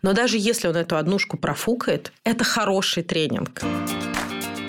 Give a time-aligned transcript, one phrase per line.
[0.00, 3.62] Но даже если он эту однушку профукает, это хороший тренинг.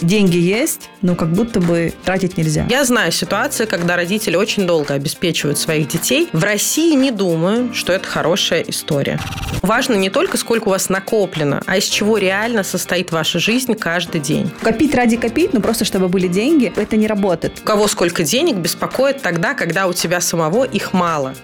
[0.02, 2.66] Деньги есть, но как будто бы тратить нельзя.
[2.70, 6.30] Я знаю ситуации, когда родители очень долго обеспечивают своих детей.
[6.32, 9.20] В России не думаю, что это хорошая история.
[9.62, 14.22] Важно не только сколько у вас накоплено, а из чего реально состоит ваша жизнь каждый
[14.22, 14.50] день.
[14.62, 17.60] Копить ради копить, ну просто чтобы были деньги, это не работает.
[17.60, 21.36] У кого сколько денег беспокоит тогда, когда у тебя самого их мало.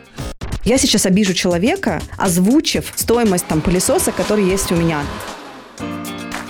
[0.65, 5.03] Я сейчас обижу человека, озвучив стоимость там пылесоса, который есть у меня.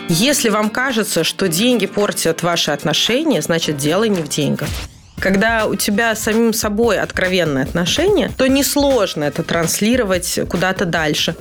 [0.08, 4.70] Если вам кажется, что деньги портят ваши отношения, значит дело не в деньгах.
[5.20, 11.36] Когда у тебя с самим собой откровенные отношения, то несложно это транслировать куда-то дальше.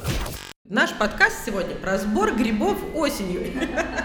[0.69, 3.53] Наш подкаст сегодня про сбор грибов осенью.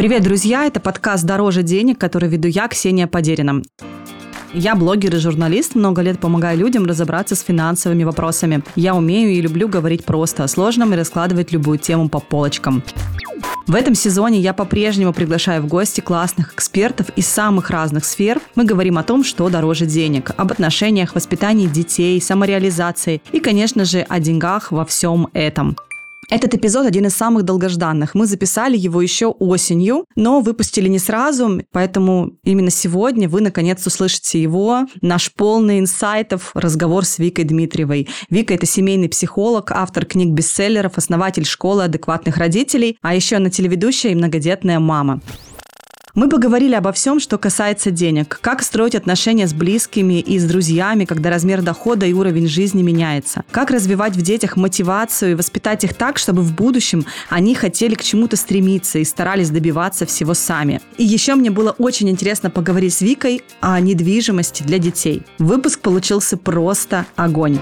[0.00, 0.64] Привет, друзья!
[0.64, 3.60] Это подкаст «Дороже денег», который веду я, Ксения Подерина.
[4.54, 8.62] Я блогер и журналист, много лет помогаю людям разобраться с финансовыми вопросами.
[8.76, 12.82] Я умею и люблю говорить просто о сложном и раскладывать любую тему по полочкам.
[13.66, 18.40] В этом сезоне я по-прежнему приглашаю в гости классных экспертов из самых разных сфер.
[18.54, 24.00] Мы говорим о том, что дороже денег, об отношениях, воспитании детей, самореализации и, конечно же,
[24.00, 25.76] о деньгах во всем этом.
[26.30, 28.14] Этот эпизод один из самых долгожданных.
[28.14, 34.40] Мы записали его еще осенью, но выпустили не сразу, поэтому именно сегодня вы наконец услышите
[34.40, 38.08] его, наш полный инсайтов разговор с Викой Дмитриевой.
[38.30, 44.14] Вика– это семейный психолог, автор книг-бестселлеров, основатель школы адекватных родителей, а еще она телеведущая и
[44.14, 45.20] многодетная мама.
[46.14, 48.38] Мы поговорили обо всем, что касается денег.
[48.40, 53.44] Как строить отношения с близкими и с друзьями, когда размер дохода и уровень жизни меняется.
[53.50, 58.02] Как развивать в детях мотивацию и воспитать их так, чтобы в будущем они хотели к
[58.02, 60.80] чему-то стремиться и старались добиваться всего сами.
[60.96, 65.22] И еще мне было очень интересно поговорить с Викой о недвижимости для детей.
[65.38, 67.60] Выпуск получился просто огонь.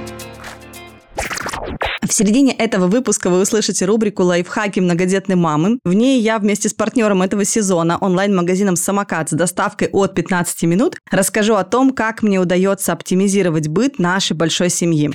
[2.09, 5.79] В середине этого выпуска вы услышите рубрику «Лайфхаки многодетной мамы».
[5.85, 10.97] В ней я вместе с партнером этого сезона, онлайн-магазином «Самокат» с доставкой от 15 минут,
[11.11, 15.11] расскажу о том, как мне удается оптимизировать быт нашей большой семьи.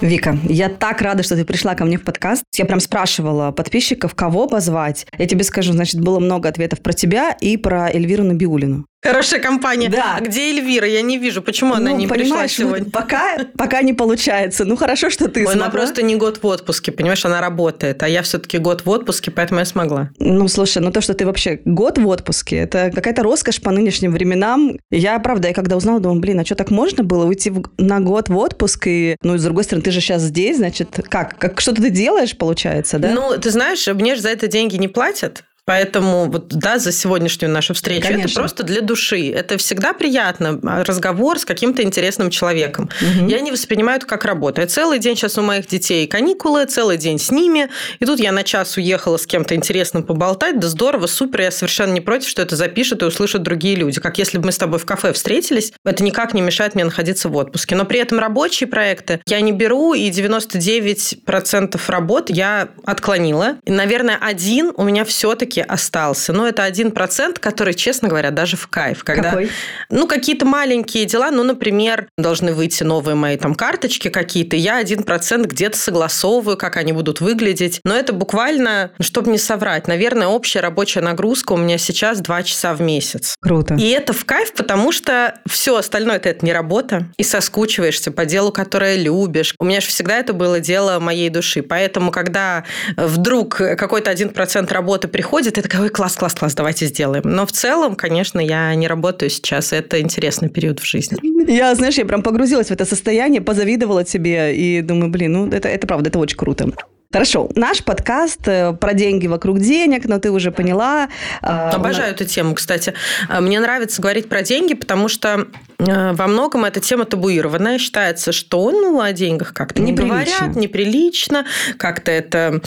[0.00, 2.44] Вика, я так рада, что ты пришла ко мне в подкаст.
[2.56, 5.06] Я прям спрашивала подписчиков, кого позвать.
[5.18, 8.86] Я тебе скажу, значит, было много ответов про тебя и про Эльвиру Набиулину.
[9.02, 9.88] Хорошая компания.
[9.88, 10.16] Да.
[10.18, 10.86] А где Эльвира?
[10.86, 11.40] Я не вижу.
[11.40, 12.84] Почему она ну, не пришла сегодня?
[12.84, 14.66] Вот пока, пока не получается.
[14.66, 15.64] Ну, хорошо, что ты Ой, смогла.
[15.64, 18.02] Она просто не год в отпуске, понимаешь, она работает.
[18.02, 20.10] А я все-таки год в отпуске, поэтому я смогла.
[20.18, 24.12] Ну, слушай, ну то, что ты вообще год в отпуске, это какая-то роскошь по нынешним
[24.12, 24.78] временам.
[24.90, 28.00] Я, правда, я когда узнала, думаю, блин, а что так можно было уйти в, на
[28.00, 28.86] год в отпуск?
[28.86, 31.38] И, ну, и с другой стороны, ты же сейчас здесь, значит, как?
[31.38, 33.12] как что-то ты делаешь, получается, да?
[33.12, 35.44] Ну, ты знаешь, мне же за это деньги не платят.
[35.70, 38.26] Поэтому вот да, за сегодняшнюю нашу встречу Конечно.
[38.26, 39.30] это просто для души.
[39.30, 42.90] Это всегда приятно а, разговор с каким-то интересным человеком.
[43.00, 43.28] Мгм.
[43.28, 44.60] Я не воспринимаю это как работу.
[44.60, 47.68] Я целый день сейчас у моих детей каникулы, целый день с ними.
[48.00, 50.58] И тут я на час уехала с кем-то интересным поболтать.
[50.58, 51.42] Да здорово, супер.
[51.42, 54.00] Я совершенно не против, что это запишут и услышат другие люди.
[54.00, 57.28] Как если бы мы с тобой в кафе встретились, это никак не мешает мне находиться
[57.28, 57.76] в отпуске.
[57.76, 63.58] Но при этом рабочие проекты я не беру, и 99% работ я отклонила.
[63.64, 66.32] И, наверное, один у меня все-таки остался.
[66.32, 69.04] Но это один процент, который, честно говоря, даже в кайф.
[69.04, 69.50] Когда, Какой?
[69.90, 71.30] Ну, какие-то маленькие дела.
[71.30, 74.56] Ну, например, должны выйти новые мои там карточки какие-то.
[74.56, 77.80] Я один процент где-то согласовываю, как они будут выглядеть.
[77.84, 82.74] Но это буквально, чтобы не соврать, наверное, общая рабочая нагрузка у меня сейчас 2 часа
[82.74, 83.34] в месяц.
[83.40, 83.74] Круто.
[83.74, 87.06] И это в кайф, потому что все остальное это, это не работа.
[87.16, 89.54] И соскучиваешься по делу, которое любишь.
[89.58, 91.62] У меня же всегда это было дело моей души.
[91.62, 92.64] Поэтому, когда
[92.96, 97.22] вдруг какой-то один процент работы приходит, я такая, ой, класс, класс, класс, давайте сделаем.
[97.24, 99.72] Но в целом, конечно, я не работаю сейчас.
[99.72, 101.18] и Это интересный период в жизни.
[101.50, 105.68] Я, знаешь, я прям погрузилась в это состояние, позавидовала тебе и думаю, блин, ну это,
[105.68, 106.70] это правда, это очень круто.
[107.12, 111.08] Хорошо, наш подкаст э, про деньги вокруг денег, но ты уже поняла.
[111.42, 112.94] а, Обожаю эту тему, кстати.
[113.40, 115.48] Мне нравится говорить про деньги, потому что
[115.80, 117.78] во многом эта тема табуированная.
[117.78, 121.46] Считается, что ну, о деньгах как-то не говорят, неприлично,
[121.76, 122.60] как-то это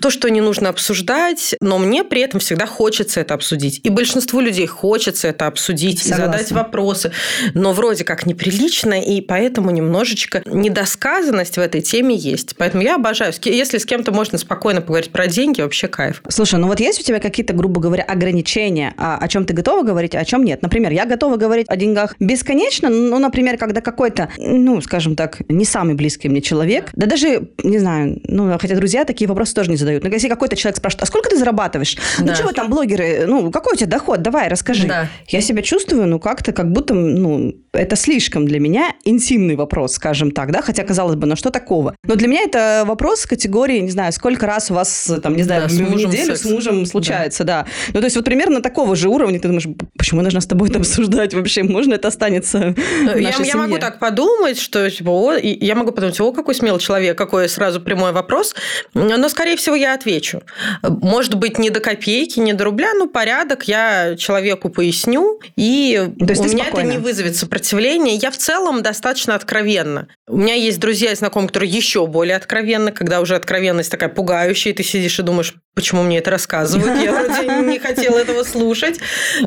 [0.00, 3.80] то, что не нужно обсуждать, но мне при этом всегда хочется это обсудить.
[3.82, 6.32] И большинству людей хочется это обсудить и Согласна.
[6.32, 7.12] задать вопросы,
[7.54, 12.56] но вроде как неприлично, и поэтому немножечко недосказанность в этой теме есть.
[12.56, 13.32] Поэтому я обожаю.
[13.44, 16.22] Если с кем-то можно спокойно поговорить про деньги, вообще кайф.
[16.28, 19.82] Слушай, ну вот есть у тебя какие-то, грубо говоря, ограничения, а, о чем ты готова
[19.82, 20.62] говорить, а о чем нет?
[20.62, 25.64] Например, я готова говорить о деньгах бесконечно, ну, например, когда какой-то, ну, скажем так, не
[25.64, 29.76] самый близкий мне человек, да даже, не знаю, ну, хотя друзья такие вопросы тоже не
[29.76, 30.02] задают.
[30.02, 31.96] Но если какой-то человек спрашивает, а сколько ты зарабатываешь?
[32.18, 32.32] Ну, да.
[32.32, 34.22] Ну, чего там блогеры, ну, какой у тебя доход?
[34.22, 34.86] Давай, расскажи.
[34.86, 35.08] Да.
[35.28, 40.30] Я себя чувствую, ну, как-то, как будто, ну, это слишком для меня интимный вопрос, скажем
[40.30, 41.94] так, да, хотя, казалось бы, ну, что такого?
[42.04, 45.68] Но для меня это вопрос категории, не знаю, сколько раз у вас, там, не знаю,
[45.68, 46.42] да, в неделю секс.
[46.42, 47.62] с мужем случается, да.
[47.62, 47.68] да.
[47.92, 49.66] Ну, то есть вот примерно такого же уровня ты думаешь,
[49.96, 51.62] почему я должна с тобой это обсуждать вообще?
[51.62, 56.20] Можно это останется в я, я могу так подумать, что типа, о, я могу подумать,
[56.20, 58.54] о, какой смелый человек, какой сразу прямой вопрос,
[58.94, 60.42] но, скорее всего, я отвечу.
[60.82, 66.24] Может быть, не до копейки, не до рубля, но порядок я человеку поясню, и у
[66.24, 66.64] меня спокойно.
[66.66, 68.16] это не вызовет сопротивления.
[68.16, 70.08] Я в целом достаточно откровенна.
[70.26, 74.72] У меня есть друзья и знакомые, которые еще более откровенны, когда уже откровенность такая пугающая,
[74.72, 76.98] и ты сидишь и думаешь, почему мне это рассказывают?
[77.00, 78.98] Я вроде не хотела этого слушать.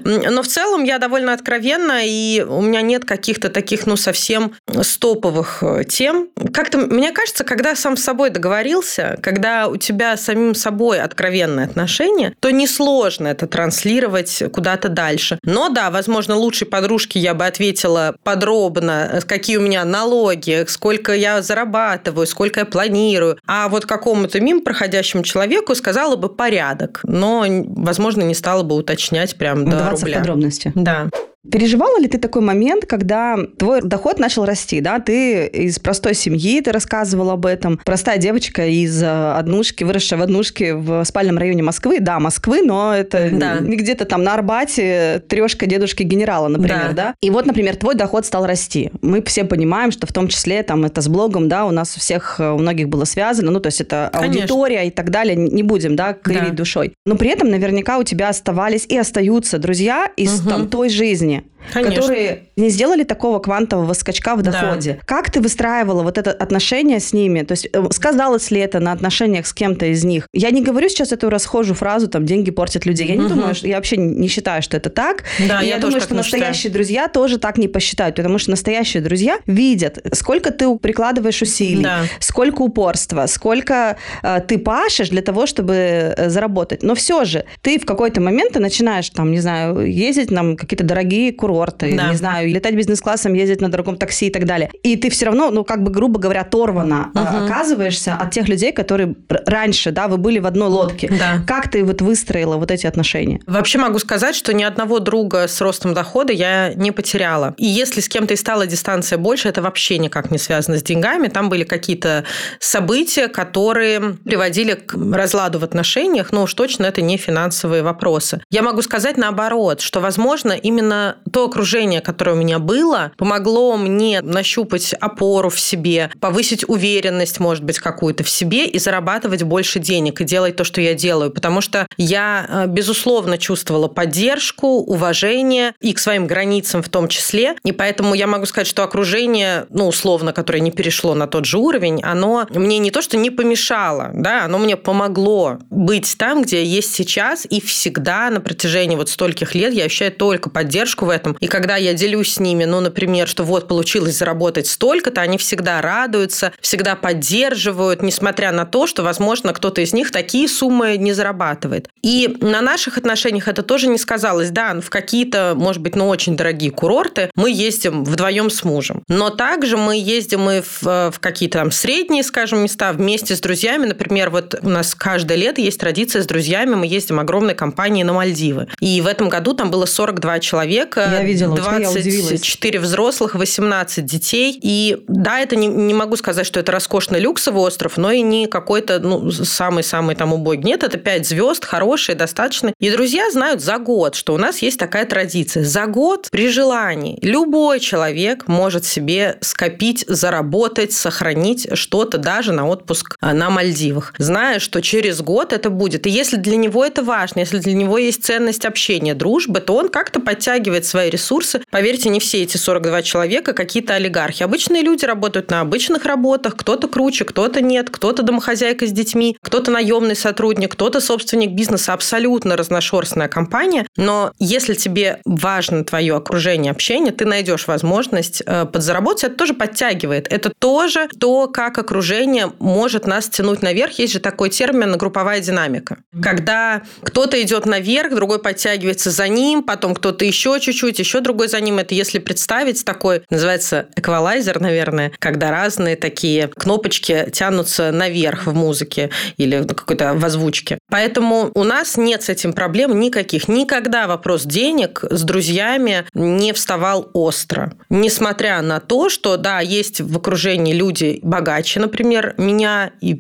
[0.04, 5.64] Но в целом я довольно откровенна, и у меня нет каких-то таких, ну, совсем стоповых
[5.64, 6.30] э, тем.
[6.54, 11.66] Как-то, мне кажется, когда сам с собой договорился, когда у тебя с самим собой откровенные
[11.66, 15.40] отношения, то несложно это транслировать куда-то дальше.
[15.42, 21.42] Но да, возможно, лучшей подружке я бы ответила подробно, какие у меня налоги, сколько я
[21.42, 23.40] зарабатываю, сколько я планирую.
[23.48, 29.36] А вот какому-то мимо проходящему человеку сказала бы порядок, но, возможно, не стала бы уточнять
[29.38, 30.18] прям до рубля.
[30.18, 30.72] в подробности.
[30.76, 31.10] Да.
[31.52, 35.00] Переживала ли ты такой момент, когда твой доход начал расти, да?
[35.00, 37.80] Ты из простой семьи, ты рассказывала об этом.
[37.86, 42.00] Простая девочка из э, однушки, выросшая в однушке в спальном районе Москвы.
[42.00, 43.60] Да, Москвы, но это да.
[43.60, 46.94] не где-то там на Арбате трешка дедушки генерала, например, да.
[46.94, 47.16] да?
[47.22, 48.92] И вот, например, твой доход стал расти.
[49.02, 52.00] Мы все понимаем, что в том числе там это с блогом, да, у нас у
[52.00, 54.42] всех, э, у многих было связано, ну, то есть это Конечно.
[54.42, 56.56] аудитория и так далее, не будем, да, кривить да.
[56.56, 56.94] душой.
[57.06, 60.50] Но при этом наверняка у тебя оставались и остаются друзья из угу.
[60.50, 61.59] там той жизни, внимание.
[61.74, 62.02] Конечно.
[62.02, 64.94] которые не сделали такого квантового скачка в доходе.
[64.94, 65.06] Да.
[65.06, 67.42] Как ты выстраивала вот это отношение с ними?
[67.42, 70.28] То есть э, сказалось ли это на отношениях с кем-то из них?
[70.34, 73.08] Я не говорю сейчас эту расхожую фразу, там, деньги портят людей.
[73.08, 73.36] Я не угу.
[73.36, 75.24] думаю, что, я вообще не считаю, что это так.
[75.48, 76.74] Да, и я, я думаю, что настоящие считаю.
[76.74, 82.02] друзья тоже так не посчитают, потому что настоящие друзья видят, сколько ты прикладываешь усилий, да.
[82.20, 86.84] сколько упорства, сколько э, ты пашешь для того, чтобы э, заработать.
[86.84, 90.84] Но все же ты в какой-то момент ты начинаешь, там, не знаю, ездить на какие-то
[90.84, 92.10] дорогие курорты, да.
[92.10, 94.70] не знаю, летать бизнес-классом, ездить на дорогом такси и так далее.
[94.84, 97.46] И ты все равно, ну, как бы, грубо говоря, оторвана угу.
[97.46, 101.10] оказываешься от тех людей, которые раньше, да, вы были в одной лодке.
[101.10, 101.42] Да.
[101.48, 103.40] Как ты вот выстроила вот эти отношения?
[103.48, 107.56] Вообще могу сказать, что ни одного друга с ростом дохода я не потеряла.
[107.58, 111.28] И если с кем-то и стала дистанция больше, это вообще никак не связано с деньгами.
[111.28, 112.26] Там были какие-то
[112.60, 118.42] события, которые приводили к разладу в отношениях, но уж точно это не финансовые вопросы.
[118.52, 124.22] Я могу сказать наоборот, что, возможно, именно то окружение, которое у меня было, помогло мне
[124.22, 130.22] нащупать опору в себе, повысить уверенность, может быть, какую-то в себе и зарабатывать больше денег
[130.22, 131.32] и делать то, что я делаю.
[131.32, 137.56] Потому что я, э, безусловно, чувствовала поддержку, уважение и к своим границам в том числе.
[137.64, 141.58] И поэтому я могу сказать, что окружение, ну, условно, которое не перешло на тот же
[141.58, 146.64] уровень, оно мне не то, что не помешало, да, оно мне помогло быть там, где
[146.64, 151.10] я есть сейчас и всегда на протяжении вот стольких лет я ощущаю только поддержку в
[151.10, 151.29] этом.
[151.40, 155.82] И когда я делюсь с ними, ну, например, что вот получилось заработать столько-то, они всегда
[155.82, 161.90] радуются, всегда поддерживают, несмотря на то, что, возможно, кто-то из них такие суммы не зарабатывает.
[162.02, 164.50] И на наших отношениях это тоже не сказалось.
[164.50, 169.04] Да, в какие-то, может быть, ну, очень дорогие курорты мы ездим вдвоем с мужем.
[169.08, 173.86] Но также мы ездим и в, в какие-то там средние, скажем, места вместе с друзьями.
[173.86, 178.14] Например, вот у нас каждое лето есть традиция с друзьями, мы ездим огромной компанией на
[178.14, 178.68] Мальдивы.
[178.80, 181.10] И в этом году там было 42 человека.
[181.12, 184.58] Я видела, 24 взрослых, 18 детей.
[184.62, 188.48] И да, это не, не могу сказать, что это роскошный люксовый остров, но и не
[188.48, 190.64] какой-то ну, самый-самый там убогий.
[190.64, 192.74] Нет, это 5 звезд, хорошие, достаточно.
[192.80, 195.64] И друзья знают за год, что у нас есть такая традиция.
[195.64, 203.18] За год при желании любой человек может себе скопить, заработать, сохранить что-то даже на отпуск
[203.20, 206.08] а, на Мальдивах, зная, что через год это будет.
[206.08, 209.90] И если для него это важно, если для него есть ценность общения, дружбы, то он
[209.90, 211.62] как-то подтягивает свои ресурсы.
[211.70, 214.44] Поверьте, не все эти 42 человека какие-то олигархи.
[214.44, 219.72] Обычные люди работают на обычных работах, кто-то круче, кто-то нет, кто-то домохозяйка с детьми, кто-то
[219.72, 223.88] наемный сотрудник, кто-то собственник бизнеса, абсолютно разношерстная компания.
[223.98, 230.28] Но если тебе важно твое окружение, общение, ты найдешь возможность э, подзаработать, это тоже подтягивает.
[230.32, 234.00] Это тоже то, как окружение может нас тянуть наверх.
[234.00, 235.98] Есть же такой термин групповая динамика.
[236.22, 241.48] Когда кто-то идет наверх, другой подтягивается за ним, потом кто-то еще чуть-чуть быть еще другой
[241.48, 241.80] за ним.
[241.80, 249.10] Это если представить такой, называется эквалайзер, наверное, когда разные такие кнопочки тянутся наверх в музыке
[249.38, 250.79] или какой-то в озвучке.
[250.90, 253.48] Поэтому у нас нет с этим проблем никаких.
[253.48, 257.74] Никогда вопрос денег с друзьями не вставал остро.
[257.90, 263.20] Несмотря на то, что, да, есть в окружении люди богаче, например, меня и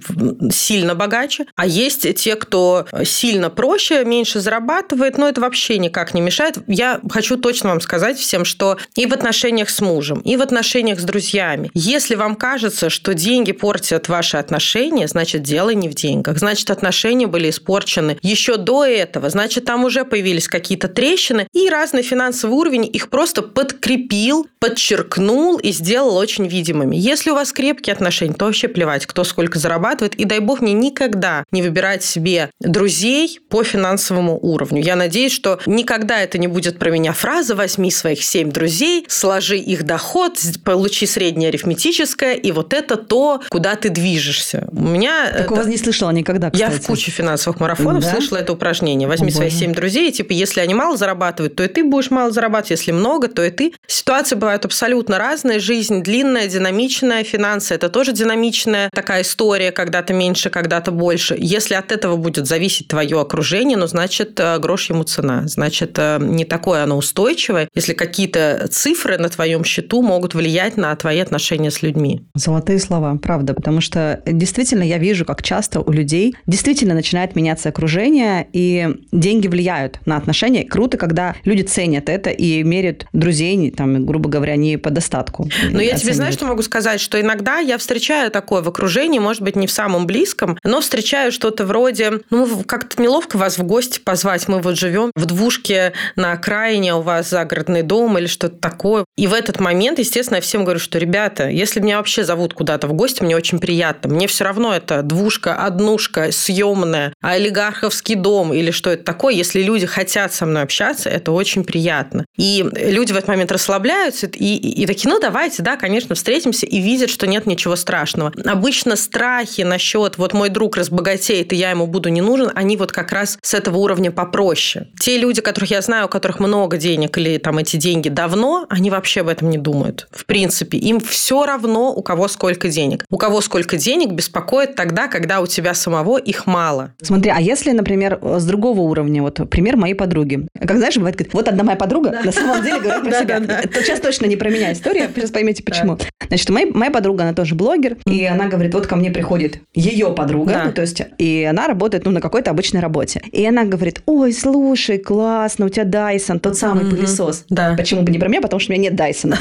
[0.51, 6.21] сильно богаче, а есть те, кто сильно проще, меньше зарабатывает, но это вообще никак не
[6.21, 6.57] мешает.
[6.67, 10.99] Я хочу точно вам сказать всем, что и в отношениях с мужем, и в отношениях
[10.99, 16.37] с друзьями, если вам кажется, что деньги портят ваши отношения, значит, дело не в деньгах.
[16.39, 19.29] Значит, отношения были испорчены еще до этого.
[19.29, 25.71] Значит, там уже появились какие-то трещины, и разный финансовый уровень их просто подкрепил, подчеркнул и
[25.71, 26.95] сделал очень видимыми.
[26.95, 30.15] Если у вас крепкие отношения, то вообще плевать, кто сколько зарабатывает.
[30.15, 34.81] И дай бог мне никогда не выбирать себе друзей по финансовому уровню.
[34.81, 39.57] Я надеюсь, что никогда это не будет про меня фраза «возьми своих семь друзей, сложи
[39.57, 44.67] их доход, получи среднее арифметическое, и вот это то, куда ты движешься».
[44.71, 45.31] У меня...
[45.31, 45.69] Такого это...
[45.69, 46.71] не слышала никогда, кстати.
[46.71, 48.11] Я в куче финансовых марафонов да?
[48.11, 49.07] слышала это упражнение.
[49.07, 52.31] Возьми О, своих семь друзей, типа, если они мало зарабатывают, то и ты будешь мало
[52.31, 52.71] зарабатывать.
[52.71, 53.73] Если много, то и ты.
[53.87, 55.59] Ситуации бывают абсолютно разные.
[55.59, 57.23] Жизнь длинная, динамичная.
[57.23, 59.71] Финансы– это тоже динамичная такая история.
[59.71, 61.35] Когда-то меньше, когда-то больше.
[61.37, 65.47] Если от этого будет зависеть твое окружение, ну, значит, э, грош ему цена.
[65.47, 70.95] Значит, э, не такое оно устойчивое, если какие-то цифры на твоем счету могут влиять на
[70.95, 72.21] твои отношения с людьми.
[72.35, 73.53] Золотые слова, правда.
[73.53, 79.47] Потому что действительно я вижу, как часто у людей действительно начинает меняться окружение, и деньги
[79.47, 80.63] влияют на отношения.
[80.65, 85.49] Круто, когда люди ценят это и меряют друзей, там, грубо говоря, не по достатку.
[85.71, 86.99] Но я тебе знаешь, что могу сказать?
[86.99, 91.31] Что иногда я встречаю такое в окружении, может быть, не в самом близком, но встречаю
[91.31, 96.33] что-то вроде, ну, как-то неловко вас в гости позвать, мы вот живем в двушке на
[96.33, 99.05] окраине, у вас загородный дом или что-то такое.
[99.17, 102.87] И в этот момент, естественно, я всем говорю, что, ребята, если меня вообще зовут куда-то
[102.87, 104.09] в гости, мне очень приятно.
[104.13, 109.33] Мне все равно это двушка, однушка, съемная, олигарховский дом или что это такое.
[109.33, 112.25] Если люди хотят со мной общаться, это очень приятно.
[112.37, 116.65] И люди в этот момент расслабляются и, и, и такие, ну, давайте, да, конечно, встретимся,
[116.65, 118.33] и видят, что нет ничего страшного.
[118.45, 122.91] Обычно страхи насчет, вот мой друг разбогатеет, и я ему буду не нужен, они вот
[122.91, 124.87] как раз с этого уровня попроще.
[124.99, 128.89] Те люди, которых я знаю, у которых много денег или там эти деньги давно, они
[128.89, 130.07] вообще об этом не думают.
[130.11, 133.05] В принципе, им все равно, у кого сколько денег.
[133.09, 136.93] У кого сколько денег беспокоит тогда, когда у тебя самого их мало.
[137.01, 140.47] Смотри, а если, например, с другого уровня, вот пример моей подруги.
[140.59, 142.23] Как знаешь, бывает, говорит, вот одна моя подруга, да.
[142.23, 143.37] на самом деле говорит про себя.
[143.37, 145.97] Это сейчас точно не про меня история, сейчас поймете почему.
[146.27, 150.11] Значит, моя, моя подруга, она тоже блогер, и она говорит, вот ко мне приходит ее
[150.11, 153.21] подруга, ну, то есть, и она работает, ну, на какой-то обычной работе.
[153.31, 156.89] И она говорит, ой, слушай, классно, у тебя Дайсон, тот самый mm-hmm.
[156.89, 157.45] пылесос.
[157.49, 157.73] Да.
[157.75, 158.41] Почему бы не про меня?
[158.41, 159.37] Потому что у меня нет Дайсона.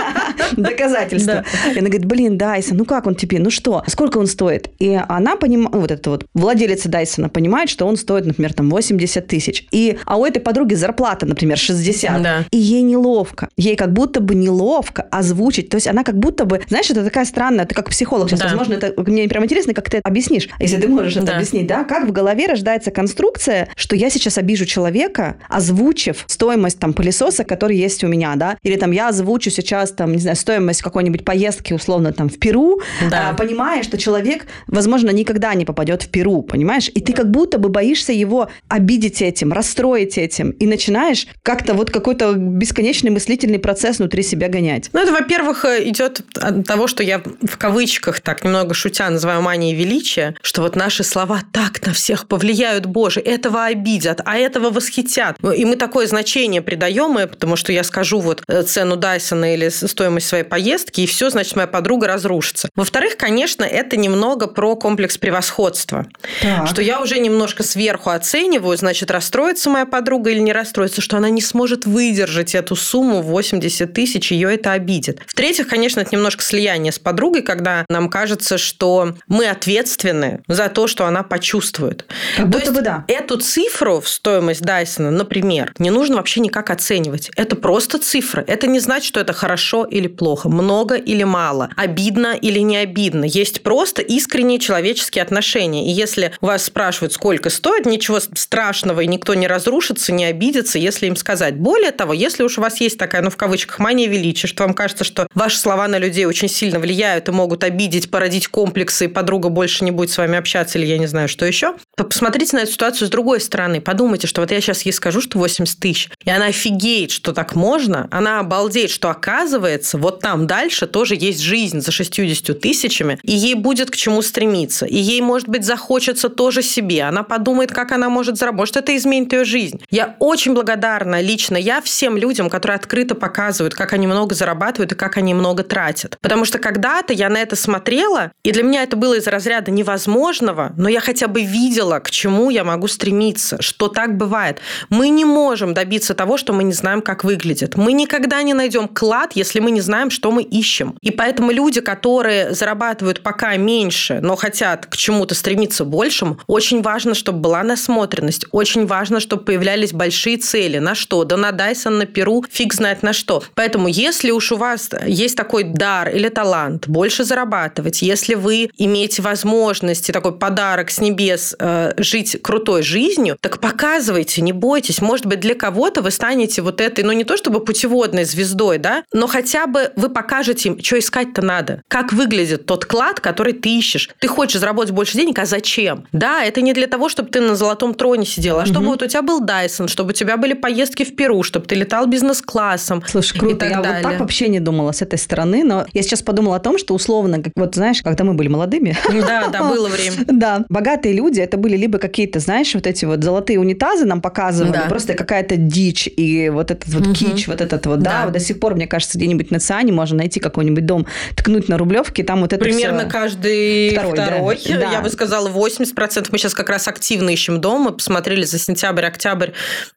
[0.56, 1.44] Доказательство.
[1.74, 3.38] И она говорит, блин, Дайсон, ну как он тебе?
[3.38, 3.82] Ну что?
[3.86, 4.70] Сколько он стоит?
[4.78, 9.26] И она понимает, вот эта вот владелица Дайсона понимает, что он стоит, например, там 80
[9.26, 9.66] тысяч.
[9.70, 12.22] И, а у этой подруги зарплата, например, 60.
[12.22, 12.44] Да.
[12.50, 13.48] И ей неловко.
[13.56, 15.68] Ей как будто бы неловко озвучить.
[15.68, 18.46] То есть она как будто бы, знаешь, это такая странная, ты как психолог сейчас, да.
[18.46, 21.36] возможно, это мне прям интересно, как ты это объяснишь, если ты можешь это да.
[21.36, 26.92] объяснить, да, как в голове рождается конструкция, что я сейчас обижу человека, озвучив стоимость там
[26.92, 30.82] пылесоса, который есть у меня, да, или там я озвучу сейчас там, не знаю, стоимость
[30.82, 32.80] какой-нибудь поездки условно там в Перу,
[33.10, 33.30] да.
[33.30, 37.58] а, понимая, что человек, возможно, никогда не попадет в Перу, понимаешь, и ты как будто
[37.58, 43.98] бы боишься его обидеть этим, расстроить этим, и начинаешь как-то вот какой-то бесконечный мыслительный процесс
[43.98, 44.88] внутри себя гонять.
[44.94, 49.76] Ну, это, во-первых, идет от того, что я в кавычках так немного шутя называю манией
[49.76, 55.36] величия, что вот наши слова так на всех повлияют, боже, этого обидят, а этого восхитят.
[55.54, 60.28] И мы такое значение придаем, потому что я скажу вот э, цену Дайсона или стоимость
[60.28, 62.70] своей поездки, и все, значит, моя подруга разрушится.
[62.74, 66.06] Во-вторых, конечно, это немного про комплекс превосходства.
[66.40, 66.66] Так.
[66.68, 71.30] Что я уже немножко сверху оцениваю, значит, расстроится моя подруга или не расстроится, что она
[71.30, 75.20] не сможет выдержать эту сумму 80 тысяч, ее это обидит.
[75.26, 80.86] В-третьих, конечно, это немножко слияние с подругой, когда нам кажется, что мы ответственны за то,
[80.86, 82.06] что она почувствует.
[82.36, 83.04] Как то будто бы да.
[83.08, 87.30] Эту цифру в стоимость Дайсона, например, не нужно вообще никак оценивать.
[87.36, 88.44] Это просто цифры.
[88.46, 93.24] Это не значит, что это хорошо или плохо, много или мало, обидно или не обидно.
[93.24, 95.88] Есть просто искренние человеческие отношения.
[95.88, 101.06] И если вас спрашивают, сколько стоит, ничего страшного, и никто не разрушится, не обидится, если
[101.06, 101.56] им сказать.
[101.56, 104.74] Более того, если уж у вас есть такая, ну, в кавычках, мания величия, что вам
[104.74, 109.08] кажется, что ваши слова на людей очень сильно влияют и могут обидеть, породить комплексы, и
[109.08, 112.60] подруга больше не будет с вами общаться, или я не знаю, что еще, Посмотрите на
[112.60, 113.80] эту ситуацию с другой стороны.
[113.80, 117.54] Подумайте, что вот я сейчас ей скажу, что 80 тысяч, и она офигеет, что так
[117.54, 123.32] можно, она обалдеет, что оказывается, вот там дальше тоже есть жизнь за 60 тысячами, и
[123.32, 127.92] ей будет к чему стремиться, и ей, может быть, захочется тоже себе, она подумает, как
[127.92, 129.80] она может заработать, что это изменит ее жизнь.
[129.90, 134.96] Я очень благодарна лично я всем людям, которые открыто показывают, как они много зарабатывают и
[134.96, 136.18] как они много тратят.
[136.20, 140.74] Потому что когда-то я на это смотрела, и для меня это было из разряда невозможного,
[140.76, 144.60] но я хотя бы видела, к чему я могу стремиться, что так бывает.
[144.88, 147.76] Мы не можем добиться того, что мы не знаем, как выглядит.
[147.76, 150.96] Мы никогда не найдем клад, если мы не знаем, что мы ищем.
[151.00, 157.14] И поэтому люди, которые зарабатывают пока меньше, но хотят к чему-то стремиться большим, очень важно,
[157.14, 160.78] чтобы была насмотренность, очень важно, чтобы появлялись большие цели.
[160.78, 161.24] На что?
[161.24, 163.42] Да на Dyson, на Перу, фиг знает на что.
[163.54, 169.22] Поэтому если уж у вас есть такой дар или талант больше зарабатывать, если вы имеете
[169.22, 175.00] возможность и такой подарок с небес э, жить крутой жизнью, так показывайте, не бойтесь.
[175.00, 179.04] Может быть, для кого-то вы станете вот этой, ну не то чтобы путеводной звездой, да,
[179.12, 181.82] но хотя бы вы покажете им, что искать-то надо.
[181.88, 184.10] Как выглядит тот клад, который ты ищешь.
[184.20, 186.06] Ты хочешь заработать больше денег, а зачем?
[186.12, 189.06] Да, это не для того, чтобы ты на золотом троне сидела, а чтобы вот у
[189.06, 193.02] тебя был Дайсон, чтобы у тебя были поездки в Перу, чтобы ты летал бизнес-классом.
[193.06, 193.66] Слушай, круто.
[193.66, 194.02] я далее.
[194.02, 196.94] вот так вообще не думала с этой стороны, но я сейчас подумала о том, что
[196.94, 198.96] условно, вот знаешь, когда мы были молодыми.
[199.26, 200.16] Да, да, было время.
[200.26, 204.88] Да, богатые люди, это были либо какие-то, знаешь, вот эти вот золотые унитазы нам показывали,
[204.88, 208.74] просто какая-то дичь и вот этот вот кич, вот этот вот, да, до сих пор,
[208.74, 212.62] мне кажется, где-нибудь на Циане можно найти какой-нибудь дом, ткнуть на Рублевке, там вот это
[212.62, 216.28] Примерно каждый второй, я бы сказала, 80%.
[216.30, 219.50] Мы сейчас как раз активно ищем дом, мы посмотрели за сентябрь-октябрь,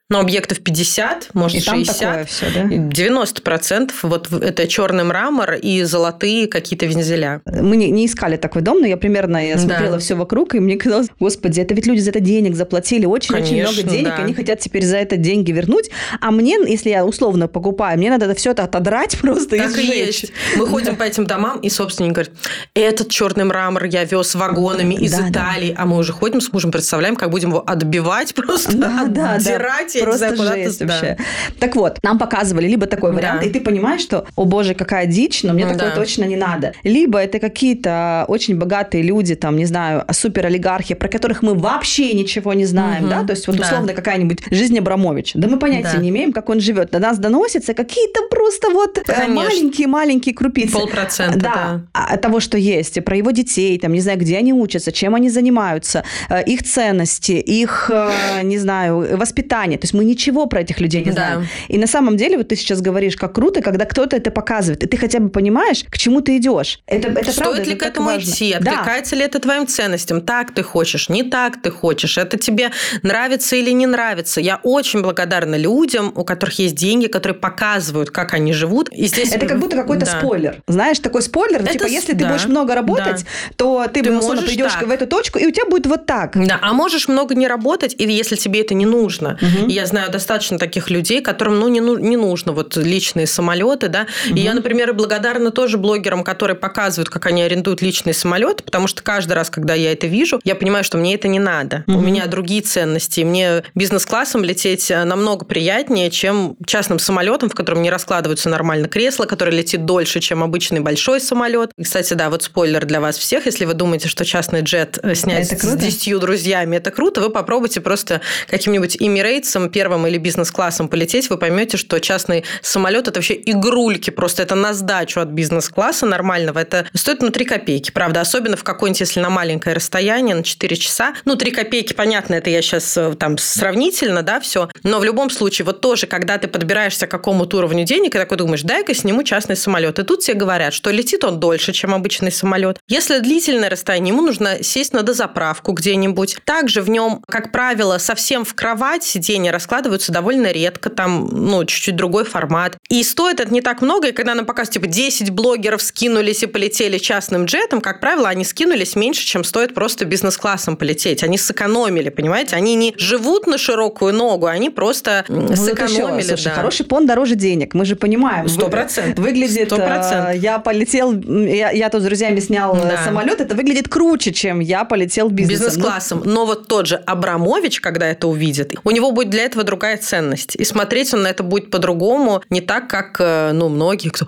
[0.08, 1.98] но объектов 50, может, и 60.
[1.98, 2.62] Там такое все, да?
[2.64, 7.42] 90% вот это черный мрамор и золотые какие-то вензеля.
[7.46, 9.98] Мы не, не искали такой дом, но я примерно я смотрела да.
[9.98, 13.82] все вокруг, и мне казалось, господи, это ведь люди за это денег заплатили, очень-очень много
[13.82, 14.24] денег, да.
[14.24, 15.90] они хотят теперь за это деньги вернуть,
[16.20, 20.22] а мне, если я условно покупаю, мне надо все это отодрать просто так и сжечь.
[20.22, 20.32] Есть.
[20.56, 22.32] Мы ходим по этим домам, и собственник говорит,
[22.74, 25.82] этот черный мрамор я вез вагонами из да, Италии, да.
[25.82, 30.04] а мы уже ходим с мужем, представляем, как будем его отбивать просто, да, отдирать, да,
[30.04, 31.16] просто знаю, жесть вообще.
[31.58, 35.42] Так вот, нам показывали либо такой вариант, и ты понимаешь, что, о боже, какая дичь,
[35.42, 35.74] но мне да.
[35.74, 36.72] такое точно не надо.
[36.82, 42.12] Либо это какие-то очень богатые люди, там, не знаю, супер олигархи, про которых мы вообще
[42.12, 43.10] ничего не знаем, угу.
[43.10, 43.94] да, то есть вот условно да.
[43.94, 45.38] какая-нибудь жизнь Абрамовича.
[45.38, 45.98] Да мы понятия да.
[45.98, 46.90] не имеем, как он живет.
[46.90, 50.72] До нас доносятся какие-то просто вот маленькие-маленькие крупицы.
[50.72, 51.54] Полпроцента, да.
[51.54, 51.80] да.
[51.92, 55.14] А, от того, что есть, про его детей, там, не знаю, где они учатся, чем
[55.14, 59.78] они занимаются, э, их ценности, их, э, не знаю, воспитание.
[59.78, 61.40] То есть мы ничего про этих людей не знаем.
[61.40, 61.46] Да.
[61.68, 64.86] И на самом деле, вот ты сейчас говоришь, как круто, когда кто-то это показывает, и
[64.86, 66.80] ты хотя бы понимаешь, к чему ты идешь.
[66.86, 68.30] Это, это Стоит правда, ли это к этому важно.
[68.30, 68.52] идти?
[68.52, 69.16] Откликается да.
[69.18, 70.20] ли это твоим ценностям?
[70.20, 72.18] Так ты хочешь, не так ты хочешь.
[72.18, 72.70] Это тебе
[73.02, 74.40] нравится или не нравится.
[74.40, 78.88] Я очень благодарна людям, у которых есть деньги, которые показывают, как они живут.
[78.90, 79.32] И здесь...
[79.32, 80.18] Это как будто какой-то да.
[80.18, 80.62] спойлер.
[80.66, 81.72] Знаешь, такой спойлер, это...
[81.72, 82.18] типа, если да.
[82.18, 83.54] ты будешь много работать, да.
[83.56, 84.86] то ты, ты можешь придешь так.
[84.86, 86.32] в эту точку, и у тебя будет вот так.
[86.34, 89.38] Да, а можешь много не работать, или если тебе это не нужно.
[89.40, 89.68] Угу.
[89.68, 93.88] И я знаю достаточно таких людей, которым ну, не, ну, не нужно вот личные самолеты,
[93.88, 94.06] да.
[94.26, 94.36] Угу.
[94.36, 99.02] И я, например, благодарна тоже блогерам, которые показывают, как они арендуют личные самолеты, потому что
[99.02, 101.84] каждый раз, когда я это вижу, я понимаю, что мне это не надо.
[101.86, 101.98] Угу.
[101.98, 103.20] У меня другие ценности.
[103.20, 109.24] Мне бизнес-классом лететь э, намного приятнее, чем частным самолетом, в котором не раскладываются нормально кресла,
[109.24, 111.72] который летит дольше, чем обычный большой самолет.
[111.76, 113.46] И, кстати, да, вот спойлер для вас всех.
[113.46, 117.30] Если вы думаете, что частный джет э, снять это с десятью друзьями, это круто, вы
[117.30, 123.34] попробуйте просто каким-нибудь Эмирейтсом первым или бизнес-классом полететь, вы поймете, что частный самолет это вообще
[123.34, 126.58] игрульки, просто это на сдачу от бизнес-класса нормального.
[126.58, 130.76] Это стоит ну 3 копейки, правда, особенно в какой-нибудь, если на маленькое расстояние, на 4
[130.76, 131.09] часа.
[131.24, 134.68] Ну, 3 копейки, понятно, это я сейчас э, там сравнительно, да, все.
[134.82, 138.38] Но в любом случае, вот тоже, когда ты подбираешься к какому-то уровню денег, и такой
[138.38, 139.98] думаешь, дай-ка сниму частный самолет.
[139.98, 142.78] И тут тебе говорят, что летит он дольше, чем обычный самолет.
[142.88, 146.38] Если длительное расстояние, ему нужно сесть на дозаправку где-нибудь.
[146.44, 151.96] Также в нем, как правило, совсем в кровать сиденья раскладываются довольно редко, там, ну, чуть-чуть
[151.96, 152.76] другой формат.
[152.88, 156.46] И стоит это не так много, и когда нам показывают, типа, 10 блогеров скинулись и
[156.46, 160.99] полетели частным джетом, как правило, они скинулись меньше, чем стоит просто бизнес-классом полететь.
[161.06, 162.56] Они сэкономили, понимаете?
[162.56, 166.22] Они не живут на широкую ногу, они просто ну, сэкономили.
[166.22, 166.50] Слушай, да.
[166.50, 168.48] хороший пон дороже денег, мы же понимаем.
[168.48, 169.24] Сто процентов.
[169.24, 170.32] Выглядит, 100%.
[170.32, 173.04] Э, я полетел, я, я тут с друзьями снял э, да.
[173.04, 175.66] самолет, это выглядит круче, чем я полетел бизнесом.
[175.66, 176.22] Бизнес-классом.
[176.24, 180.56] Но вот тот же Абрамович, когда это увидит, у него будет для этого другая ценность.
[180.56, 184.26] И смотреть он на это будет по-другому, не так, как, э, ну, многие, кто,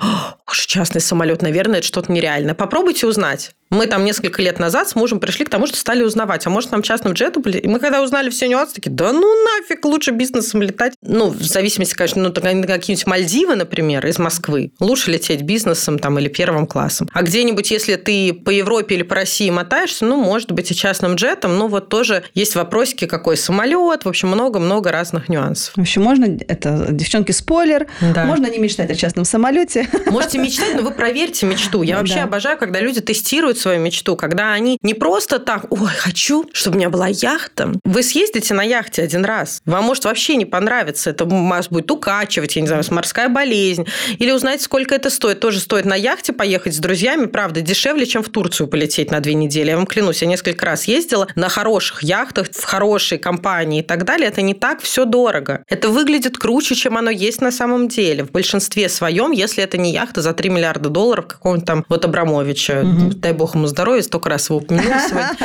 [0.53, 2.55] частный самолет, наверное, это что-то нереальное.
[2.55, 3.53] Попробуйте узнать.
[3.73, 6.71] Мы там несколько лет назад с мужем пришли к тому, что стали узнавать, а может
[6.73, 7.41] нам частным джетом?
[7.43, 10.93] И мы когда узнали все нюансы, такие, да ну нафиг, лучше бизнесом летать.
[11.01, 14.73] Ну, в зависимости, конечно, ну, какие-нибудь Мальдивы, например, из Москвы.
[14.79, 17.09] Лучше лететь бизнесом там или первым классом.
[17.15, 21.15] А где-нибудь, если ты по Европе или по России мотаешься, ну, может быть, и частным
[21.15, 25.73] джетом, ну, вот тоже есть вопросики, какой самолет, в общем, много-много разных нюансов.
[25.77, 28.25] В общем, можно, это, девчонки, спойлер, да.
[28.27, 29.89] можно не мечтать о частном самолете.
[30.11, 31.83] Можете мечтать, но вы проверьте мечту.
[31.83, 32.25] Я вообще да.
[32.25, 36.79] обожаю, когда люди тестируют свою мечту, когда они не просто так, ой, хочу, чтобы у
[36.79, 37.73] меня была яхта.
[37.85, 42.57] Вы съездите на яхте один раз, вам может вообще не понравиться, это вас будет укачивать,
[42.57, 43.87] я не знаю, морская болезнь,
[44.19, 45.41] или узнать, сколько это стоит.
[45.41, 49.35] Тоже стоит на яхте поехать с друзьями, правда, дешевле, чем в Турцию полететь на две
[49.35, 49.71] недели.
[49.71, 54.05] Я вам клянусь, я несколько раз ездила на хороших яхтах, в хорошей компании и так
[54.05, 54.29] далее.
[54.29, 55.65] Это не так все дорого.
[55.69, 58.25] Это выглядит круче, чем оно есть на самом деле.
[58.25, 62.81] В большинстве своем, если это не яхта за 3 миллиарда долларов какого-нибудь там вот Абрамовича,
[62.81, 63.13] угу.
[63.15, 65.33] дай бог ему здоровья, столько раз его упомянули сегодня.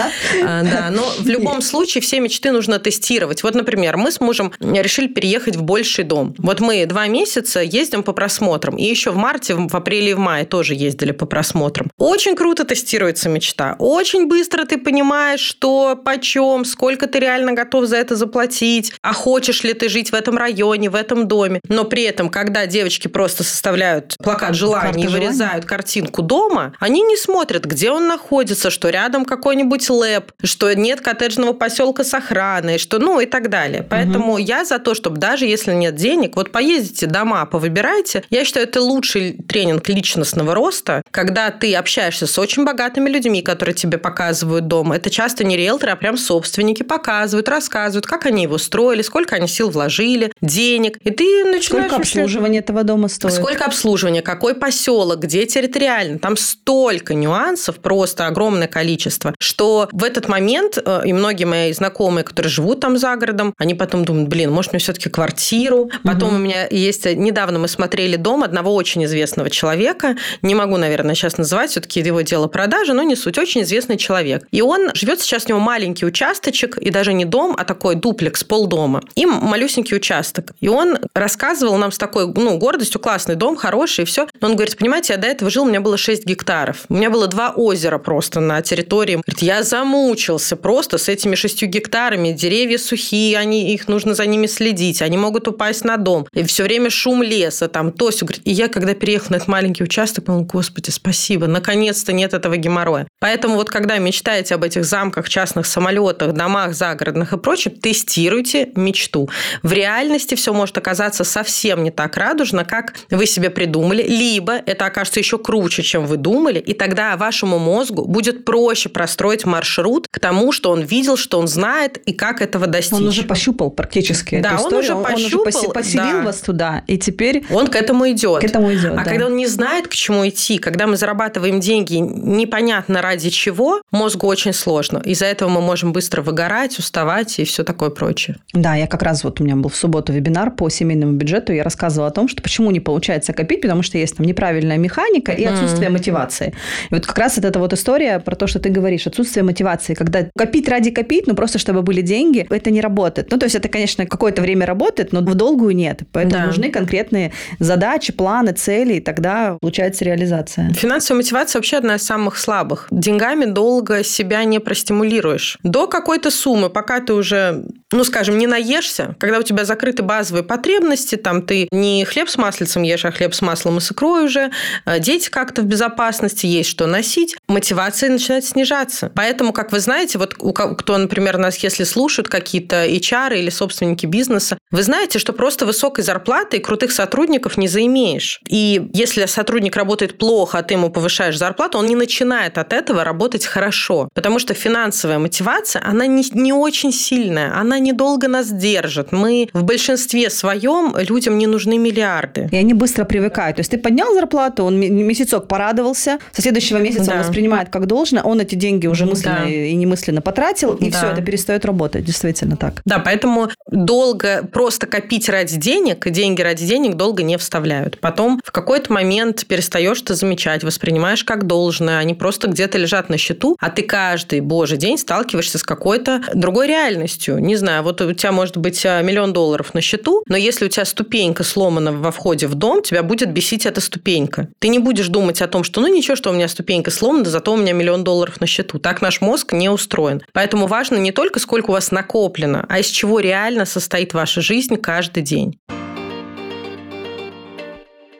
[0.44, 3.44] А, да, но в любом случае все мечты нужно тестировать.
[3.44, 6.36] Вот, например, мы с мужем решили переехать в больший дом.
[6.38, 8.78] Вот мы два месяца ездим по просмотрам.
[8.78, 11.90] И еще в марте, в апреле и в мае тоже ездили по просмотрам.
[11.98, 13.76] Очень круто тестируется мечта.
[13.80, 19.64] Очень быстро ты понимаешь, что почем, сколько ты реально готов за это заплатить, а хочешь
[19.64, 21.62] ли ты жить в этом районе, в этом доме.
[21.68, 27.18] Но при этом, когда девочки просто составляют плакат желаний и вырезают картинку дома, они не
[27.18, 33.00] смотрят, где он находится, что рядом какой-нибудь лэп, что нет коттеджного поселка с охраной, что
[33.00, 33.86] ну и так далее.
[33.88, 34.38] Поэтому угу.
[34.38, 38.24] я за то, чтобы даже если нет денег, вот поездите дома, повыбирайте.
[38.30, 43.76] Я считаю, это лучший тренинг личностного роста, когда ты общаешься с очень богатыми людьми, которые
[43.76, 44.92] тебе показывают дом.
[44.92, 49.48] Это часто не риэлторы, а прям собственники показывают, рассказывают, как они его строили, сколько они
[49.48, 50.98] сил вложили, денег.
[51.04, 51.88] И ты начинаешь...
[51.88, 53.34] Сколько обслуживания этого дома стоит?
[53.34, 56.20] Сколько обслуживания, какой поселок, где территориально.
[56.20, 62.24] Там столько нюансов, просто огромное количество, что в этот момент э, и многие мои знакомые,
[62.24, 65.90] которые живут там за городом, они потом думают, блин, может мне все-таки квартиру.
[66.04, 66.36] Потом угу.
[66.36, 67.06] у меня есть...
[67.06, 70.16] Недавно мы смотрели дом одного очень известного человека.
[70.42, 73.38] Не могу, наверное, сейчас называть, все-таки его дело продажи, но не суть.
[73.38, 74.48] Очень известный человек.
[74.52, 78.44] И он живет сейчас, у него маленький участочек, и даже не дом, а такой дуплекс,
[78.44, 79.02] полдома.
[79.16, 80.52] И малюсенький участок.
[80.60, 84.28] И он рассказывал нам с такой, ну, гордостью, классный дом, хороший, и все.
[84.40, 86.86] Но он говорит, понимаете, я до этого жил, у меня было 6 гектаров.
[86.90, 89.22] У меня было два озера просто на территории.
[89.26, 92.32] Говорит, я замучился просто с этими шестью гектарами.
[92.32, 95.02] Деревья сухие, они, их нужно за ними следить.
[95.02, 96.28] Они могут упасть на дом.
[96.34, 98.26] И все время шум леса, там, то все.
[98.44, 103.08] И я, когда переехала на этот маленький участок, подумала, господи, спасибо, наконец-то нет этого геморроя.
[103.20, 109.30] Поэтому вот когда мечтаете об этих замках, частных самолетах, домах загородных и прочем, тестируйте мечту.
[109.64, 114.86] В реальности все может оказаться совсем не так радужно, как вы себе придумали, либо это
[114.86, 120.20] окажется еще круче, чем вы думали, и тогда вашему мозгу будет проще простроить маршрут к
[120.20, 123.00] тому, что он видел, что он знает и как этого достичь.
[123.00, 126.24] Он уже пощупал практически да, эту он Уже он, пощупал, он уже поселил да.
[126.24, 127.46] вас туда, и теперь...
[127.52, 128.42] Он к этому идет.
[128.42, 129.04] К этому идет, А да.
[129.04, 134.28] когда он не знает, к чему идти, когда мы зарабатываем деньги непонятно ради чего, мозгу
[134.28, 135.02] очень сложно.
[135.06, 138.38] Из-за этого мы можем быстро выгорать, уставать и все такое прочее.
[138.54, 141.64] Да, я как раз вот у меня был в субботу вебинар по семейному бюджету, я
[141.64, 145.44] рассказывала о том, что почему не получается копить, потому что есть там неправильная механика и
[145.44, 145.94] отсутствие mm.
[145.94, 146.54] мотивации.
[146.90, 149.94] И вот как раз это, это вот история про то, что ты говоришь, отсутствие мотивации,
[149.94, 153.32] когда копить ради копить, ну просто чтобы были деньги, это не работает.
[153.32, 156.02] Ну то есть это, конечно, какое-то время работает, но в долгую нет.
[156.12, 156.48] Поэтому да.
[156.48, 160.74] нужны конкретные задачи, планы, цели, и тогда получается реализация.
[160.74, 162.88] Финансовая мотивация вообще одна из самых слабых.
[162.92, 165.58] Деньгами долго себя не простимулируешь.
[165.64, 170.44] До какой-то суммы, пока ты уже, ну, скажем, не наешься, когда у тебя закрыты базовые
[170.44, 174.26] потребности, там ты не хлеб с маслицем ешь, а хлеб с маслом и с икрой
[174.26, 174.52] уже,
[174.86, 179.12] а дети как-то в безопасности, есть что носить, мотивация начинает снижаться.
[179.16, 184.06] Поэтому, как вы знаете, вот у кто, например, нас, если слушают какие-то HR или собственники
[184.06, 188.42] бизнеса, вы знаете, что просто высокой зарплаты и крутых сотрудников не заимеешь.
[188.48, 193.04] И если сотрудник работает плохо, а ты ему повышаешь зарплату, он не начинает от этого
[193.04, 194.10] работать хорошо.
[194.14, 199.12] Потому что финансовая мотивация, она не, не очень сильная, она недолго нас держит.
[199.12, 202.50] Мы в большинстве своем людям не нужны миллиарды.
[202.52, 203.58] И они быстро привыкают.
[203.58, 207.18] То есть ты поднял зарплату, он месяцок порадовался, со следующего месяца да.
[207.18, 209.50] он воспринимает как должное, он эти деньги уже мысленно да.
[209.50, 210.98] и немысленно потратил, и да.
[210.98, 212.06] все, это перестает работать.
[212.06, 212.82] Действительно так.
[212.86, 218.00] Да, поэтому долго просто копить ради денег, деньги ради денег долго не вставляют.
[218.00, 223.18] Потом в какой-то момент перестаешь это замечать, воспринимаешь как должное, они просто где-то лежат на
[223.18, 227.40] счету, а ты каждый божий день сталкиваешься с какой-то другой реальностью.
[227.40, 230.70] Не знаю, вот у тебя может быть а, миллион долларов на счету, но если у
[230.70, 234.48] тебя ступенька сломана во входе в дом, тебя будет бесить эта ступенька.
[234.60, 237.30] Ты не будешь думать о том, что ну ничего, что у меня ступенька сломана, экономно,
[237.30, 238.80] зато у меня миллион долларов на счету.
[238.80, 240.22] Так наш мозг не устроен.
[240.34, 244.76] Поэтому важно не только сколько у вас накоплено, а из чего реально состоит ваша жизнь
[244.78, 245.60] каждый день.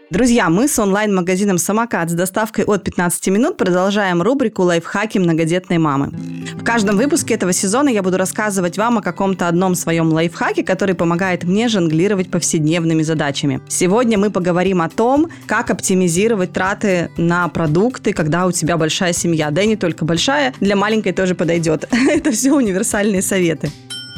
[0.10, 6.14] Друзья, мы с онлайн-магазином «Самокат» с доставкой от 15 минут продолжаем рубрику «Лайфхаки многодетной мамы».
[6.56, 10.96] В каждом выпуске этого сезона я буду рассказывать вам о каком-то одном своем лайфхаке, который
[10.96, 13.60] помогает мне жонглировать повседневными задачами.
[13.68, 19.52] Сегодня мы поговорим о том, как оптимизировать траты на продукты, когда у тебя большая семья.
[19.52, 21.86] Да и не только большая, для маленькой тоже подойдет.
[22.10, 23.72] Это все универсальные советы.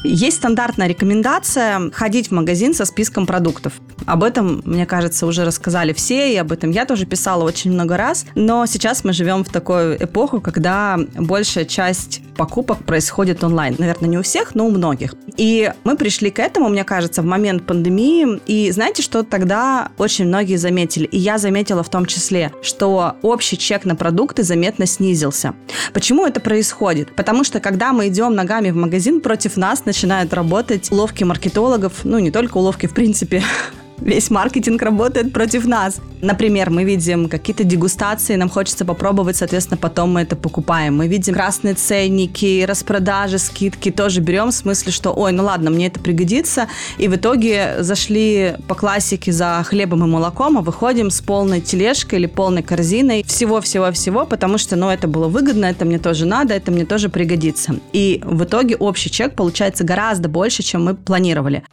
[0.04, 3.74] Есть стандартная рекомендация ходить в магазин со списком продуктов.
[4.06, 7.98] Об этом, мне кажется, уже рассказали все, и об этом я тоже писала очень много
[7.98, 8.26] раз.
[8.34, 13.76] Но сейчас мы живем в такую эпоху, когда большая часть покупок происходит онлайн.
[13.78, 15.16] Наверное, не у всех, но у многих.
[15.36, 18.40] И мы пришли к этому, мне кажется, в момент пандемии.
[18.48, 23.58] И знаете, что тогда очень многие заметили, и я заметила в том числе, что общий
[23.58, 25.54] чек на продукты заметно снизился.
[25.94, 27.14] Почему это происходит?
[27.16, 30.91] Потому что когда мы идем ногами в магазин, против нас начинают работать.
[30.91, 33.43] Уловки маркетологов, ну не только уловки, в принципе,
[34.02, 36.02] весь маркетинг работает против нас.
[36.22, 40.98] Например, мы видим какие-то дегустации, нам хочется попробовать, соответственно, потом мы это покупаем.
[40.98, 45.88] Мы видим красные ценники, распродажи, скидки, тоже берем в смысле, что, ой, ну ладно, мне
[45.88, 46.68] это пригодится.
[46.98, 52.20] И в итоге зашли по классике за хлебом и молоком, а выходим с полной тележкой
[52.20, 56.72] или полной корзиной всего-всего-всего, потому что, ну, это было выгодно, это мне тоже надо, это
[56.72, 57.76] мне тоже пригодится.
[57.94, 61.64] И в итоге общий чек получается гораздо больше, чем мы планировали.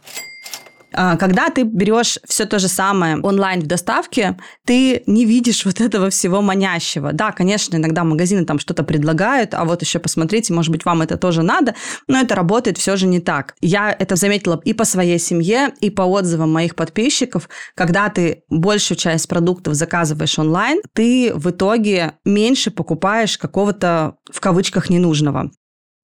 [0.93, 5.81] А, когда ты берешь все то же самое онлайн в доставке, ты не видишь вот
[5.81, 7.11] этого всего манящего.
[7.13, 11.17] Да, конечно, иногда магазины там что-то предлагают, а вот еще посмотрите, может быть, вам это
[11.17, 11.75] тоже надо,
[12.07, 13.55] но это работает все же не так.
[13.61, 17.49] Я это заметила и по своей семье, и по отзывам моих подписчиков.
[17.75, 24.89] Когда ты большую часть продуктов заказываешь онлайн, ты в итоге меньше покупаешь какого-то в кавычках
[24.89, 25.51] ненужного.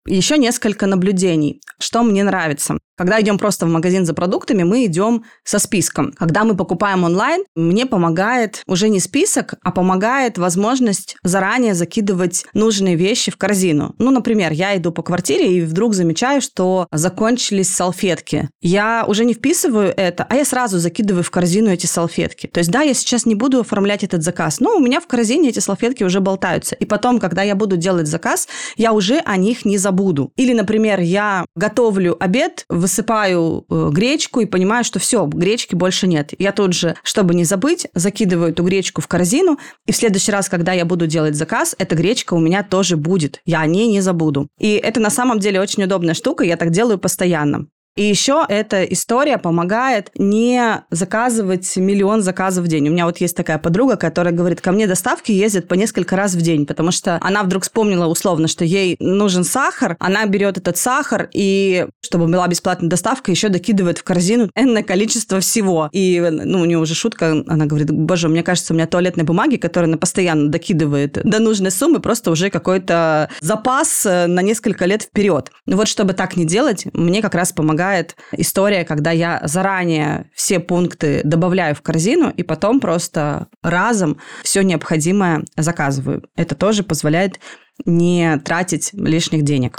[0.05, 1.61] Еще несколько наблюдений.
[1.79, 2.77] Что мне нравится?
[2.95, 6.13] Когда идем просто в магазин за продуктами, мы идем со списком.
[6.13, 12.95] Когда мы покупаем онлайн, мне помогает уже не список, а помогает возможность заранее закидывать нужные
[12.95, 13.95] вещи в корзину.
[13.97, 18.49] Ну, например, я иду по квартире и вдруг замечаю, что закончились салфетки.
[18.61, 22.47] Я уже не вписываю это, а я сразу закидываю в корзину эти салфетки.
[22.47, 25.49] То есть, да, я сейчас не буду оформлять этот заказ, но у меня в корзине
[25.49, 26.75] эти салфетки уже болтаются.
[26.75, 30.31] И потом, когда я буду делать заказ, я уже о них не забуду.
[30.35, 36.33] Или, например, я готовлю обед, высыпаю э, гречку и понимаю, что все, гречки больше нет.
[36.37, 40.49] Я тут же, чтобы не забыть, закидываю эту гречку в корзину, и в следующий раз,
[40.49, 43.41] когда я буду делать заказ, эта гречка у меня тоже будет.
[43.45, 44.49] Я о ней не забуду.
[44.59, 47.67] И это на самом деле очень удобная штука, я так делаю постоянно.
[47.95, 52.89] И еще эта история помогает не заказывать миллион заказов в день.
[52.89, 56.33] У меня вот есть такая подруга, которая говорит, ко мне доставки ездят по несколько раз
[56.33, 60.77] в день, потому что она вдруг вспомнила условно, что ей нужен сахар, она берет этот
[60.77, 65.89] сахар и, чтобы была бесплатная доставка, еще докидывает в корзину энное количество всего.
[65.91, 69.57] И, ну, у нее уже шутка, она говорит, боже, мне кажется, у меня туалетной бумаги,
[69.57, 75.03] которая она постоянно докидывает до нужной суммы, просто уже какой-то запас э, на несколько лет
[75.03, 75.51] вперед.
[75.67, 80.59] Вот чтобы так не делать, мне как раз помогает помогает история, когда я заранее все
[80.59, 86.23] пункты добавляю в корзину и потом просто разом все необходимое заказываю.
[86.35, 87.39] Это тоже позволяет
[87.85, 89.77] не тратить лишних денег.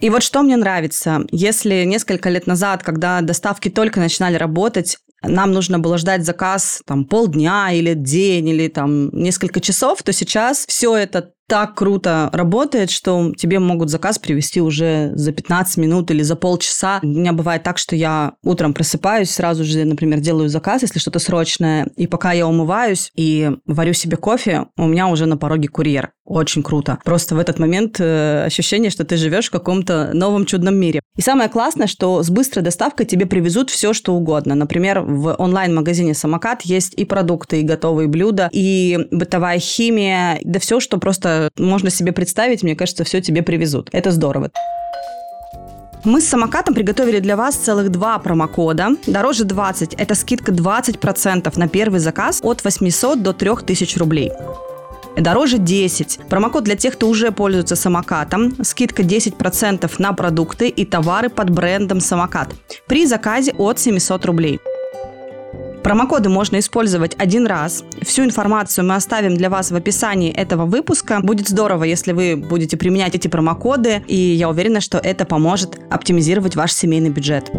[0.00, 5.52] И вот что мне нравится, если несколько лет назад, когда доставки только начинали работать, нам
[5.52, 10.96] нужно было ждать заказ там полдня или день или там несколько часов, то сейчас все
[10.96, 16.36] это так круто работает, что тебе могут заказ привезти уже за 15 минут или за
[16.36, 17.00] полчаса.
[17.02, 21.18] У меня бывает так, что я утром просыпаюсь, сразу же, например, делаю заказ, если что-то
[21.18, 26.12] срочное, и пока я умываюсь и варю себе кофе, у меня уже на пороге курьер.
[26.24, 26.98] Очень круто.
[27.04, 31.00] Просто в этот момент э, ощущение, что ты живешь в каком-то новом чудном мире.
[31.16, 34.54] И самое классное, что с быстрой доставкой тебе привезут все, что угодно.
[34.54, 40.78] Например, в онлайн-магазине «Самокат» есть и продукты, и готовые блюда, и бытовая химия, да все,
[40.78, 43.88] что просто можно себе представить, мне кажется, все тебе привезут.
[43.92, 44.50] Это здорово.
[46.04, 48.96] Мы с самокатом приготовили для вас целых два промокода.
[49.06, 54.32] Дороже 20– это скидка 20% на первый заказ от 800 до 3000 рублей.
[55.16, 56.20] Дороже 10.
[56.28, 58.52] Промокод для тех, кто уже пользуется самокатом.
[58.64, 62.48] Скидка 10% на продукты и товары под брендом самокат.
[62.88, 64.58] При заказе от 700 рублей.
[65.82, 67.84] Промокоды можно использовать один раз.
[68.02, 71.20] Всю информацию мы оставим для вас в описании этого выпуска.
[71.22, 76.56] Будет здорово, если вы будете применять эти промокоды, и я уверена, что это поможет оптимизировать
[76.56, 77.50] ваш семейный бюджет.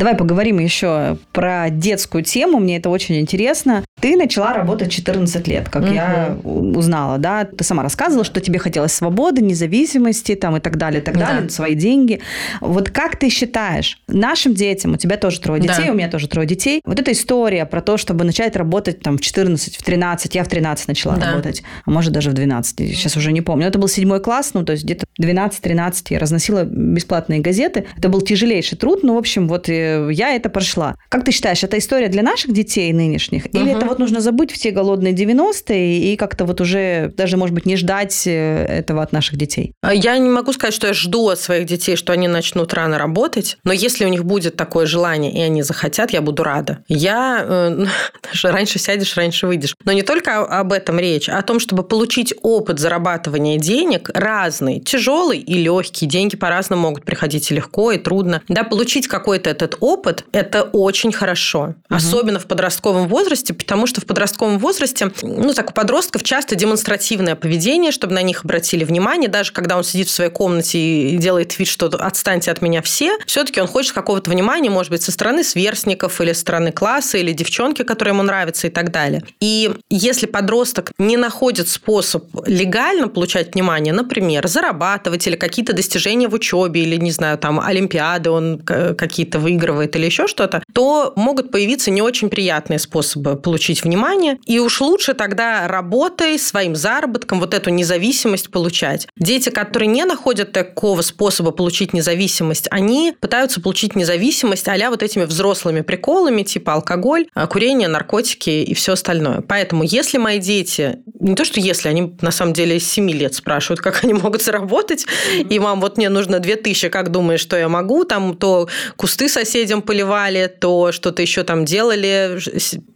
[0.00, 2.58] Давай поговорим еще про детскую тему.
[2.58, 3.84] Мне это очень интересно.
[4.00, 5.92] Ты начала работать 14 лет, как угу.
[5.92, 7.44] я узнала, да?
[7.44, 11.26] Ты сама рассказывала, что тебе хотелось свободы, независимости там и так далее, и так да.
[11.26, 12.20] далее, свои деньги.
[12.62, 15.92] Вот как ты считаешь, нашим детям, у тебя тоже трое детей, да.
[15.92, 19.20] у меня тоже трое детей, вот эта история про то, чтобы начать работать там в
[19.20, 21.32] 14, в 13, я в 13 начала да.
[21.32, 23.64] работать, а может даже в 12, сейчас уже не помню.
[23.64, 27.84] Но это был седьмой класс, ну то есть где-то 12-13 я разносила бесплатные газеты.
[27.98, 30.96] Это был тяжелейший труд, но в общем вот э, я это прошла.
[31.08, 33.52] Как ты считаешь, это история для наших детей нынешних?
[33.54, 33.78] Или угу.
[33.78, 37.76] это вот нужно забыть все голодные 90-е и как-то вот уже даже, может быть, не
[37.76, 39.72] ждать э, этого от наших детей?
[39.92, 43.58] Я не могу сказать, что я жду от своих детей, что они начнут рано работать,
[43.64, 46.84] но если у них будет такое желание, и они захотят, я буду рада.
[46.88, 47.84] Я э,
[48.32, 49.74] даже раньше сядешь, раньше выйдешь.
[49.84, 54.80] Но не только об этом речь, а о том, чтобы получить опыт зарабатывания денег разный,
[54.80, 56.06] тяжелый и легкий.
[56.06, 58.42] Деньги по-разному могут приходить и легко, и трудно.
[58.48, 61.60] Да, получить какой-то этот опыт– это очень хорошо.
[61.60, 61.96] Угу.
[61.96, 67.34] Особенно в подростковом возрасте, потому что в подростковом возрасте, ну так, у подростков часто демонстративное
[67.34, 71.58] поведение, чтобы на них обратили внимание, даже когда он сидит в своей комнате и делает
[71.58, 75.42] вид, что отстаньте от меня все, все-таки он хочет какого-то внимания, может быть, со стороны
[75.42, 79.22] сверстников или со стороны класса, или девчонки, которая ему нравится и так далее.
[79.40, 86.34] И если подросток не находит способ легально получать внимание, например, зарабатывать или какие-то достижения в
[86.34, 91.90] учебе, или, не знаю, там, олимпиады он какие-то выигрывает или еще что-то, то могут появиться
[91.90, 94.38] не очень приятные способы получить внимание.
[94.46, 99.08] И уж лучше тогда работой, своим заработком вот эту независимость получать.
[99.16, 105.24] Дети, которые не находят такого способа получить независимость, они пытаются получить независимость а вот этими
[105.24, 109.40] взрослыми приколами, типа алкоголь, а, курение, наркотики и все остальное.
[109.40, 113.34] Поэтому если мои дети, не то что если, они на самом деле с 7 лет
[113.34, 115.06] спрашивают, как они могут заработать,
[115.38, 119.28] и мам, вот мне нужно 2000, как думаешь, что я могу, там то кусты
[119.60, 122.38] соседям поливали, то что-то еще там делали.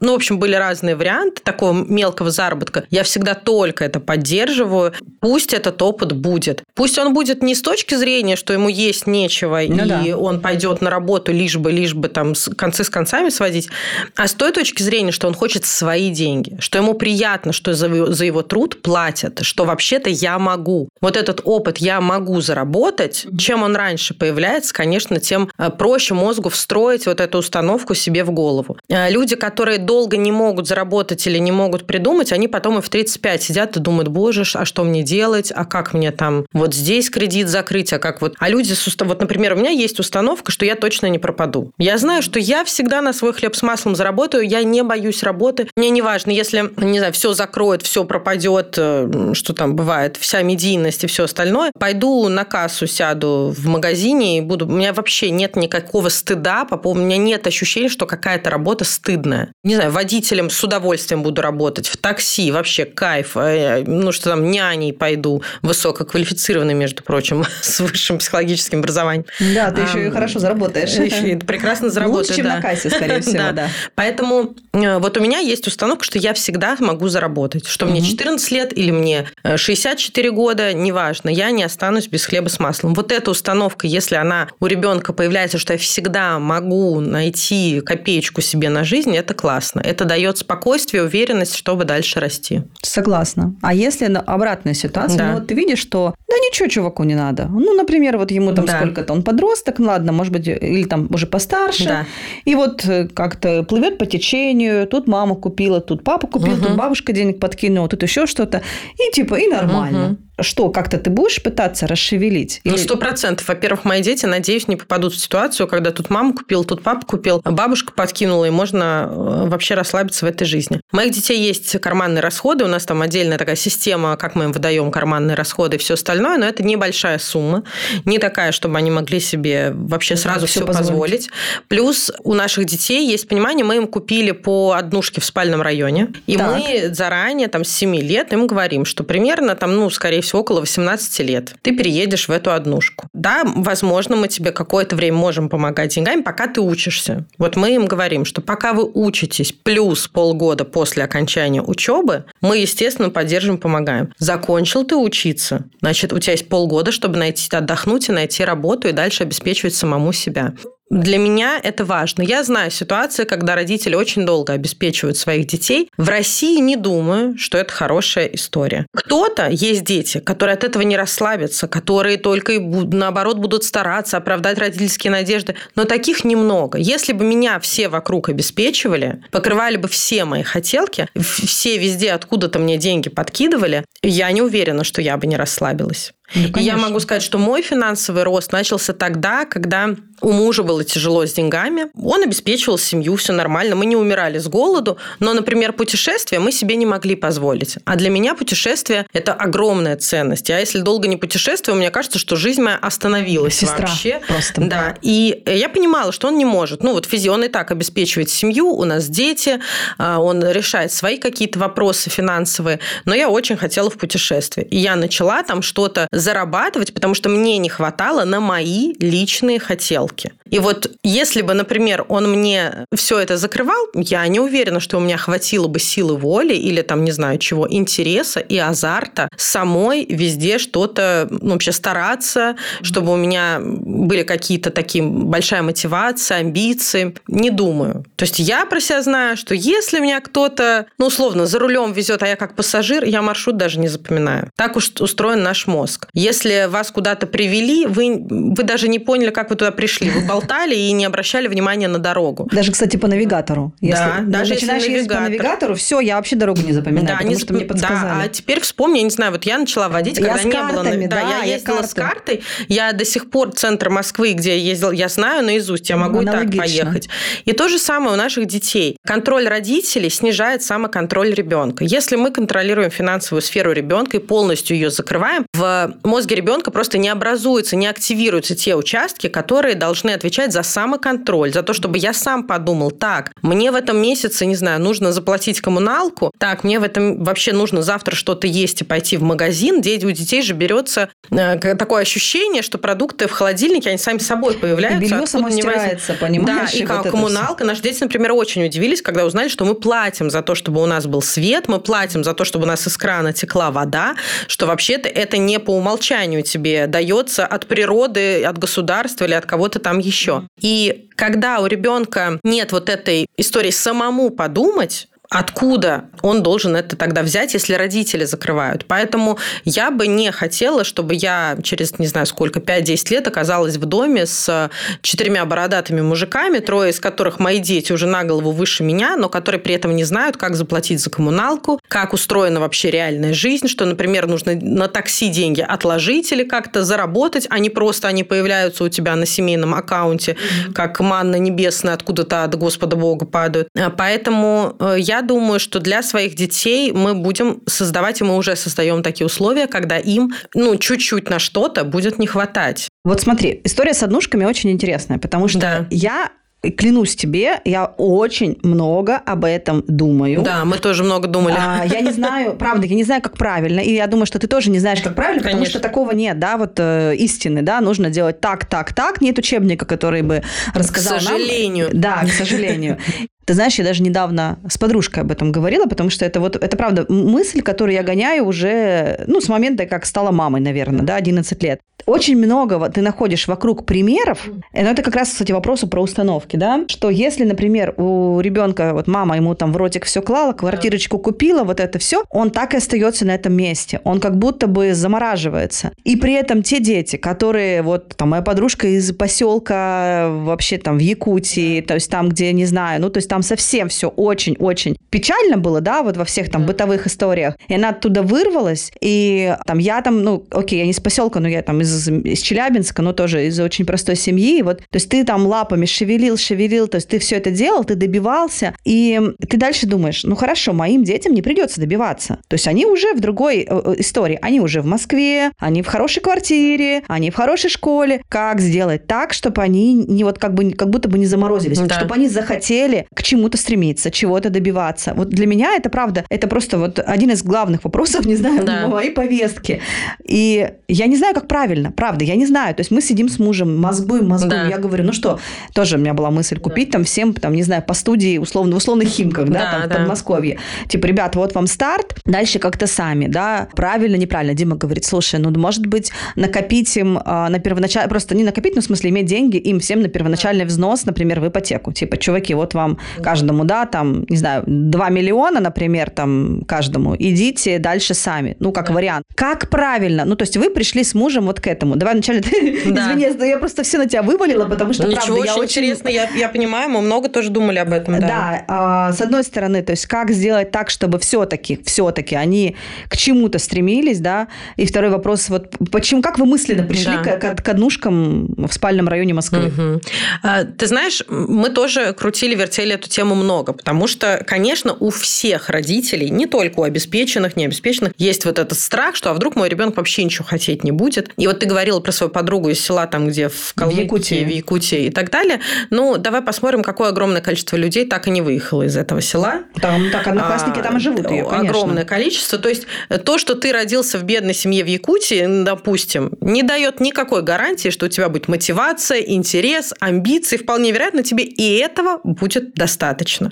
[0.00, 2.84] Ну, в общем, были разные варианты такого мелкого заработка.
[2.90, 4.92] Я всегда только это поддерживаю.
[5.20, 6.62] Пусть этот опыт будет.
[6.74, 10.16] Пусть он будет не с точки зрения, что ему есть нечего, ну, и да.
[10.16, 13.68] он пойдет на работу лишь бы, лишь бы там концы с концами сводить,
[14.16, 18.12] а с той точки зрения, что он хочет свои деньги, что ему приятно, что за,
[18.12, 20.88] за его труд платят, что вообще-то я могу.
[21.00, 26.50] Вот этот опыт я могу заработать, чем он раньше появляется, конечно, тем э, проще мозгу
[26.54, 28.78] встроить вот эту установку себе в голову.
[28.88, 32.88] Э, люди, которые долго не могут заработать или не могут придумать, они потом и в
[32.88, 37.10] 35 сидят и думают, боже, а что мне делать, а как мне там вот здесь
[37.10, 38.34] кредит закрыть, а как вот...
[38.38, 39.08] А люди, с устав...
[39.08, 41.72] вот, например, у меня есть установка, что я точно не пропаду.
[41.78, 45.68] Я знаю, что я всегда на свой хлеб с маслом заработаю, я не боюсь работы.
[45.76, 50.42] Мне не важно, если, не знаю, все закроет, все пропадет, э, что там бывает, вся
[50.42, 54.66] медийность и все остальное, пойду на кассу, сяду в магазине и буду...
[54.66, 57.02] У меня вообще нет никакого стыда, по поводу...
[57.02, 59.52] у меня нет ощущения, что какая-то работа стыдная.
[59.62, 63.36] Не знаю, водителем с удовольствием буду работать, в такси вообще кайф.
[63.36, 69.26] Э, ну, что там, няней пойду, высококвалифицированный, между прочим, с высшим психологическим образованием.
[69.54, 70.90] Да, ты а, еще и хорошо заработаешь.
[70.94, 72.56] Еще прекрасно заработаю, Лучше, чем да.
[72.56, 73.52] на кассе, скорее всего, да.
[73.52, 73.68] да.
[73.94, 77.66] Поэтому э, вот у меня есть установка, что я всегда могу заработать.
[77.66, 82.58] Что мне 14 лет или мне 64 года, неважно, я не останусь без хлеба с
[82.58, 82.94] маслом.
[82.94, 88.68] Вот эта установка, если она у ребенка появляется, что я всегда могу найти копеечку себе
[88.68, 89.80] на жизнь, это классно.
[89.80, 92.62] Это дает спокойствие, уверенность, чтобы дальше расти.
[92.82, 93.54] Согласна.
[93.62, 95.26] А если обратная ситуация, да.
[95.28, 97.46] ну вот ты видишь, что да ничего чуваку не надо.
[97.46, 98.78] Ну, например, вот ему там да.
[98.78, 101.84] сколько-то, он подросток, ну ладно, может быть, или там уже постарше.
[101.84, 102.06] Да.
[102.44, 106.62] И вот э, как-то плывет по течению, тут мама купила, тут папа купил, угу.
[106.62, 108.62] тут бабушка денег подкинула, тут еще что-то.
[108.94, 110.06] И типа, и нормально.
[110.06, 112.60] Угу что, как-то ты будешь пытаться расшевелить?
[112.64, 113.46] Ну, сто процентов.
[113.48, 117.40] Во-первых, мои дети, надеюсь, не попадут в ситуацию, когда тут мама купила, тут папа купил,
[117.44, 120.80] бабушка подкинула, и можно э, вообще расслабиться в этой жизни.
[120.92, 124.52] У моих детей есть карманные расходы, у нас там отдельная такая система, как мы им
[124.52, 127.64] выдаем карманные расходы и все остальное, но это небольшая сумма,
[128.04, 130.94] не такая, чтобы они могли себе вообще сразу да, все, все позволить.
[130.94, 131.30] позволить.
[131.68, 136.36] Плюс у наших детей есть понимание, мы им купили по однушке в спальном районе, и
[136.36, 136.56] так.
[136.56, 140.60] мы заранее, там, с 7 лет им говорим, что примерно там, ну, скорее всего, около
[140.60, 141.54] 18 лет.
[141.62, 143.08] Ты переедешь в эту однушку.
[143.12, 147.26] Да, возможно, мы тебе какое-то время можем помогать деньгами, пока ты учишься.
[147.38, 153.10] Вот мы им говорим, что пока вы учитесь плюс полгода после окончания учебы, мы, естественно,
[153.10, 154.12] поддержим, помогаем.
[154.18, 158.92] Закончил ты учиться, значит, у тебя есть полгода, чтобы найти, отдохнуть и найти работу и
[158.92, 160.54] дальше обеспечивать самому себя.
[160.90, 162.22] Для меня это важно.
[162.22, 165.90] Я знаю ситуации, когда родители очень долго обеспечивают своих детей.
[165.96, 168.86] В России не думаю, что это хорошая история.
[168.94, 174.58] Кто-то, есть дети, которые от этого не расслабятся, которые только и наоборот будут стараться оправдать
[174.58, 175.56] родительские надежды.
[175.74, 176.78] Но таких немного.
[176.78, 182.76] Если бы меня все вокруг обеспечивали, покрывали бы все мои хотелки, все везде откуда-то мне
[182.76, 186.12] деньги подкидывали, я не уверена, что я бы не расслабилась.
[186.34, 191.26] Ну, я могу сказать, что мой финансовый рост начался тогда, когда у мужа было тяжело
[191.26, 191.86] с деньгами.
[192.00, 193.76] Он обеспечивал семью, все нормально.
[193.76, 194.96] Мы не умирали с голоду.
[195.20, 197.76] Но, например, путешествия мы себе не могли позволить.
[197.84, 200.50] А для меня путешествие– это огромная ценность.
[200.50, 204.20] А если долго не путешествую, мне кажется, что жизнь моя остановилась Сестра вообще.
[204.26, 204.62] просто.
[204.62, 204.96] Да.
[205.02, 206.82] И я понимала, что он не может.
[206.82, 209.60] Ну, вот физи, он и так обеспечивает семью, у нас дети,
[209.98, 212.80] а, он решает свои какие-то вопросы финансовые.
[213.04, 214.66] Но я очень хотела в путешествие.
[214.66, 220.32] И я начала там что-то зарабатывать, потому что мне не хватало на мои личные хотелки.
[220.50, 225.00] И вот если бы, например, он мне все это закрывал, я не уверена, что у
[225.00, 230.58] меня хватило бы силы воли или там, не знаю чего, интереса и азарта самой везде
[230.58, 237.16] что-то, ну, вообще стараться, чтобы у меня были какие-то такие большая мотивация, амбиции.
[237.26, 238.04] Не думаю.
[238.16, 242.22] То есть я про себя знаю, что если меня кто-то, ну, условно, за рулем везет,
[242.22, 244.50] а я как пассажир, я маршрут даже не запоминаю.
[244.56, 246.03] Так уж устроен наш мозг.
[246.12, 250.10] Если вас куда-то привели, вы, вы даже не поняли, как вы туда пришли.
[250.10, 252.48] Вы болтали и не обращали внимания на дорогу.
[252.52, 253.72] Даже, кстати, по навигатору.
[253.80, 257.30] Если да, даже если ездить по навигатору, все, я вообще дорогу не запоминаю, да, потому
[257.30, 258.20] не, что мне подсказали.
[258.20, 260.96] Да, а теперь вспомни, я не знаю, вот я начала водить, когда я не картами,
[260.96, 261.08] было...
[261.08, 262.42] Да, да, я ездила я с картой.
[262.68, 266.54] Я до сих пор центр Москвы, где я ездила, я знаю наизусть, я могу Аналогично.
[266.54, 267.08] и так поехать.
[267.44, 268.96] И то же самое у наших детей.
[269.04, 271.84] Контроль родителей снижает самоконтроль ребенка.
[271.84, 277.08] Если мы контролируем финансовую сферу ребенка и полностью ее закрываем, в мозге ребенка просто не
[277.08, 282.44] образуются, не активируются те участки, которые должны отвечать за самоконтроль, за то, чтобы я сам
[282.44, 287.22] подумал, так, мне в этом месяце, не знаю, нужно заплатить коммуналку, так, мне в этом
[287.22, 292.02] вообще нужно завтра что-то есть и пойти в магазин, у детей же берется э, такое
[292.02, 295.04] ощущение, что продукты в холодильнике, они сами собой появляются.
[295.04, 296.72] И белье само стирается, понимаешь?
[296.72, 297.64] Да, и, и вот коммуналка.
[297.64, 301.06] Наши дети, например, очень удивились, когда узнали, что мы платим за то, чтобы у нас
[301.06, 304.16] был свет, мы платим за то, чтобы у нас из крана текла вода,
[304.46, 309.78] что вообще-то это не по умолчанию тебе дается от природы, от государства или от кого-то
[309.78, 310.48] там еще.
[310.60, 317.22] И когда у ребенка нет вот этой истории самому подумать, откуда он должен это тогда
[317.22, 318.84] взять, если родители закрывают.
[318.86, 323.84] Поэтому я бы не хотела, чтобы я через, не знаю сколько, 5-10 лет оказалась в
[323.84, 324.70] доме с
[325.02, 329.60] четырьмя бородатыми мужиками, трое из которых мои дети уже на голову выше меня, но которые
[329.60, 334.28] при этом не знают, как заплатить за коммуналку, как устроена вообще реальная жизнь, что, например,
[334.28, 339.16] нужно на такси деньги отложить или как-то заработать, а не просто они появляются у тебя
[339.16, 340.36] на семейном аккаунте,
[340.74, 343.68] как манна небесная откуда-то от Господа Бога падают.
[343.96, 349.02] Поэтому э, я думаю, что для своих детей мы будем создавать, и мы уже создаем
[349.02, 352.88] такие условия, когда им ну, чуть-чуть на что-то будет не хватать.
[353.04, 355.86] Вот смотри, история с однушками очень интересная, потому что да.
[355.90, 356.30] я
[356.70, 360.42] клянусь тебе, я очень много об этом думаю.
[360.42, 361.56] Да, мы тоже много думали.
[361.58, 364.46] А, я не знаю, правда, я не знаю, как правильно, и я думаю, что ты
[364.46, 365.60] тоже не знаешь, как правильно, Конечно.
[365.60, 369.38] потому что такого нет, да, вот э, истины, да, нужно делать так, так, так, нет
[369.38, 370.42] учебника, который бы
[370.74, 371.88] рассказал К сожалению.
[371.92, 372.00] Нам.
[372.00, 372.98] Да, к сожалению.
[373.44, 376.76] Ты знаешь, я даже недавно с подружкой об этом говорила, потому что это вот, это
[376.76, 381.62] правда мысль, которую я гоняю уже, ну, с момента, как стала мамой, наверное, да, 11
[381.62, 381.80] лет.
[382.06, 386.84] Очень много ты находишь вокруг примеров, но это как раз, кстати, вопросу про установки, да,
[386.86, 391.64] что если, например, у ребенка, вот мама ему там в ротик все клала, квартирочку купила,
[391.64, 395.92] вот это все, он так и остается на этом месте, он как будто бы замораживается.
[396.04, 401.00] И при этом те дети, которые, вот там моя подружка из поселка вообще там в
[401.00, 405.56] Якутии, то есть там, где, не знаю, ну, то есть там совсем все очень-очень печально
[405.56, 407.56] было, да, вот во всех там бытовых историях.
[407.66, 411.48] И она оттуда вырвалась, и там я там, ну, окей, я не с поселка, но
[411.48, 414.60] я там из, из Челябинска, но тоже из очень простой семьи.
[414.60, 417.82] И вот, то есть ты там лапами шевелил, шевелил, то есть ты все это делал,
[417.82, 422.38] ты добивался, и ты дальше думаешь, ну хорошо, моим детям не придется добиваться.
[422.46, 425.88] То есть они уже в другой э, э, истории, они уже в Москве, они в
[425.88, 428.22] хорошей квартире, они в хорошей школе.
[428.28, 431.96] Как сделать так, чтобы они не вот как бы как будто бы не заморозились, да.
[431.96, 435.14] чтобы они захотели к чему-то стремиться, чего-то добиваться.
[435.14, 438.86] Вот для меня это правда, это просто вот один из главных вопросов, не знаю, да.
[438.86, 439.80] моей повестки.
[440.24, 442.74] И я не знаю, как правильно, правда, я не знаю.
[442.74, 444.64] То есть мы сидим с мужем, мозгуем, мозгуем.
[444.64, 444.68] Да.
[444.68, 445.40] Я говорю, ну что,
[445.72, 446.98] тоже у меня была мысль купить да.
[446.98, 449.94] там всем, там, не знаю, по студии, условно, в условных химках, да, да там да.
[449.94, 450.58] в Подмосковье.
[450.88, 454.54] Типа, ребят, вот вам старт, дальше как-то сами, да, правильно, неправильно.
[454.54, 458.82] Дима говорит, слушай, ну, может быть, накопить им э, на первоначальный, просто не накопить, но
[458.82, 461.92] в смысле иметь деньги им всем на первоначальный взнос, например, в ипотеку.
[461.92, 467.78] Типа, чуваки, вот вам каждому, да, там, не знаю, 2 миллиона, например, там, каждому, идите
[467.78, 468.94] дальше сами, ну, как да.
[468.94, 469.24] вариант.
[469.34, 470.24] Как правильно?
[470.24, 471.96] Ну, то есть вы пришли с мужем вот к этому.
[471.96, 472.40] Давай вначале,
[472.86, 473.12] да.
[473.12, 476.28] извини, я просто все на тебя вывалила, потому что, Ничего, правда, очень я интересно, я,
[476.36, 478.26] я понимаю, мы много тоже думали об этом, да.
[478.26, 482.76] Да, а, с одной стороны, то есть как сделать так, чтобы все-таки, все-таки они
[483.08, 487.36] к чему-то стремились, да, и второй вопрос, вот почему, как вы мысленно пришли да.
[487.36, 489.66] к, к, к однушкам в спальном районе Москвы?
[489.66, 490.00] Угу.
[490.42, 495.68] А, ты знаешь, мы тоже крутили, вертели эту тему много, потому что, конечно, у всех
[495.68, 499.96] родителей, не только у обеспеченных, необеспеченных, есть вот этот страх, что а вдруг мой ребенок
[499.96, 501.30] вообще ничего хотеть не будет.
[501.36, 504.44] И вот ты говорила про свою подругу из села, там, где в Калмыкии, в Якутии,
[504.44, 505.60] в Якутии и так далее.
[505.90, 509.64] Ну, давай посмотрим, какое огромное количество людей так и не выехало из этого села.
[509.80, 511.58] Там так одноклассники а, там и живут ее, конечно.
[511.58, 512.58] Огромное количество.
[512.58, 512.86] То есть
[513.24, 518.06] то, что ты родился в бедной семье в Якутии, допустим, не дает никакой гарантии, что
[518.06, 520.56] у тебя будет мотивация, интерес, амбиции.
[520.56, 522.93] Вполне вероятно, тебе и этого будет достаточно.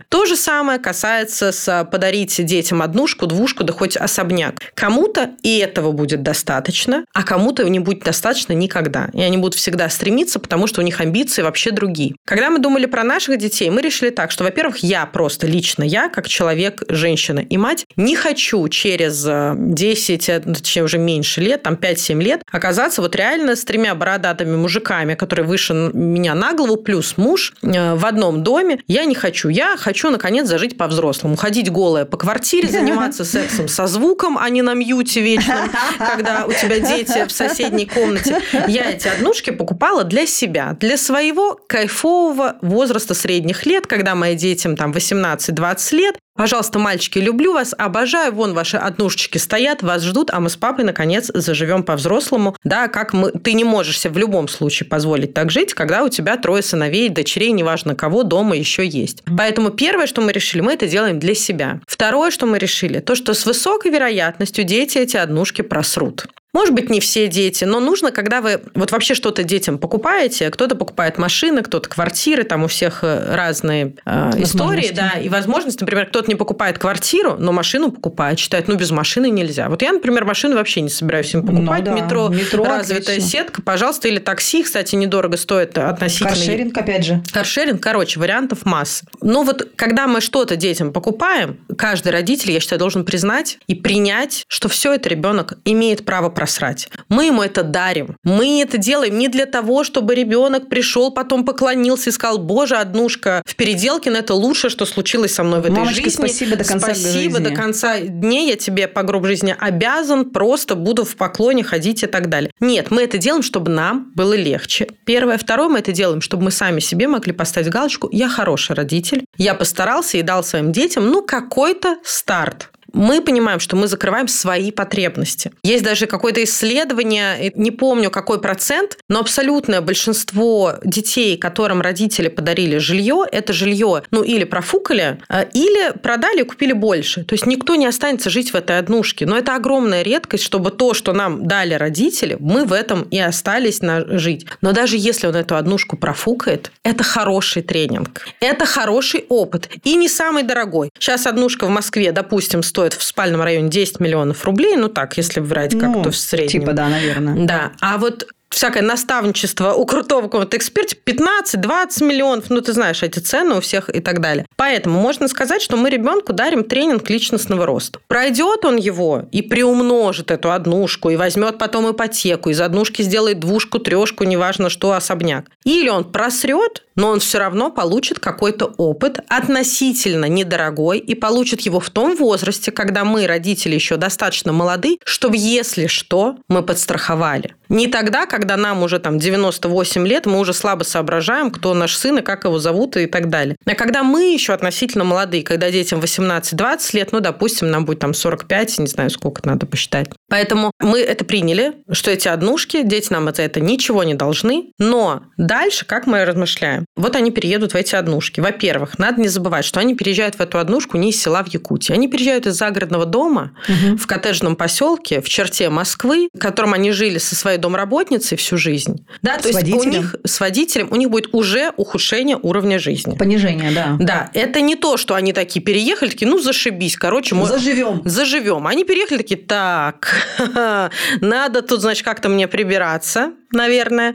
[0.09, 4.57] То же самое касается с подарить детям однушку, двушку, да хоть особняк.
[4.74, 9.09] Кому-то и этого будет достаточно, а кому-то не будет достаточно никогда.
[9.12, 12.14] И они будут всегда стремиться, потому что у них амбиции вообще другие.
[12.24, 16.09] Когда мы думали про наших детей, мы решили так, что, во-первых, я просто лично, я,
[16.09, 21.74] как человек, женщина и мать, не хочу через 10, э, точнее уже меньше лет, там
[21.74, 27.16] 5-7 лет, оказаться вот реально с тремя бородатыми мужиками, которые выше меня на голову, плюс
[27.16, 28.80] муж э, в одном доме.
[28.86, 29.31] Я не хочу.
[29.50, 31.36] Я хочу, наконец, зажить по-взрослому.
[31.36, 36.52] Ходить голая по квартире, заниматься сексом со звуком, а не на мьюте вечном, когда у
[36.52, 38.40] тебя дети в соседней комнате.
[38.68, 44.76] Я эти однушки покупала для себя, для своего кайфового возраста средних лет, когда мои детям
[44.76, 48.32] там 18-20 лет, Пожалуйста, мальчики, люблю вас, обожаю.
[48.32, 52.56] Вон ваши однушечки стоят, вас ждут, а мы с папой, наконец, заживем по-взрослому.
[52.64, 53.30] Да, как мы...
[53.32, 57.10] Ты не можешь себе в любом случае позволить так жить, когда у тебя трое сыновей,
[57.10, 59.22] дочерей, неважно кого, дома еще есть.
[59.36, 61.80] Поэтому первое, что мы решили, мы это делаем для себя.
[61.86, 66.26] Второе, что мы решили, то, что с высокой вероятностью дети эти однушки просрут.
[66.53, 70.74] Может быть, не все дети, но нужно, когда вы вот вообще что-то детям покупаете, кто-то
[70.76, 76.07] покупает машины, кто-то квартиры, там у всех э, разные э, истории, да, и возможность, например,
[76.07, 79.70] кто-то не покупает квартиру, но машину покупает, считает, ну без машины нельзя.
[79.70, 82.03] Вот я, например, машину вообще не собираюсь им ну покупать, ну, да.
[82.03, 83.30] метро, метро развитая отлично.
[83.30, 86.30] сетка, пожалуйста, или такси, кстати, недорого стоит относительно.
[86.30, 87.22] Каршеринг, опять же.
[87.32, 89.07] Каршеринг, короче, вариантов масса.
[89.22, 94.44] Но вот когда мы что-то детям покупаем, каждый родитель, я считаю, должен признать и принять,
[94.48, 96.88] что все это ребенок имеет право просрать.
[97.09, 98.16] Мы ему это дарим.
[98.24, 103.43] Мы это делаем не для того, чтобы ребенок пришел, потом поклонился и сказал, боже, однушка
[103.47, 106.11] в переделке, но это лучшее, что случилось со мной в этой Мамочка, жизни.
[106.11, 107.49] спасибо до конца Спасибо жизни.
[107.49, 112.07] до конца дней, я тебе по гроб жизни обязан, просто буду в поклоне ходить и
[112.07, 112.51] так далее.
[112.59, 114.88] Нет, мы это делаем, чтобы нам было легче.
[115.05, 115.38] Первое.
[115.38, 119.55] Второе, мы это делаем, чтобы мы сами себе могли поставить галочку «я хороший родитель», «я
[119.55, 125.53] постарался и дал своим детям, ну, какой-то старт» мы понимаем, что мы закрываем свои потребности.
[125.62, 132.78] Есть даже какое-то исследование, не помню какой процент, но абсолютное большинство детей, которым родители подарили
[132.78, 137.24] жилье, это жилье, ну, или профукали, а, или продали, купили больше.
[137.24, 139.26] То есть никто не останется жить в этой однушке.
[139.26, 143.82] Но это огромная редкость, чтобы то, что нам дали родители, мы в этом и остались
[143.82, 144.47] на жить.
[144.61, 148.26] Но даже если он эту однушку профукает, это хороший тренинг.
[148.40, 149.68] Это хороший опыт.
[149.84, 150.90] И не самый дорогой.
[150.99, 155.16] Сейчас однушка в Москве, допустим, стоит стоит в спальном районе 10 миллионов рублей, ну так,
[155.16, 156.62] если брать как-то ну, в среднем.
[156.62, 157.46] Типа, да, наверное.
[157.46, 157.72] Да.
[157.80, 163.57] А вот всякое наставничество у крутого какого-то эксперта 15-20 миллионов, ну, ты знаешь, эти цены
[163.57, 164.46] у всех и так далее.
[164.57, 167.98] Поэтому можно сказать, что мы ребенку дарим тренинг личностного роста.
[168.09, 173.78] Пройдет он его и приумножит эту однушку, и возьмет потом ипотеку, из однушки сделает двушку,
[173.78, 175.46] трешку, неважно что, особняк.
[175.64, 181.80] Или он просрет, но он все равно получит какой-то опыт относительно недорогой и получит его
[181.80, 187.55] в том возрасте, когда мы, родители, еще достаточно молоды, чтобы, если что, мы подстраховали.
[187.72, 192.18] Не тогда, когда нам уже там 98 лет, мы уже слабо соображаем, кто наш сын
[192.18, 193.56] и как его зовут и так далее.
[193.64, 198.12] А когда мы еще относительно молодые, когда детям 18-20 лет, ну, допустим, нам будет там
[198.12, 200.10] 45, не знаю, сколько надо посчитать.
[200.28, 204.72] Поэтому мы это приняли, что эти однушки, дети нам за это ничего не должны.
[204.78, 206.84] Но дальше, как мы размышляем?
[206.94, 208.40] Вот они переедут в эти однушки.
[208.40, 211.94] Во-первых, надо не забывать, что они переезжают в эту однушку не из села в Якутии.
[211.94, 213.96] Они переезжают из загородного дома угу.
[213.96, 219.06] в коттеджном поселке в черте Москвы, в котором они жили со своей домработницей всю жизнь.
[219.22, 219.76] Да, с то водителем.
[219.78, 223.16] есть у них с водителем у них будет уже ухудшение уровня жизни.
[223.16, 223.96] Понижение, да.
[223.98, 228.02] Да, это не то, что они такие переехали, такие, ну зашибись, короче, мы заживем.
[228.04, 228.66] Заживем.
[228.66, 230.14] Они переехали такие, так,
[231.20, 234.14] надо тут, значит, как-то мне прибираться наверное,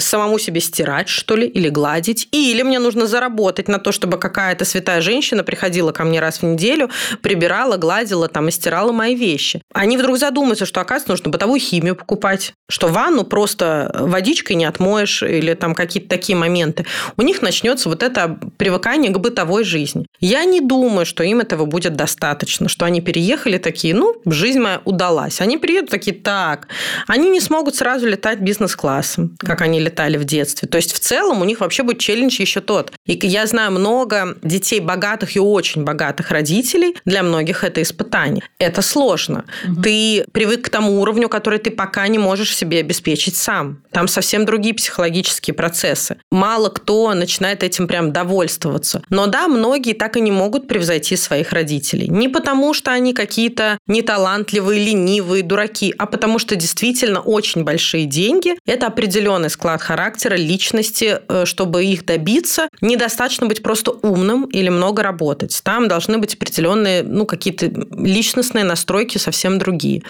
[0.00, 2.28] самому себе стирать, что ли, или гладить.
[2.32, 6.42] Или мне нужно заработать на то, чтобы какая-то святая женщина приходила ко мне раз в
[6.44, 6.90] неделю,
[7.22, 9.62] прибирала, гладила там и стирала мои вещи.
[9.72, 15.22] Они вдруг задумаются, что, оказывается, нужно бытовую химию покупать, что ванну просто водичкой не отмоешь
[15.22, 16.86] или там какие-то такие моменты.
[17.16, 20.06] У них начнется вот это привыкание к бытовой жизни.
[20.20, 24.80] Я не думаю, что им этого будет достаточно, что они переехали такие, ну, жизнь моя
[24.84, 25.40] удалась.
[25.40, 26.68] Они приедут такие, так,
[27.06, 30.68] они не смогут сразу летать летать бизнес-классом, как они летали в детстве.
[30.68, 32.92] То есть в целом у них вообще будет челлендж еще тот.
[33.06, 36.96] И я знаю много детей богатых и очень богатых родителей.
[37.04, 38.42] Для многих это испытание.
[38.58, 39.44] Это сложно.
[39.64, 39.82] Угу.
[39.82, 43.82] Ты привык к тому уровню, который ты пока не можешь себе обеспечить сам.
[43.92, 46.16] Там совсем другие психологические процессы.
[46.30, 49.02] Мало кто начинает этим прям довольствоваться.
[49.10, 52.08] Но да, многие так и не могут превзойти своих родителей.
[52.08, 58.25] Не потому, что они какие-то неталантливые, ленивые, дураки, а потому что действительно очень большие деньги
[58.26, 58.54] деньги.
[58.66, 61.20] Это определенный склад характера, личности.
[61.28, 65.60] Э, чтобы их добиться, недостаточно быть просто умным или много работать.
[65.64, 67.66] Там должны быть определенные, ну, какие-то
[67.96, 70.02] личностные настройки совсем другие.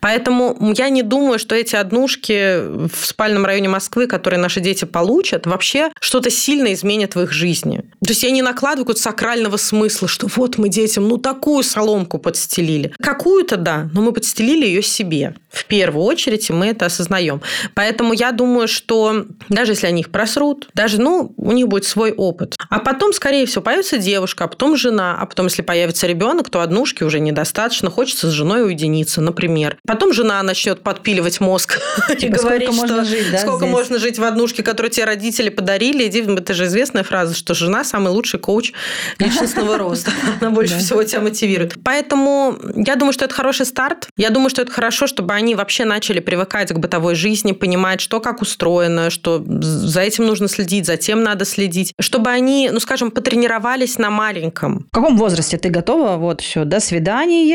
[0.00, 2.58] Поэтому я не думаю, что эти однушки
[2.88, 7.82] в спальном районе Москвы, которые наши дети получат, вообще что-то сильно изменят в их жизни.
[8.04, 12.18] То есть я не накладываю какого-то сакрального смысла, что вот мы детям ну такую соломку
[12.18, 12.92] подстелили.
[13.00, 15.34] Какую-то, да, но мы подстелили ее себе.
[15.50, 17.40] В первую очередь, и мы это осознаем.
[17.74, 22.12] Поэтому я думаю, что даже если они их просрут, даже, ну, у них будет свой
[22.12, 22.56] опыт.
[22.68, 26.60] А потом, скорее всего, появится девушка, а потом жена, а потом, если появится ребенок, то
[26.60, 29.78] однушки уже недостаточно, хочется с женой уединиться, например.
[29.86, 31.78] Потом жена начнет подпиливать мозг
[32.10, 33.04] и типа, говорить, что
[33.38, 36.10] сколько можно жить в однушке, которую тебе родители подарили.
[36.10, 38.72] Это же известная фраза, что жена самый лучший коуч
[39.18, 40.10] личностного роста.
[40.40, 41.74] Она больше всего тебя мотивирует.
[41.84, 44.08] Поэтому я думаю, что это хороший старт.
[44.16, 48.00] Я думаю, что это хорошо, чтобы они вообще начали привыкать к бытовой жизни, жизни, понимать,
[48.00, 52.80] что как устроено, что за этим нужно следить, за тем надо следить, чтобы они, ну,
[52.80, 54.86] скажем, потренировались на маленьком.
[54.90, 56.16] В каком возрасте ты готова?
[56.16, 57.46] Вот все, до свидания,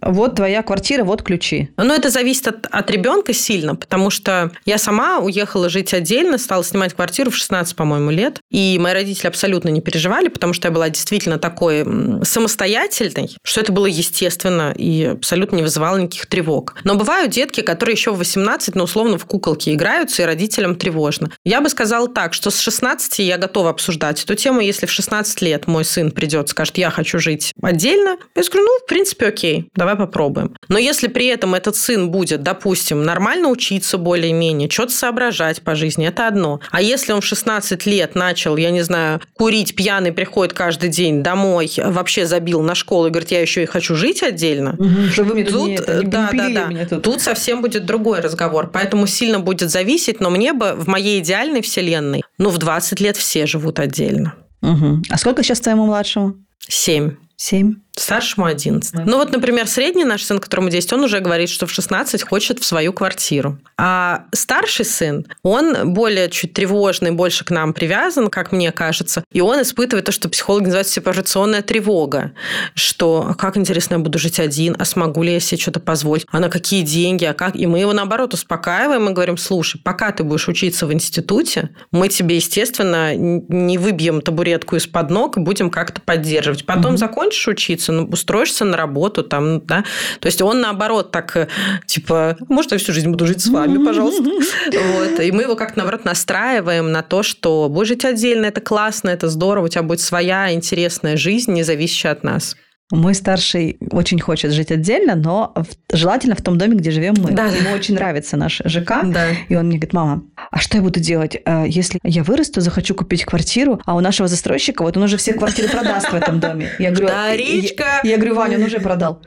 [0.00, 1.70] вот твоя квартира, вот ключи.
[1.76, 6.64] Но это зависит от, от ребенка сильно, потому что я сама уехала жить отдельно, стала
[6.64, 8.40] снимать квартиру в 16, по-моему, лет.
[8.50, 11.84] И мои родители абсолютно не переживали, потому что я была действительно такой
[12.24, 16.76] самостоятельной, что это было естественно и абсолютно не вызывало никаких тревог.
[16.84, 21.30] Но бывают детки, которые еще в 18, ну, условно, в куколки играются, и родителям тревожно.
[21.44, 25.42] Я бы сказала так, что с 16 я готова обсуждать эту тему, если в 16
[25.42, 29.68] лет мой сын придет, скажет, я хочу жить отдельно, я скажу, ну, в принципе, окей,
[29.78, 30.54] давай попробуем.
[30.68, 36.06] Но если при этом этот сын будет, допустим, нормально учиться более-менее, что-то соображать по жизни,
[36.06, 36.60] это одно.
[36.70, 41.22] А если он в 16 лет начал, я не знаю, курить пьяный, приходит каждый день
[41.22, 45.44] домой, вообще забил на школу и говорит, я еще и хочу жить отдельно, угу, вы
[45.44, 46.86] тут, это, не да, да, да.
[46.86, 47.02] Тут.
[47.02, 48.70] тут совсем будет другой разговор.
[48.72, 53.16] Поэтому сильно будет зависеть, но мне бы в моей идеальной вселенной, ну, в 20 лет
[53.16, 54.34] все живут отдельно.
[54.62, 55.02] Угу.
[55.10, 56.34] А сколько сейчас твоему младшему?
[56.58, 57.12] Семь.
[57.36, 57.76] Семь.
[58.00, 58.94] Старшему 11.
[58.94, 59.02] Mm.
[59.06, 62.60] Ну вот, например, средний наш сын, которому 10, он уже говорит, что в 16 хочет
[62.60, 63.58] в свою квартиру.
[63.76, 69.24] А старший сын, он более чуть тревожный, больше к нам привязан, как мне кажется.
[69.32, 72.32] И он испытывает то, что психологи называют сепарационная тревога.
[72.74, 76.26] Что, «А как интересно, я буду жить один, а смогу ли я себе что-то позволить?
[76.30, 77.24] А на какие деньги?
[77.24, 77.56] А как?
[77.56, 82.08] И мы его, наоборот, успокаиваем и говорим, слушай, пока ты будешь учиться в институте, мы
[82.08, 86.64] тебе, естественно, не выбьем табуретку из-под ног и будем как-то поддерживать.
[86.64, 89.84] Потом mm закончишь учиться, устроишься, ну, устроишься на работу, там, да.
[90.20, 91.48] То есть он наоборот так, э,
[91.86, 94.22] типа, может, я всю жизнь буду жить с вами, пожалуйста.
[94.22, 95.20] Вот.
[95.20, 99.28] И мы его как-то, наоборот, настраиваем на то, что будешь жить отдельно, это классно, это
[99.28, 102.56] здорово, у тебя будет своя интересная жизнь, не зависящая от нас.
[102.90, 105.54] Мой старший очень хочет жить отдельно, но
[105.92, 107.32] желательно в том доме, где живем мы.
[107.32, 107.46] Да.
[107.46, 109.02] Ему очень нравится наш ЖК.
[109.04, 109.26] Да.
[109.48, 112.94] И он мне говорит, мама, а что я буду делать, э, если я вырасту, захочу
[112.94, 116.70] купить квартиру, а у нашего застройщика, вот он уже все квартиры продаст в этом доме.
[116.78, 117.84] Я говорю, да, Речка!
[118.02, 119.20] Я, я говорю, Ваня, он уже продал.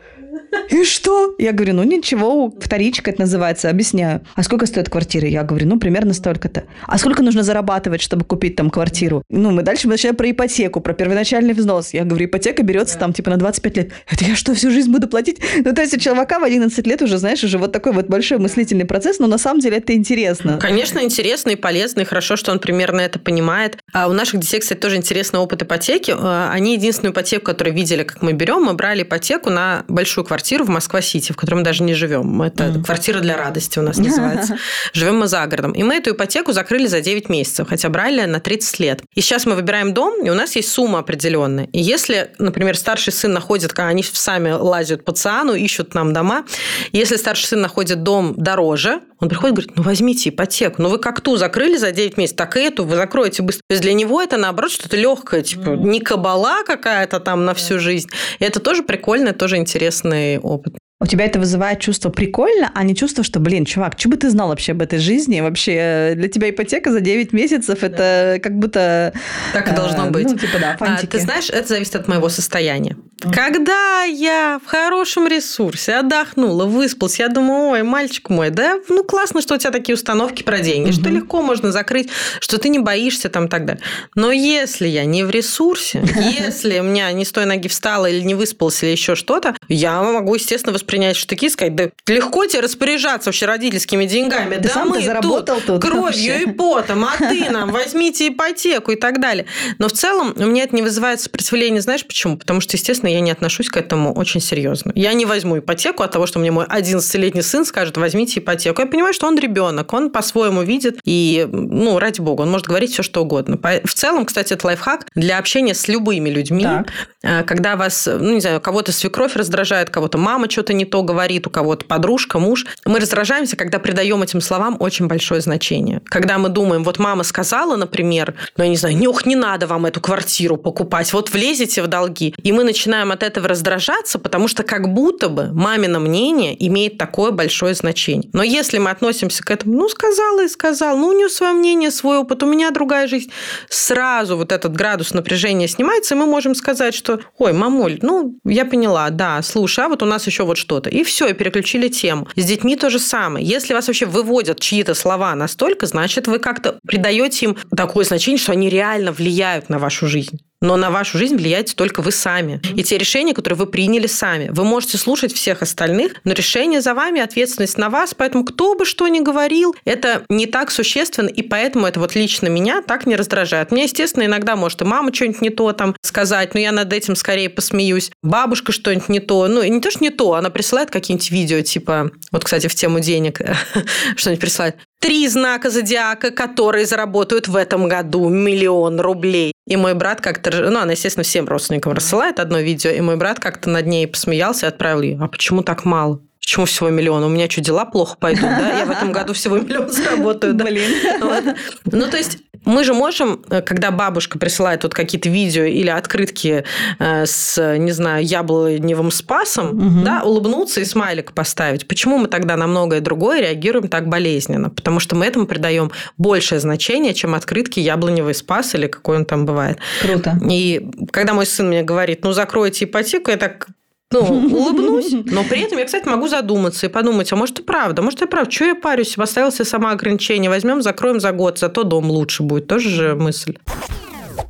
[0.70, 1.36] И что?
[1.38, 4.22] Я говорю, ну ничего, вторичка это называется, объясняю.
[4.36, 5.28] А сколько стоит квартира?
[5.28, 6.64] Я говорю, ну примерно столько-то.
[6.88, 9.24] А сколько нужно зарабатывать, чтобы купить там квартиру?
[9.30, 11.94] Ну, мы дальше мы начинаем про ипотеку, про первоначальный взнос.
[11.94, 13.92] Я говорю, ипотека берется там типа на 25 лет.
[14.10, 15.40] Это я что, всю жизнь буду платить?
[15.64, 18.38] Ну, то есть у человека в 11 лет уже, знаешь, уже вот такой вот большой
[18.38, 20.58] мыслительный процесс, но на самом деле это интересно.
[20.62, 23.78] Конечно, интересно и полезно, и хорошо, что он примерно это понимает.
[23.94, 26.12] А у наших детей, кстати, тоже интересный опыт ипотеки.
[26.12, 30.31] Э, они единственную ипотеку, которую видели, как мы берем, мы брали ипотеку на большую квартиру
[30.64, 32.42] в Москва-Сити, в которой мы даже не живем.
[32.42, 32.84] Это mm.
[32.84, 34.58] квартира для радости у нас называется.
[34.94, 35.72] Живем мы за городом.
[35.74, 39.02] И мы эту ипотеку закрыли за 9 месяцев, хотя брали на 30 лет.
[39.16, 41.66] И сейчас мы выбираем дом, и у нас есть сумма определенная.
[41.66, 46.46] И если, например, старший сын находит, когда они сами лазят по ЦИАНу, ищут нам дома,
[46.92, 50.82] если старший сын находит дом дороже, он приходит и говорит, ну возьмите ипотеку.
[50.82, 53.62] Ну вы как ту закрыли за 9 месяцев, так и эту вы закроете быстро.
[53.68, 57.80] То есть для него это наоборот что-то легкое, типа не кабала какая-то там на всю
[57.80, 58.10] жизнь.
[58.40, 60.81] И это тоже прикольно, тоже интересный опыт.
[61.02, 64.30] У тебя это вызывает чувство прикольно, а не чувство, что, блин, чувак, что бы ты
[64.30, 65.42] знал вообще об этой жизни?
[65.42, 67.88] Вообще э, для тебя ипотека за 9 месяцев да.
[67.88, 69.12] это как будто...
[69.52, 70.28] Так и должно э, быть.
[70.28, 72.98] Ну, типа, да, А, ты знаешь, это зависит от моего состояния.
[73.22, 73.34] Mm.
[73.34, 79.42] Когда я в хорошем ресурсе, отдохнула, выспалась, я думаю, ой, мальчик мой, да, ну классно,
[79.42, 81.02] что у тебя такие установки про деньги, mm-hmm.
[81.02, 83.82] что легко можно закрыть, что ты не боишься там и так далее.
[84.14, 88.22] Но если я не в ресурсе, если у меня не с той ноги встала или
[88.22, 92.46] не выспалась или еще что-то, я могу, естественно, воспринимать принять штыки и сказать, да легко
[92.46, 94.56] тебе распоряжаться вообще родительскими деньгами.
[94.56, 96.42] Ты да сам мы заработал тут, тут кровью вообще.
[96.44, 99.46] и потом, а ты нам возьмите ипотеку и так далее.
[99.80, 101.80] Но в целом у меня это не вызывает сопротивления.
[101.80, 102.36] Знаешь почему?
[102.36, 104.92] Потому что, естественно, я не отношусь к этому очень серьезно.
[104.94, 108.82] Я не возьму ипотеку от того, что мне мой 11-летний сын скажет, возьмите ипотеку.
[108.82, 112.92] Я понимаю, что он ребенок, он по-своему видит, и, ну, ради бога, он может говорить
[112.92, 113.58] все, что угодно.
[113.86, 116.64] В целом, кстати, это лайфхак для общения с любыми людьми.
[116.64, 116.88] Так.
[117.24, 121.04] Э, когда вас, ну, не знаю, кого-то свекровь раздражает, кого-то мама что-то не не то
[121.04, 122.66] говорит, у кого-то подружка, муж.
[122.86, 126.02] Мы раздражаемся, когда придаем этим словам очень большое значение.
[126.06, 129.86] Когда мы думаем, вот мама сказала, например, ну, я не знаю, нюх, не надо вам
[129.86, 132.34] эту квартиру покупать, вот влезете в долги.
[132.42, 137.30] И мы начинаем от этого раздражаться, потому что как будто бы мамино мнение имеет такое
[137.30, 138.30] большое значение.
[138.34, 141.92] Но если мы относимся к этому, ну, сказала и сказал, ну, у нее свое мнение,
[141.92, 143.32] свой опыт, у меня другая жизнь,
[143.70, 148.66] сразу вот этот градус напряжения снимается, и мы можем сказать, что, ой, мамуль, ну, я
[148.66, 150.90] поняла, да, слушай, а вот у нас еще вот что что-то.
[150.90, 152.28] И все, и переключили тему.
[152.36, 153.46] С детьми то же самое.
[153.46, 158.54] Если вас вообще выводят чьи-то слова настолько, значит, вы как-то придаете им такое значение, что
[158.54, 162.62] они реально влияют на вашу жизнь но на вашу жизнь влияете только вы сами.
[162.76, 164.50] И те решения, которые вы приняли сами.
[164.52, 168.86] Вы можете слушать всех остальных, но решение за вами, ответственность на вас, поэтому кто бы
[168.86, 173.16] что ни говорил, это не так существенно, и поэтому это вот лично меня так не
[173.16, 173.72] раздражает.
[173.72, 177.16] Мне, естественно, иногда может и мама что-нибудь не то там сказать, но я над этим
[177.16, 178.12] скорее посмеюсь.
[178.22, 179.48] Бабушка что-нибудь не то.
[179.48, 183.00] Ну, не то, что не то, она присылает какие-нибудь видео, типа, вот, кстати, в тему
[183.00, 183.42] денег
[184.16, 189.52] что-нибудь присылает три знака зодиака, которые заработают в этом году миллион рублей.
[189.68, 193.40] И мой брат как-то, ну, она, естественно, всем родственникам рассылает одно видео, и мой брат
[193.40, 196.22] как-то над ней посмеялся и отправил ей, а почему так мало?
[196.40, 197.24] Почему всего миллион?
[197.24, 198.80] У меня что, дела плохо пойдут, да?
[198.80, 200.66] Я в этом году всего миллион заработаю, да?
[200.66, 200.92] Блин.
[201.22, 201.44] Вот.
[201.86, 206.64] Ну, то есть, мы же можем, э, когда бабушка присылает вот какие-то видео или открытки
[207.00, 210.06] э, с, не знаю, яблоневым спасом, угу.
[210.06, 211.88] да, улыбнуться и смайлик поставить.
[211.88, 214.70] Почему мы тогда на многое другое реагируем так болезненно?
[214.70, 219.46] Потому что мы этому придаем большее значение, чем открытки яблоневый спас или какой он там
[219.46, 219.80] бывает.
[220.02, 220.38] Круто.
[220.50, 223.68] И когда мой сын мне говорит, ну, закройте ипотеку, я так
[224.12, 224.20] ну,
[224.58, 228.22] улыбнусь, но при этом я, кстати, могу задуматься и подумать, а может и правда, может
[228.22, 232.10] и правда, что я парюсь, поставил себе сама ограничение, возьмем, закроем за год, зато дом
[232.10, 233.58] лучше будет, тоже же мысль.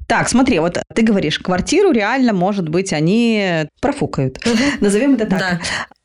[0.08, 4.40] Так, смотри, вот ты говоришь, квартиру реально, может быть, они профукают.
[4.82, 5.40] Назовем это так.
[5.40, 5.60] Да.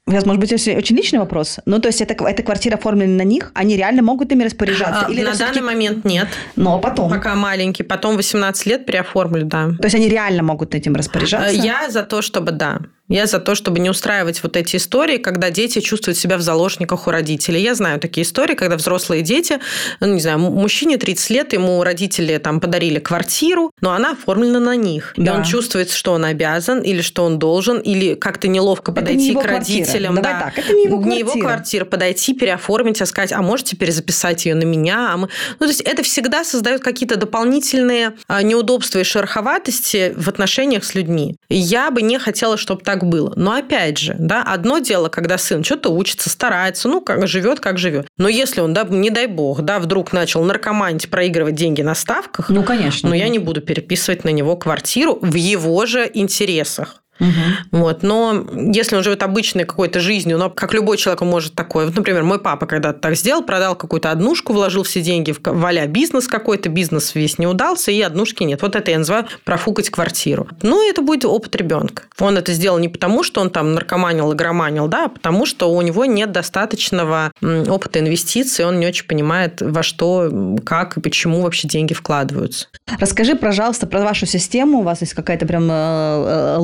[0.09, 1.59] Сейчас, может быть, очень, очень личный вопрос.
[1.67, 5.07] Ну, то есть, это, эта квартира оформлена на них, они реально могут ими распоряжаться?
[5.07, 6.29] А, Или на данный момент нет.
[6.55, 7.11] Но потом?
[7.11, 7.83] Пока маленький.
[7.83, 9.71] Потом 18 лет переоформлю, да.
[9.71, 11.51] То есть, они реально могут этим распоряжаться?
[11.51, 12.83] Я за то, чтобы да.
[13.09, 17.07] Я за то, чтобы не устраивать вот эти истории, когда дети чувствуют себя в заложниках
[17.07, 17.63] у родителей.
[17.63, 19.61] Я знаю такие истории, когда взрослые дети,
[20.01, 24.75] ну, не знаю, мужчине 30 лет, ему родители там подарили квартиру, но она оформлена на
[24.75, 25.15] них.
[25.17, 25.33] Да.
[25.33, 29.35] И он чувствует, что он обязан, или что он должен, или как-то неловко это подойти
[29.35, 30.17] к родителям.
[30.17, 30.41] Давай да.
[30.41, 31.15] так, это не его квартира.
[31.15, 31.85] Не его квартира.
[31.85, 35.13] Подойти, переоформить, а сказать, а можете перезаписать ее на меня?
[35.13, 35.29] А мы...
[35.61, 40.95] Ну, то есть это всегда создает какие-то дополнительные а, неудобства и шероховатости в отношениях с
[40.95, 41.37] людьми.
[41.49, 43.33] Я бы не хотела, чтобы так так было.
[43.37, 47.79] Но опять же, да, одно дело, когда сын что-то учится, старается, ну, как живет, как
[47.79, 48.07] живет.
[48.17, 52.49] Но если он, да, не дай бог, да, вдруг начал наркоманить, проигрывать деньги на ставках,
[52.49, 53.09] ну, конечно.
[53.09, 57.03] Но я не буду переписывать на него квартиру в его же интересах.
[57.21, 57.79] Угу.
[57.79, 58.03] Вот.
[58.03, 61.87] Но если он живет обычной какой-то жизнью, но как любой человек он может такое.
[61.87, 65.87] Вот, например, мой папа когда-то так сделал, продал какую-то однушку, вложил все деньги в валя
[65.87, 68.63] бизнес какой-то, бизнес весь не удался, и однушки нет.
[68.63, 70.49] Вот это я называю профукать квартиру.
[70.63, 72.05] Ну, это будет опыт ребенка.
[72.19, 75.83] Он это сделал не потому, что он там наркоманил, игроманил, да, а потому что у
[75.83, 80.31] него нет достаточного опыта инвестиций, он не очень понимает, во что,
[80.65, 82.69] как и почему вообще деньги вкладываются.
[82.99, 84.79] Расскажи, пожалуйста, про вашу систему.
[84.79, 86.57] У вас есть какая-то прям э,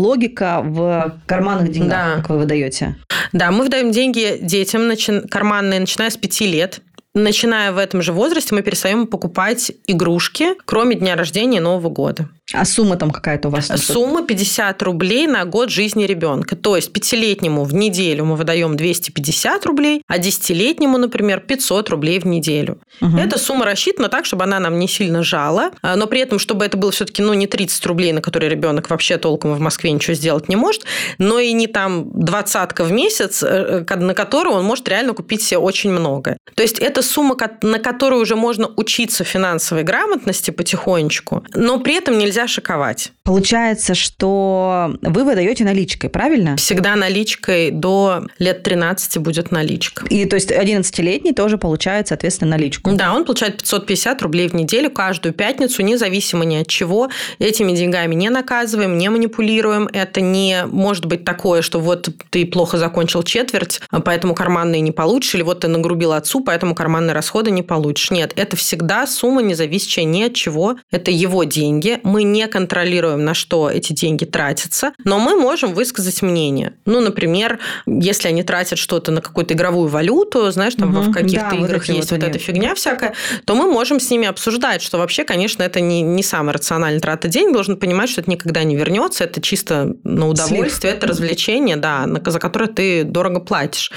[0.42, 2.16] логика в карманных деньгах, да.
[2.16, 2.96] как вы выдаете?
[3.32, 4.82] Да, мы выдаем деньги детям
[5.28, 6.80] карманные, начиная с 5 лет
[7.14, 12.28] начиная в этом же возрасте, мы перестаем покупать игрушки, кроме дня рождения и Нового года.
[12.52, 13.68] А сумма там какая-то у вас?
[13.82, 16.56] Сумма 50 рублей на год жизни ребенка.
[16.56, 22.26] То есть пятилетнему в неделю мы выдаем 250 рублей, а десятилетнему, например, 500 рублей в
[22.26, 22.78] неделю.
[23.00, 23.16] Угу.
[23.16, 26.64] Эта сумма рассчитана так, чтобы она нам не сильно жала, а, но при этом, чтобы
[26.64, 30.14] это было все-таки ну, не 30 рублей, на которые ребенок вообще толком в Москве ничего
[30.14, 30.84] сделать не может,
[31.18, 35.42] но и не там двадцатка в месяц, э, э, на которую он может реально купить
[35.42, 36.36] себе очень много.
[36.54, 42.18] То есть это сумма, на которую уже можно учиться финансовой грамотности потихонечку, но при этом
[42.18, 43.12] нельзя нельзя шиковать.
[43.24, 46.56] Получается, что вы выдаете наличкой, правильно?
[46.56, 50.04] Всегда наличкой до лет 13 будет наличка.
[50.06, 52.90] И то есть 11-летний тоже получает, соответственно, наличку?
[52.92, 57.10] Да, он получает 550 рублей в неделю каждую пятницу, независимо ни от чего.
[57.38, 59.88] Этими деньгами не наказываем, не манипулируем.
[59.92, 64.90] Это не может быть такое, что вот ты плохо закончил четверть, а поэтому карманные не
[64.90, 68.10] получишь, или вот ты нагрубил отцу, поэтому карманные расходы не получишь.
[68.10, 70.76] Нет, это всегда сумма, не зависящая ни от чего.
[70.90, 72.00] Это его деньги.
[72.02, 76.74] Мы не контролируем, на что эти деньги тратятся, но мы можем высказать мнение.
[76.86, 81.10] Ну, например, если они тратят что-то на какую-то игровую валюту, знаешь, там угу.
[81.10, 83.14] в каких-то да, играх вот есть вот, вот эта фигня всякая,
[83.44, 87.28] то мы можем с ними обсуждать, что вообще, конечно, это не, не самая рациональная трата
[87.28, 90.94] денег, должен понимать, что это никогда не вернется, это чисто на удовольствие, Слив.
[90.94, 93.90] это развлечение, да, за которое ты дорого платишь.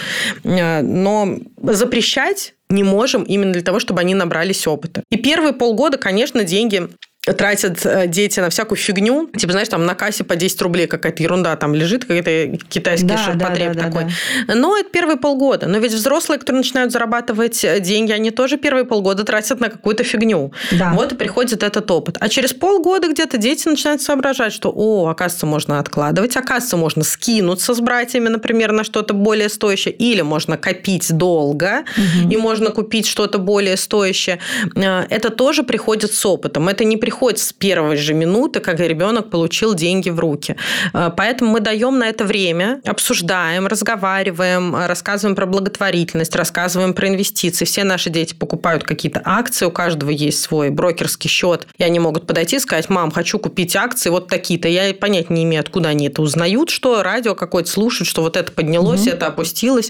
[0.43, 5.03] Э, но запрещать не можем именно для того, чтобы они набрались опыта.
[5.09, 6.89] И первые полгода, конечно, деньги
[7.33, 9.29] тратят э, дети на всякую фигню.
[9.35, 13.17] Типа, знаешь, там на кассе по 10 рублей какая-то ерунда там лежит, какой-то китайский да,
[13.17, 14.03] ширпотреб да, да, такой.
[14.03, 14.09] Да,
[14.47, 14.55] да.
[14.55, 15.67] Но это первые полгода.
[15.67, 20.03] Но ведь взрослые, которые начинают зарабатывать э, деньги, они тоже первые полгода тратят на какую-то
[20.03, 20.51] фигню.
[20.71, 20.93] Да.
[20.93, 22.17] Вот и приходит этот опыт.
[22.19, 27.73] А через полгода где-то дети начинают соображать, что, о, оказывается, можно откладывать, оказывается, можно скинуться
[27.73, 32.29] с братьями, например, на что-то более стоящее, или можно копить долго, угу.
[32.29, 34.39] и можно купить что-то более стоящее.
[34.75, 36.69] Э, это тоже приходит с опытом.
[36.69, 40.57] Это не приходит приходит с первой же минуты, как ребенок получил деньги в руки.
[40.93, 47.63] Э, поэтому мы даем на это время, обсуждаем, разговариваем, рассказываем про благотворительность, рассказываем про инвестиции.
[47.63, 52.27] Все наши дети покупают какие-то акции, у каждого есть свой брокерский счет, и они могут
[52.27, 54.67] подойти и сказать, мам, хочу купить акции вот такие-то.
[54.67, 58.51] Я понять не имею, откуда они это узнают, что радио какое-то слушают, что вот это
[58.51, 59.11] поднялось, угу.
[59.11, 59.89] это опустилось,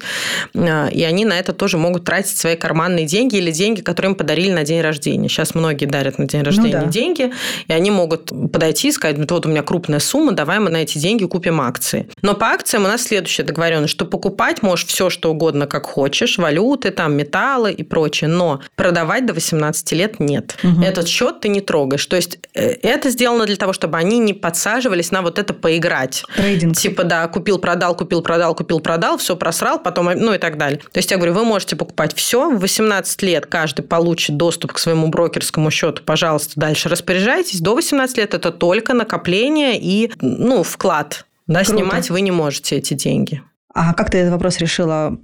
[0.53, 4.15] э, и они на это тоже могут тратить свои карманные деньги или деньги, которые им
[4.15, 5.27] подарили на день рождения.
[5.27, 6.91] Сейчас многие дарят на день ну рождения ну, да.
[6.91, 7.33] деньги, деньги,
[7.67, 10.77] и они могут подойти и сказать, ну, вот у меня крупная сумма, давай мы на
[10.77, 12.09] эти деньги купим акции.
[12.21, 16.37] Но по акциям у нас следующая договоренность, что покупать можешь все, что угодно, как хочешь,
[16.37, 20.57] валюты, там, металлы и прочее, но продавать до 18 лет нет.
[20.63, 20.81] Угу.
[20.83, 22.05] Этот счет ты не трогаешь.
[22.05, 26.23] То есть э, это сделано для того, чтобы они не подсаживались на вот это поиграть.
[26.35, 26.75] Трейдинг.
[26.75, 30.79] Типа, да, купил, продал, купил, продал, купил, продал, все просрал, потом, ну и так далее.
[30.91, 34.79] То есть я говорю, вы можете покупать все, в 18 лет каждый получит доступ к
[34.79, 40.63] своему брокерскому счету, пожалуйста, дальше распределяйте распоряжаетесь, до 18 лет это только накопление и ну,
[40.63, 41.25] вклад.
[41.47, 43.41] Да, снимать вы не можете эти деньги.
[43.73, 45.19] А как ты этот вопрос решила?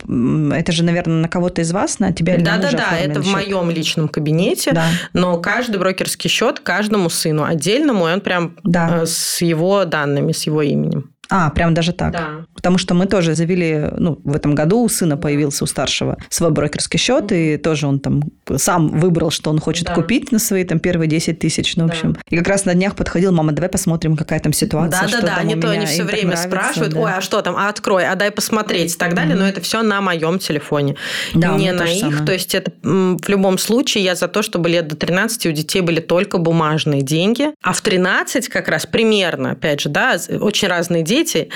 [0.53, 2.97] Это же, наверное, на кого-то из вас, на тебя или да, на Да, да, да,
[2.97, 3.25] это счет?
[3.25, 4.85] в моем личном кабинете, да.
[5.13, 9.03] но каждый брокерский счет каждому сыну отдельному, и он прям да.
[9.03, 11.11] Э, с его данными, с его именем.
[11.31, 12.11] А, прям даже так.
[12.11, 12.27] Да.
[12.53, 16.51] Потому что мы тоже завели, ну, в этом году у сына появился у старшего свой
[16.51, 18.21] брокерский счет, и тоже он там
[18.57, 19.95] сам выбрал, что он хочет да.
[19.95, 22.17] купить на свои там первые 10 тысяч, ну, в общем.
[22.29, 25.07] И как раз на днях подходил, мама, давай посмотрим, какая там ситуация.
[25.07, 26.99] Да, да, да, они то они все время спрашивают, да.
[26.99, 29.39] ой, а что там, а открой, а дай посмотреть и так далее, mm-hmm.
[29.39, 30.97] но это все на моем телефоне,
[31.33, 32.01] да, не на их.
[32.01, 32.25] Самое.
[32.25, 35.81] То есть это в любом случае я за то, чтобы лет до 13 у детей
[35.81, 41.03] были только бумажные деньги, а в 13 как раз примерно, опять же, да, очень разные
[41.03, 41.49] дети, дети,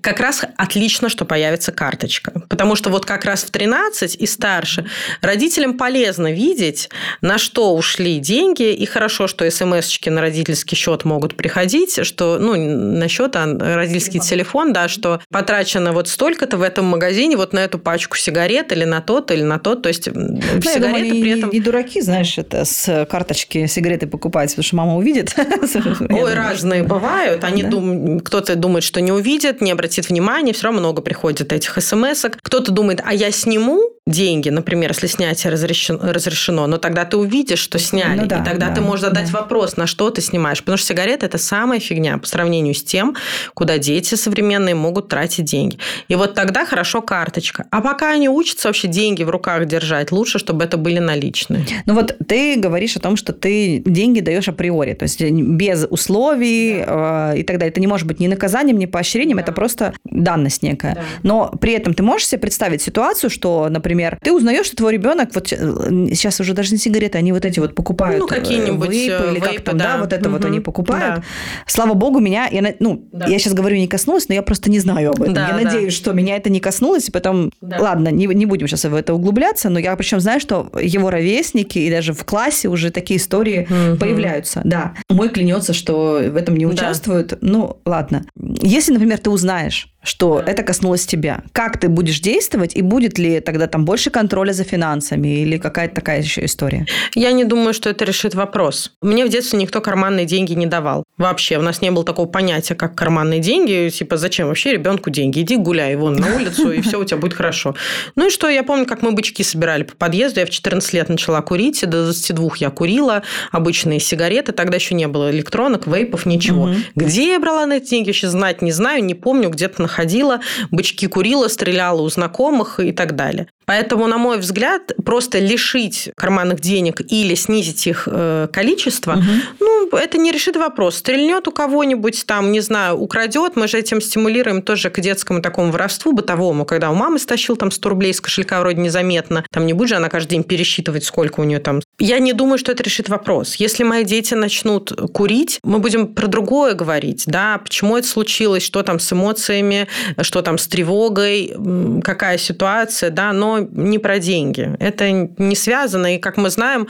[0.00, 2.42] как раз отлично, что появится карточка.
[2.48, 4.86] Потому что вот как раз в 13 и старше
[5.20, 6.88] родителям полезно видеть,
[7.20, 12.54] на что ушли деньги, и хорошо, что смс-очки на родительский счет могут приходить, что, ну,
[12.56, 13.46] на счет, а
[13.76, 18.72] родительский телефон, да, что потрачено вот столько-то в этом магазине вот на эту пачку сигарет
[18.72, 21.50] или на тот, или на тот, то есть ну, сигареты думаю, при этом...
[21.50, 25.34] Не, дураки, знаешь, это с карточки сигареты покупать, потому что мама увидит.
[26.08, 27.44] Ой, разные бывают.
[27.44, 27.68] Они да?
[27.70, 28.20] дум...
[28.20, 32.24] Кто-то думает, что не не увидит, не обратит внимания, все равно много приходит этих смс
[32.24, 32.36] -ок.
[32.42, 33.80] Кто-то думает, а я сниму,
[34.10, 38.44] деньги, например, если снятие разрешено, разрешено, но тогда ты увидишь, что сняли, ну, да, и
[38.44, 39.40] тогда да, ты можешь задать да.
[39.40, 43.16] вопрос, на что ты снимаешь, потому что сигареты– это самая фигня по сравнению с тем,
[43.54, 45.78] куда дети современные могут тратить деньги.
[46.08, 47.66] И вот тогда хорошо карточка.
[47.70, 51.64] А пока они учатся вообще деньги в руках держать, лучше, чтобы это были наличные.
[51.86, 56.84] Ну вот ты говоришь о том, что ты деньги даешь априори, то есть без условий
[56.84, 57.32] да.
[57.34, 57.70] э, и так далее.
[57.70, 59.44] Это не может быть ни наказанием, ни поощрением, да.
[59.44, 60.94] это просто данность некая.
[60.94, 61.02] Да.
[61.22, 65.30] Но при этом ты можешь себе представить ситуацию, что, например, ты узнаешь, что твой ребенок
[65.34, 68.20] вот сейчас уже даже не сигареты, они вот эти вот покупают.
[68.20, 69.84] Ну, э, какие-нибудь вейпы, или вейпы, как там, да.
[69.94, 70.38] да, вот это угу.
[70.38, 71.16] вот они покупают.
[71.16, 71.22] Да.
[71.66, 73.26] Слава богу, меня, я, ну, да.
[73.26, 75.34] я сейчас говорю не коснулась, но я просто не знаю об этом.
[75.34, 75.64] Да, я да.
[75.64, 77.78] надеюсь, что меня это не коснулось, и потом, да.
[77.78, 81.78] ладно, не, не будем сейчас в это углубляться, но я причем знаю, что его ровесники
[81.78, 83.98] и даже в классе уже такие истории угу.
[83.98, 84.60] появляются.
[84.64, 84.94] Да.
[85.08, 87.28] Мой клянется, что в этом не участвуют.
[87.28, 87.38] Да.
[87.40, 88.24] Ну, ладно.
[88.36, 91.42] Если, например, ты узнаешь, что это коснулось тебя.
[91.52, 95.94] Как ты будешь действовать, и будет ли тогда там больше контроля за финансами или какая-то
[95.94, 96.86] такая еще история?
[97.14, 98.92] Я не думаю, что это решит вопрос.
[99.02, 101.04] Мне в детстве никто карманные деньги не давал.
[101.18, 103.90] Вообще, у нас не было такого понятия, как карманные деньги.
[103.90, 105.40] Типа, зачем вообще ребенку деньги?
[105.40, 107.74] Иди гуляй вон на улицу, и все у тебя будет хорошо.
[108.16, 110.40] Ну и что, я помню, как мы бычки собирали по подъезду.
[110.40, 113.22] Я в 14 лет начала курить, до 22 я курила
[113.52, 114.52] обычные сигареты.
[114.52, 116.70] Тогда еще не было электронок, вейпов, ничего.
[116.94, 121.06] Где я брала на эти деньги, еще знать не знаю, не помню, где-то ходила, бычки
[121.06, 123.48] курила, стреляла у знакомых и так далее.
[123.70, 129.22] Поэтому, на мой взгляд, просто лишить карманных денег или снизить их э, количество, угу.
[129.60, 130.96] ну, это не решит вопрос.
[130.96, 135.70] Стрельнет у кого-нибудь там, не знаю, украдет, мы же этим стимулируем тоже к детскому такому
[135.70, 139.72] воровству бытовому, когда у мамы стащил там 100 рублей из кошелька вроде незаметно, там не
[139.72, 141.80] будет же она каждый день пересчитывать, сколько у нее там.
[142.00, 143.54] Я не думаю, что это решит вопрос.
[143.54, 148.82] Если мои дети начнут курить, мы будем про другое говорить, да, почему это случилось, что
[148.82, 149.86] там с эмоциями,
[150.22, 151.54] что там с тревогой,
[152.02, 154.76] какая ситуация, да, но не про деньги.
[154.78, 156.16] Это не связано.
[156.16, 156.88] И, как мы знаем,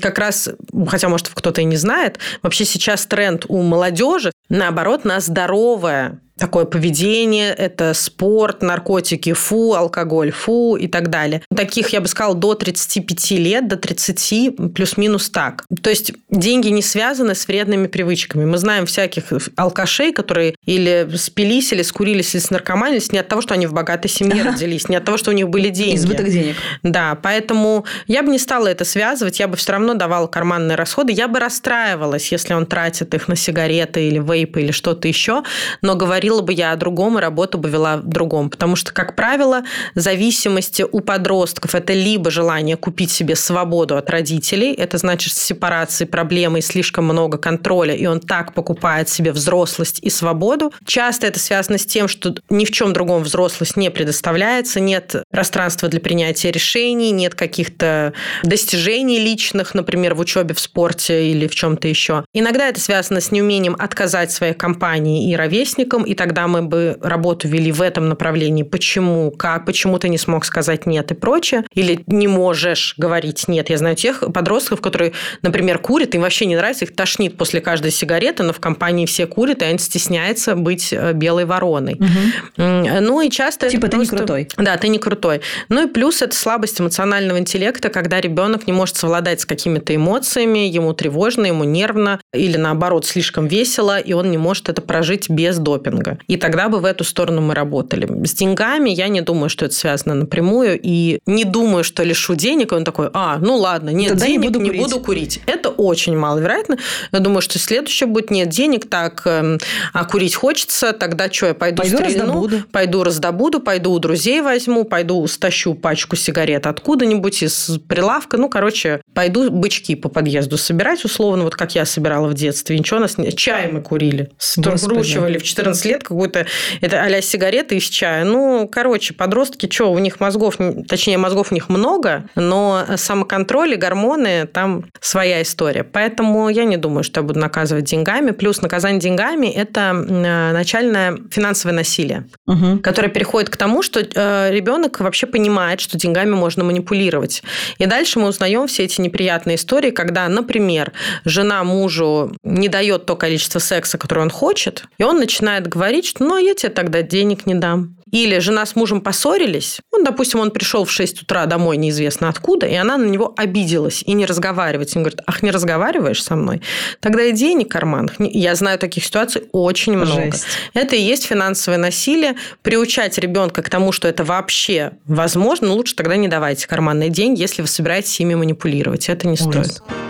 [0.00, 0.50] как раз,
[0.88, 6.64] хотя, может, кто-то и не знает, вообще сейчас тренд у молодежи, наоборот, на здоровое такое
[6.64, 11.42] поведение, это спорт, наркотики, фу, алкоголь, фу и так далее.
[11.54, 15.66] Таких, я бы сказала, до 35 лет, до 30, плюс-минус так.
[15.82, 18.46] То есть деньги не связаны с вредными привычками.
[18.46, 23.54] Мы знаем всяких алкашей, которые или спились, или скурились, или снаркоманились не от того, что
[23.54, 25.96] они в богатой семье родились, не от того, что у них были деньги.
[25.96, 26.56] Избыток денег.
[26.82, 31.12] Да, поэтому я бы не стала это связывать, я бы все равно давала карманные расходы,
[31.12, 35.42] я бы расстраивалась, если он тратит их на сигареты или вейпы или что-то еще,
[35.82, 38.50] но говорила говорила бы я о другом, и работу бы вела в другом.
[38.50, 39.62] Потому что, как правило,
[39.94, 46.60] зависимости у подростков– это либо желание купить себе свободу от родителей, это значит сепарации, проблемы
[46.60, 50.72] и слишком много контроля, и он так покупает себе взрослость и свободу.
[50.86, 55.88] Часто это связано с тем, что ни в чем другом взрослость не предоставляется, нет пространства
[55.88, 58.12] для принятия решений, нет каких-то
[58.44, 62.24] достижений личных, например, в учебе, в спорте или в чем-то еще.
[62.32, 67.48] Иногда это связано с неумением отказать своей компании и ровесникам, и тогда мы бы работу
[67.48, 68.62] вели в этом направлении.
[68.62, 73.70] Почему, как, почему ты не смог сказать нет и прочее, или не можешь говорить нет.
[73.70, 77.90] Я знаю тех подростков, которые, например, курят, им вообще не нравится, их тошнит после каждой
[77.90, 81.94] сигареты, но в компании все курят, и они стесняются быть э, белой вороной.
[81.94, 82.64] Угу.
[83.00, 83.70] Ну и часто...
[83.70, 84.14] Типа ты просто...
[84.14, 84.48] не крутой.
[84.58, 85.40] Да, ты не крутой.
[85.70, 90.58] Ну и плюс это слабость эмоционального интеллекта, когда ребенок не может совладать с какими-то эмоциями,
[90.58, 95.56] ему тревожно, ему нервно, или наоборот слишком весело, и он не может это прожить без
[95.56, 96.20] допинга много.
[96.26, 98.08] И тогда бы в эту сторону мы работали.
[98.26, 102.72] С деньгами я не думаю, что это связано напрямую, и не думаю, что лишу денег,
[102.72, 104.82] и он такой, а, ну ладно, нет тогда денег, не, буду, не курить.
[104.82, 105.40] буду курить.
[105.46, 106.78] Это очень маловероятно.
[107.12, 109.58] Я думаю, что следующее будет, нет денег, так, эм,
[109.92, 112.56] а курить хочется, тогда что, я пойду, пойду стрельну, раздобуду.
[112.72, 119.02] пойду раздобуду, пойду у друзей возьму, пойду стащу пачку сигарет откуда-нибудь из прилавка, ну, короче,
[119.14, 122.78] пойду бычки по подъезду собирать, условно, вот как я собирала в детстве.
[122.78, 123.32] Ничего у нас не...
[123.32, 124.30] Чай мы курили.
[124.38, 126.46] Скручивали в 14 лет какую-то,
[126.80, 128.24] это а сигареты из чая.
[128.24, 133.76] Ну, короче, подростки, что, у них мозгов, точнее, мозгов у них много, но самоконтроль и
[133.76, 135.84] гормоны, там своя история.
[135.84, 138.30] Поэтому я не думаю, что я буду наказывать деньгами.
[138.30, 142.78] Плюс наказание деньгами– это начальное финансовое насилие, угу.
[142.78, 147.42] которое переходит к тому, что э, ребенок вообще понимает, что деньгами можно манипулировать.
[147.78, 150.92] И дальше мы узнаем все эти неприятные истории, когда, например,
[151.24, 156.04] жена мужу не дает то количество секса, которое он хочет, и он начинает говорить, говорить,
[156.04, 157.96] что ну, я тебе тогда денег не дам.
[158.12, 162.66] Или жена с мужем поссорились, ну, допустим, он пришел в 6 утра домой неизвестно откуда,
[162.66, 164.90] и она на него обиделась и не разговаривает.
[164.96, 166.60] Он говорит, ах, не разговариваешь со мной?
[167.00, 168.16] Тогда и денег в карманах.
[168.18, 170.32] Я знаю таких ситуаций очень много.
[170.32, 170.44] Жесть.
[170.74, 172.34] Это и есть финансовое насилие.
[172.62, 177.40] Приучать ребенка к тому, что это вообще возможно, ну, лучше тогда не давайте карманные деньги,
[177.40, 179.08] если вы собираетесь ими манипулировать.
[179.08, 179.46] Это не Ужас.
[179.46, 180.09] стоит.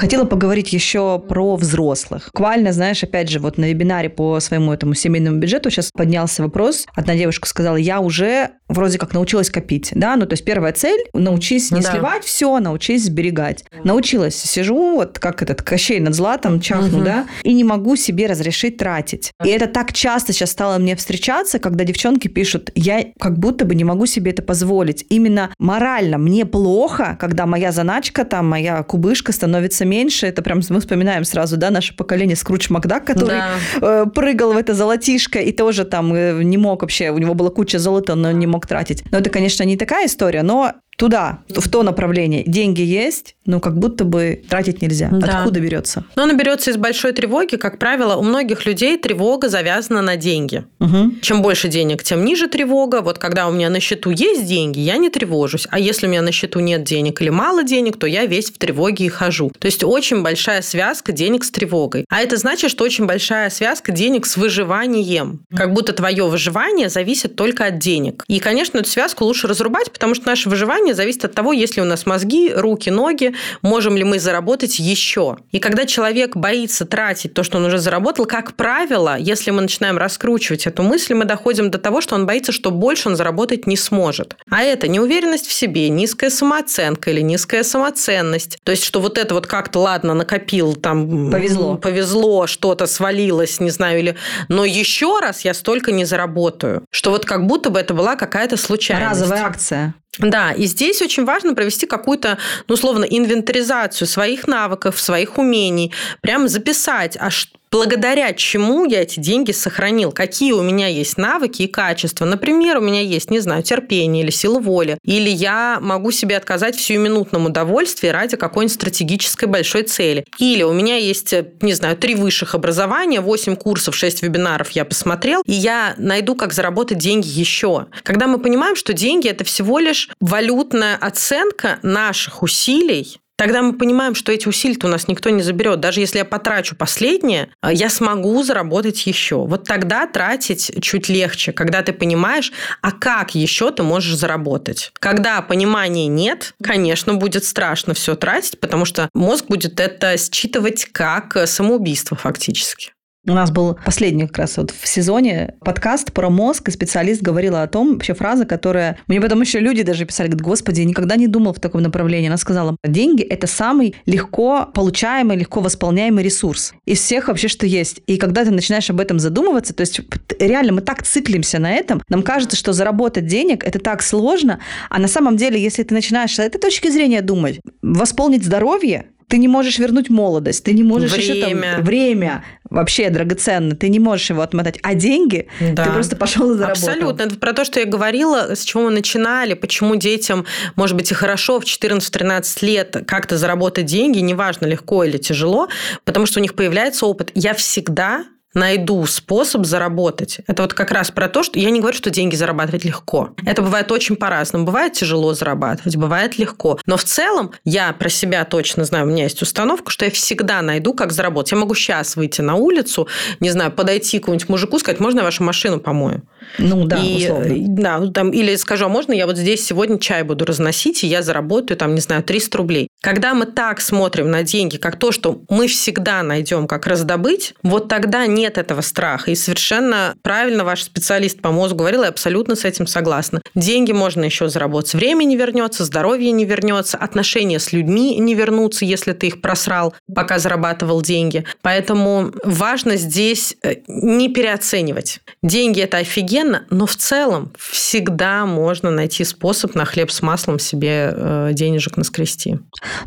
[0.00, 2.30] Хотела поговорить еще про взрослых.
[2.32, 6.86] Буквально, знаешь, опять же, вот на вебинаре по своему этому семейному бюджету сейчас поднялся вопрос.
[6.94, 11.04] Одна девушка сказала, я уже вроде как научилась копить, да, ну то есть первая цель–
[11.12, 11.90] научись не да.
[11.90, 13.64] сливать все, научись сберегать.
[13.84, 17.04] Научилась, сижу вот как этот Кощей над златом, чахну, угу.
[17.04, 19.32] да, и не могу себе разрешить тратить.
[19.44, 23.74] И это так часто сейчас стало мне встречаться, когда девчонки пишут, я как будто бы
[23.74, 25.04] не могу себе это позволить.
[25.10, 30.26] Именно морально мне плохо, когда моя заначка, там, моя кубышка становится меньше.
[30.26, 33.50] Это прям мы вспоминаем сразу, да, наше поколение Скрудж Макдак, который да.
[33.80, 37.50] Э, прыгал в это золотишко и тоже там э, не мог вообще, у него была
[37.50, 39.02] куча золота, но не мог тратить.
[39.10, 42.44] Но это, конечно, не такая история, но туда, в то направление.
[42.46, 45.08] Деньги есть, но как будто бы тратить нельзя.
[45.10, 45.38] Да.
[45.38, 46.04] Откуда берется?
[46.14, 47.56] Ну, она берется из большой тревоги.
[47.56, 50.64] Как правило, у многих людей тревога завязана на деньги.
[50.78, 51.20] Угу.
[51.22, 53.00] Чем больше денег, тем ниже тревога.
[53.00, 55.66] Вот когда у меня на счету есть деньги, я не тревожусь.
[55.70, 58.58] А если у меня на счету нет денег или мало денег, то я весь в
[58.58, 59.50] тревоге и хожу.
[59.58, 62.04] То есть очень большая связка денег с тревогой.
[62.10, 65.40] А это значит, что очень большая связка денег с выживанием.
[65.56, 68.22] Как будто твое выживание зависит только от денег.
[68.28, 71.76] И, конечно, эту связку лучше разрубать, потому что наше выживание выживание зависит от того, есть
[71.76, 75.36] ли у нас мозги, руки, ноги, можем ли мы заработать еще.
[75.52, 79.98] И когда человек боится тратить то, что он уже заработал, как правило, если мы начинаем
[79.98, 83.76] раскручивать эту мысль, мы доходим до того, что он боится, что больше он заработать не
[83.76, 84.36] сможет.
[84.50, 88.58] А это неуверенность в себе, низкая самооценка или низкая самоценность.
[88.64, 91.30] То есть, что вот это вот как-то, ладно, накопил, там...
[91.30, 91.76] Повезло.
[91.76, 94.16] Повезло, что-то свалилось, не знаю, или...
[94.48, 96.82] Но еще раз я столько не заработаю.
[96.90, 99.20] Что вот как будто бы это была какая-то случайность.
[99.20, 99.94] Разовая акция.
[100.18, 106.48] Да, и здесь очень важно провести какую-то, ну, условно, инвентаризацию своих навыков, своих умений, прям
[106.48, 107.30] записать, а
[107.70, 112.24] благодаря чему я эти деньги сохранил, какие у меня есть навыки и качества.
[112.24, 116.76] Например, у меня есть, не знаю, терпение или сила воли, или я могу себе отказать
[116.76, 120.24] в сиюминутном удовольствии ради какой-нибудь стратегической большой цели.
[120.38, 125.42] Или у меня есть, не знаю, три высших образования, 8 курсов, 6 вебинаров я посмотрел,
[125.46, 127.86] и я найду, как заработать деньги еще.
[128.02, 134.14] Когда мы понимаем, что деньги– это всего лишь валютная оценка наших усилий, Тогда мы понимаем,
[134.14, 135.80] что эти усилия у нас никто не заберет.
[135.80, 139.46] Даже если я потрачу последнее, а, я смогу заработать еще.
[139.46, 144.92] Вот тогда тратить чуть легче, когда ты понимаешь, а как еще ты можешь заработать.
[144.98, 151.48] Когда понимания нет, конечно, будет страшно все тратить, потому что мозг будет это считывать как
[151.48, 152.92] самоубийство фактически.
[153.28, 157.62] У нас был последний как раз вот в сезоне подкаст про мозг, и специалист говорила
[157.62, 158.96] о том, вообще фраза, которая...
[159.08, 162.28] Мне потом еще люди даже писали, говорят, господи, я никогда не думал в таком направлении.
[162.28, 168.00] Она сказала, деньги– это самый легко получаемый, легко восполняемый ресурс из всех вообще, что есть.
[168.06, 170.00] И когда ты начинаешь об этом задумываться, то есть
[170.38, 174.98] реально мы так циклимся на этом, нам кажется, что заработать денег– это так сложно, а
[174.98, 179.46] на самом деле, если ты начинаешь с этой точки зрения думать, восполнить здоровье, ты не
[179.46, 181.34] можешь вернуть молодость, ты не можешь время.
[181.34, 185.84] еще там время вообще драгоценно, ты не можешь его отмотать, а деньги да.
[185.84, 186.88] ты просто пошел и заработал.
[186.88, 191.10] Абсолютно, это про то, что я говорила, с чего мы начинали, почему детям, может быть,
[191.12, 195.68] и хорошо в 14-13 лет как-то заработать деньги, неважно, легко или тяжело,
[196.04, 197.30] потому что у них появляется опыт.
[197.34, 198.24] Я всегда
[198.54, 200.40] найду способ заработать.
[200.46, 203.30] Это вот как раз про то, что я не говорю, что деньги зарабатывать легко.
[203.44, 204.64] Это бывает очень по-разному.
[204.64, 206.78] Бывает тяжело зарабатывать, бывает легко.
[206.86, 210.62] Но в целом я про себя точно знаю, у меня есть установка, что я всегда
[210.62, 211.52] найду, как заработать.
[211.52, 215.24] Я могу сейчас выйти на улицу, не знаю, подойти к какому-нибудь мужику, сказать, можно я
[215.24, 216.22] вашу машину помою?
[216.58, 217.54] Ну да, и, условно.
[217.68, 221.06] Да, ну, там, или скажу, а можно я вот здесь сегодня чай буду разносить, и
[221.06, 222.88] я заработаю там, не знаю, 300 рублей.
[223.00, 227.88] Когда мы так смотрим на деньги, как то, что мы всегда найдем, как раздобыть, вот
[227.88, 229.30] тогда нет этого страха.
[229.30, 233.40] И совершенно правильно ваш специалист по мозгу говорил, я абсолютно с этим согласна.
[233.54, 234.94] Деньги можно еще заработать.
[234.94, 239.94] Время не вернется, здоровье не вернется, отношения с людьми не вернутся, если ты их просрал,
[240.14, 241.44] пока зарабатывал деньги.
[241.62, 245.20] Поэтому важно здесь э, не переоценивать.
[245.42, 250.58] Деньги– это офигенно, офигенно, но в целом всегда можно найти способ на хлеб с маслом
[250.58, 252.58] себе э, денежек наскрести.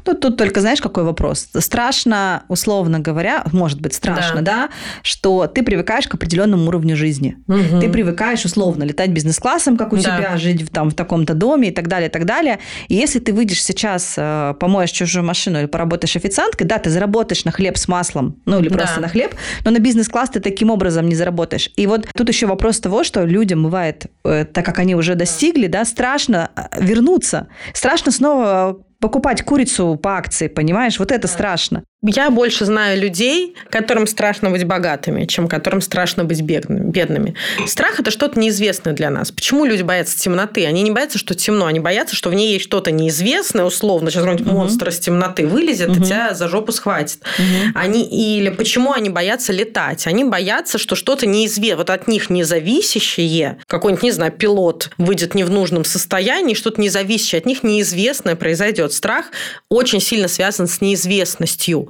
[0.05, 1.47] Ну, тут только, знаешь, какой вопрос?
[1.57, 4.69] Страшно, условно говоря, может быть страшно, да, да
[5.01, 7.37] что ты привыкаешь к определенному уровню жизни.
[7.47, 7.81] Угу.
[7.81, 10.01] Ты привыкаешь, условно, летать бизнес-классом, как у да.
[10.01, 12.59] тебя, жить там, в таком-то доме и так далее, и так далее.
[12.87, 17.45] И если ты выйдешь сейчас, э, помоешь чужую машину или поработаешь официанткой, да, ты заработаешь
[17.45, 19.01] на хлеб с маслом, ну, или просто да.
[19.01, 21.69] на хлеб, но на бизнес-класс ты таким образом не заработаешь.
[21.75, 25.67] И вот тут еще вопрос того, что людям бывает, э, так как они уже достигли,
[25.67, 30.97] да, страшно э, вернуться, страшно снова покупать курицу по акции, понимаешь?
[30.97, 31.83] Вот это страшно.
[32.05, 37.35] Я больше знаю людей, которым страшно быть богатыми, чем которым страшно быть бедными.
[37.65, 39.31] Страх– это что-то неизвестное для нас.
[39.31, 40.65] Почему люди боятся темноты?
[40.65, 44.09] Они не боятся, что темно, они боятся, что в ней есть что-то неизвестное, условно.
[44.09, 44.57] Сейчас какой-нибудь угу.
[44.57, 46.01] монстр из темноты вылезет угу.
[46.01, 47.19] и тебя за жопу схватит.
[47.39, 47.71] Угу.
[47.75, 50.05] Они, или почему они боятся летать?
[50.05, 55.45] Они боятся, что что-то неизвестное, вот от них независящее, какой-нибудь, не знаю, пилот выйдет не
[55.45, 58.92] в нужном состоянии, что-то независящее от них неизвестное произойдет.
[58.93, 59.25] Страх
[59.69, 61.89] очень сильно связан с неизвестностью.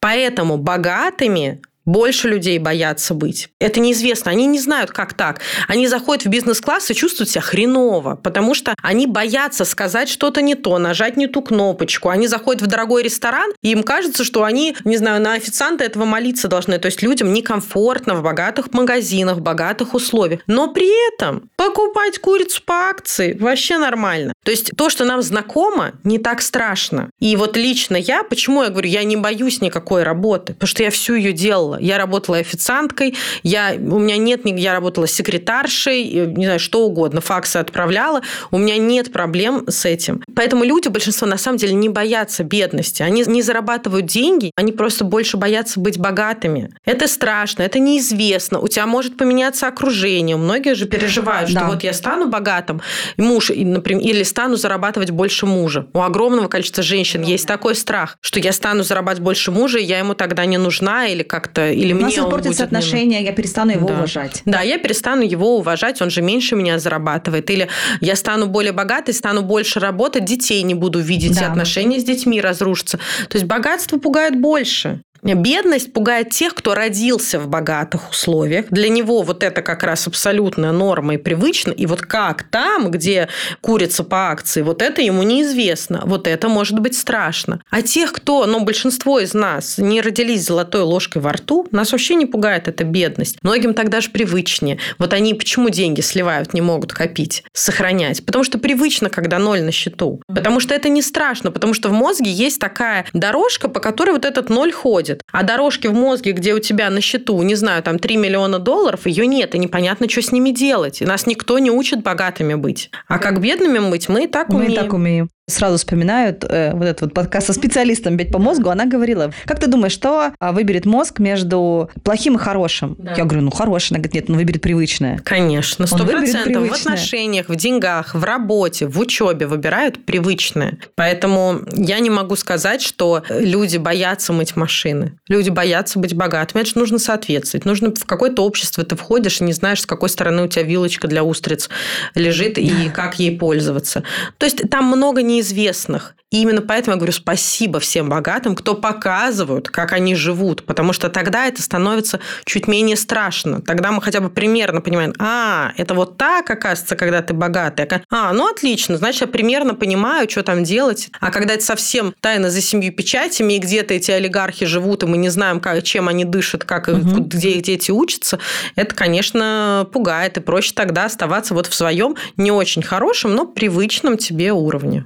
[0.00, 3.48] Поэтому богатыми больше людей боятся быть.
[3.60, 4.32] Это неизвестно.
[4.32, 5.40] Они не знают, как так.
[5.68, 10.56] Они заходят в бизнес-класс и чувствуют себя хреново, потому что они боятся сказать что-то не
[10.56, 12.08] то, нажать не ту кнопочку.
[12.08, 16.04] Они заходят в дорогой ресторан, и им кажется, что они, не знаю, на официанта этого
[16.04, 16.78] молиться должны.
[16.78, 20.40] То есть людям некомфортно в богатых магазинах, в богатых условиях.
[20.48, 24.32] Но при этом покупать курицу по акции вообще нормально.
[24.44, 27.10] То есть то, что нам знакомо, не так страшно.
[27.20, 30.90] И вот лично я, почему я говорю, я не боюсь никакой работы, потому что я
[30.90, 31.78] всю ее делала работала.
[31.78, 37.56] Я работала официанткой, я, у меня нет, я работала секретаршей, не знаю, что угодно, факсы
[37.58, 38.22] отправляла.
[38.50, 40.22] У меня нет проблем с этим.
[40.34, 43.02] Поэтому люди, большинство, на самом деле, не боятся бедности.
[43.02, 46.70] Они не зарабатывают деньги, они просто больше боятся быть богатыми.
[46.84, 48.60] Это страшно, это неизвестно.
[48.60, 50.36] У тебя может поменяться окружение.
[50.36, 51.66] Многие же переживают, что да.
[51.66, 52.80] вот я стану богатым,
[53.16, 55.86] муж, например, или стану зарабатывать больше мужа.
[55.92, 59.98] У огромного количества женщин есть такой страх, что я стану зарабатывать больше мужа, и я
[59.98, 63.94] ему тогда не нужна, или как-то или У нас испортятся отношения, я перестану его да.
[63.94, 64.42] уважать.
[64.44, 67.50] Да, я перестану его уважать, он же меньше меня зарабатывает.
[67.50, 67.68] Или
[68.00, 71.48] я стану более богатой, стану больше работать, детей не буду видеть, да.
[71.48, 72.98] отношения с детьми разрушатся.
[73.28, 75.00] То есть богатство пугает больше.
[75.22, 78.66] Бедность пугает тех, кто родился в богатых условиях.
[78.70, 81.72] Для него вот это как раз абсолютная норма и привычно.
[81.72, 83.28] И вот как там, где
[83.60, 86.02] курица по акции, вот это ему неизвестно.
[86.04, 87.60] Вот это может быть страшно.
[87.70, 91.92] А тех, кто, ну, большинство из нас не родились с золотой ложкой во рту, нас
[91.92, 93.38] вообще не пугает эта бедность.
[93.42, 94.78] Многим тогда же привычнее.
[94.98, 98.24] Вот они почему деньги сливают, не могут копить, сохранять?
[98.24, 100.20] Потому что привычно, когда ноль на счету.
[100.26, 104.24] Потому что это не страшно, потому что в мозге есть такая дорожка, по которой вот
[104.24, 105.22] этот ноль ходит.
[105.32, 109.06] А дорожки в мозге, где у тебя на счету, не знаю, там 3 миллиона долларов,
[109.06, 111.02] ее нет, и непонятно, что с ними делать.
[111.02, 112.90] И нас никто не учит богатыми быть.
[113.08, 114.66] А как бедными быть, мы и так умеем.
[114.66, 115.28] Мы и так умеем.
[115.48, 118.68] Сразу вспоминают э, вот этот вот подкаст со специалистом «Бить по мозгу».
[118.68, 122.96] Она говорила, как ты думаешь, что а, выберет мозг между плохим и хорошим?
[122.98, 123.14] Да.
[123.16, 123.92] Я говорю, ну хороший.
[123.92, 125.20] Она говорит, нет, ну выберет привычное.
[125.24, 126.68] Конечно, сто процентов.
[126.68, 130.78] В отношениях, в деньгах, в работе, в учебе выбирают привычное.
[130.96, 135.16] Поэтому я не могу сказать, что люди боятся мыть машины.
[135.28, 136.62] Люди боятся быть богатыми.
[136.62, 137.64] Это же нужно соответствовать.
[137.64, 141.06] Нужно в какое-то общество ты входишь и не знаешь, с какой стороны у тебя вилочка
[141.06, 141.70] для устриц
[142.16, 144.02] лежит и как ей пользоваться.
[144.38, 146.16] То есть там много не неизвестных.
[146.32, 151.08] И именно поэтому я говорю спасибо всем богатым, кто показывают, как они живут, потому что
[151.08, 153.62] тогда это становится чуть менее страшно.
[153.62, 157.88] Тогда мы хотя бы примерно понимаем, а, это вот так, оказывается, когда ты богатый.
[158.10, 161.10] А, ну отлично, значит, я примерно понимаю, что там делать.
[161.20, 165.18] А когда это совсем тайна за семью печатями, и где-то эти олигархи живут, и мы
[165.18, 167.22] не знаем, как, чем они дышат, как, угу.
[167.22, 168.40] где дети учатся,
[168.74, 170.38] это, конечно, пугает.
[170.38, 175.04] И проще тогда оставаться вот в своем не очень хорошем, но привычном тебе уровне.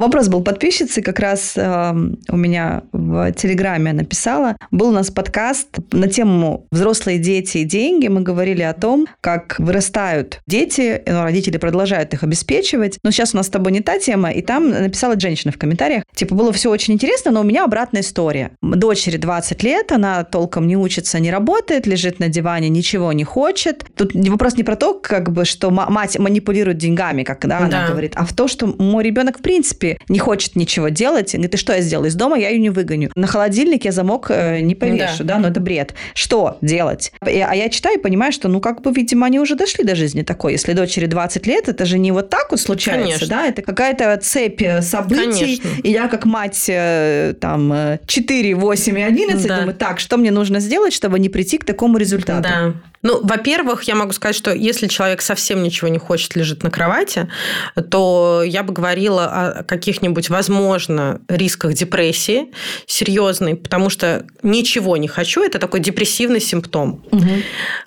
[0.00, 1.92] Вопрос был подписчицы, как раз э,
[2.30, 4.56] у меня в Телеграме написала.
[4.70, 8.08] Был у нас подкаст на тему «Взрослые дети и деньги».
[8.08, 12.98] Мы говорили о том, как вырастают дети, но родители продолжают их обеспечивать.
[13.04, 16.04] Но сейчас у нас с тобой не та тема, и там написала женщина в комментариях.
[16.14, 18.52] Типа, было все очень интересно, но у меня обратная история.
[18.62, 23.84] Дочери 20 лет, она толком не учится, не работает, лежит на диване, ничего не хочет.
[23.96, 28.14] Тут вопрос не про то, как бы, что мать манипулирует деньгами, как да, она говорит,
[28.16, 31.72] а в то, что мой ребенок в принципе не хочет ничего делать, говорит, и что
[31.72, 33.10] я сделаю из дома, я ее не выгоню.
[33.14, 35.34] На холодильнике замок э, не повешу, да.
[35.34, 35.94] да, но это бред.
[36.14, 37.12] Что делать?
[37.20, 40.22] А я читаю и понимаю, что, ну, как бы, видимо, они уже дошли до жизни
[40.22, 40.52] такой.
[40.52, 43.28] Если дочери 20 лет, это же не вот так вот случается, Конечно.
[43.28, 45.60] да, это какая-то цепь э, событий.
[45.60, 45.68] Конечно.
[45.82, 49.58] И я, как мать, э, там, 4, 8 и 11, да.
[49.58, 52.42] думаю, так, что мне нужно сделать, чтобы не прийти к такому результату?
[52.42, 52.74] Да.
[53.02, 57.28] Ну, во-первых, я могу сказать, что если человек совсем ничего не хочет, лежит на кровати,
[57.90, 62.52] то я бы говорила о каких-нибудь, возможно, рисках депрессии
[62.86, 67.02] серьезной, потому что ничего не хочу, это такой депрессивный симптом.
[67.10, 67.24] Угу.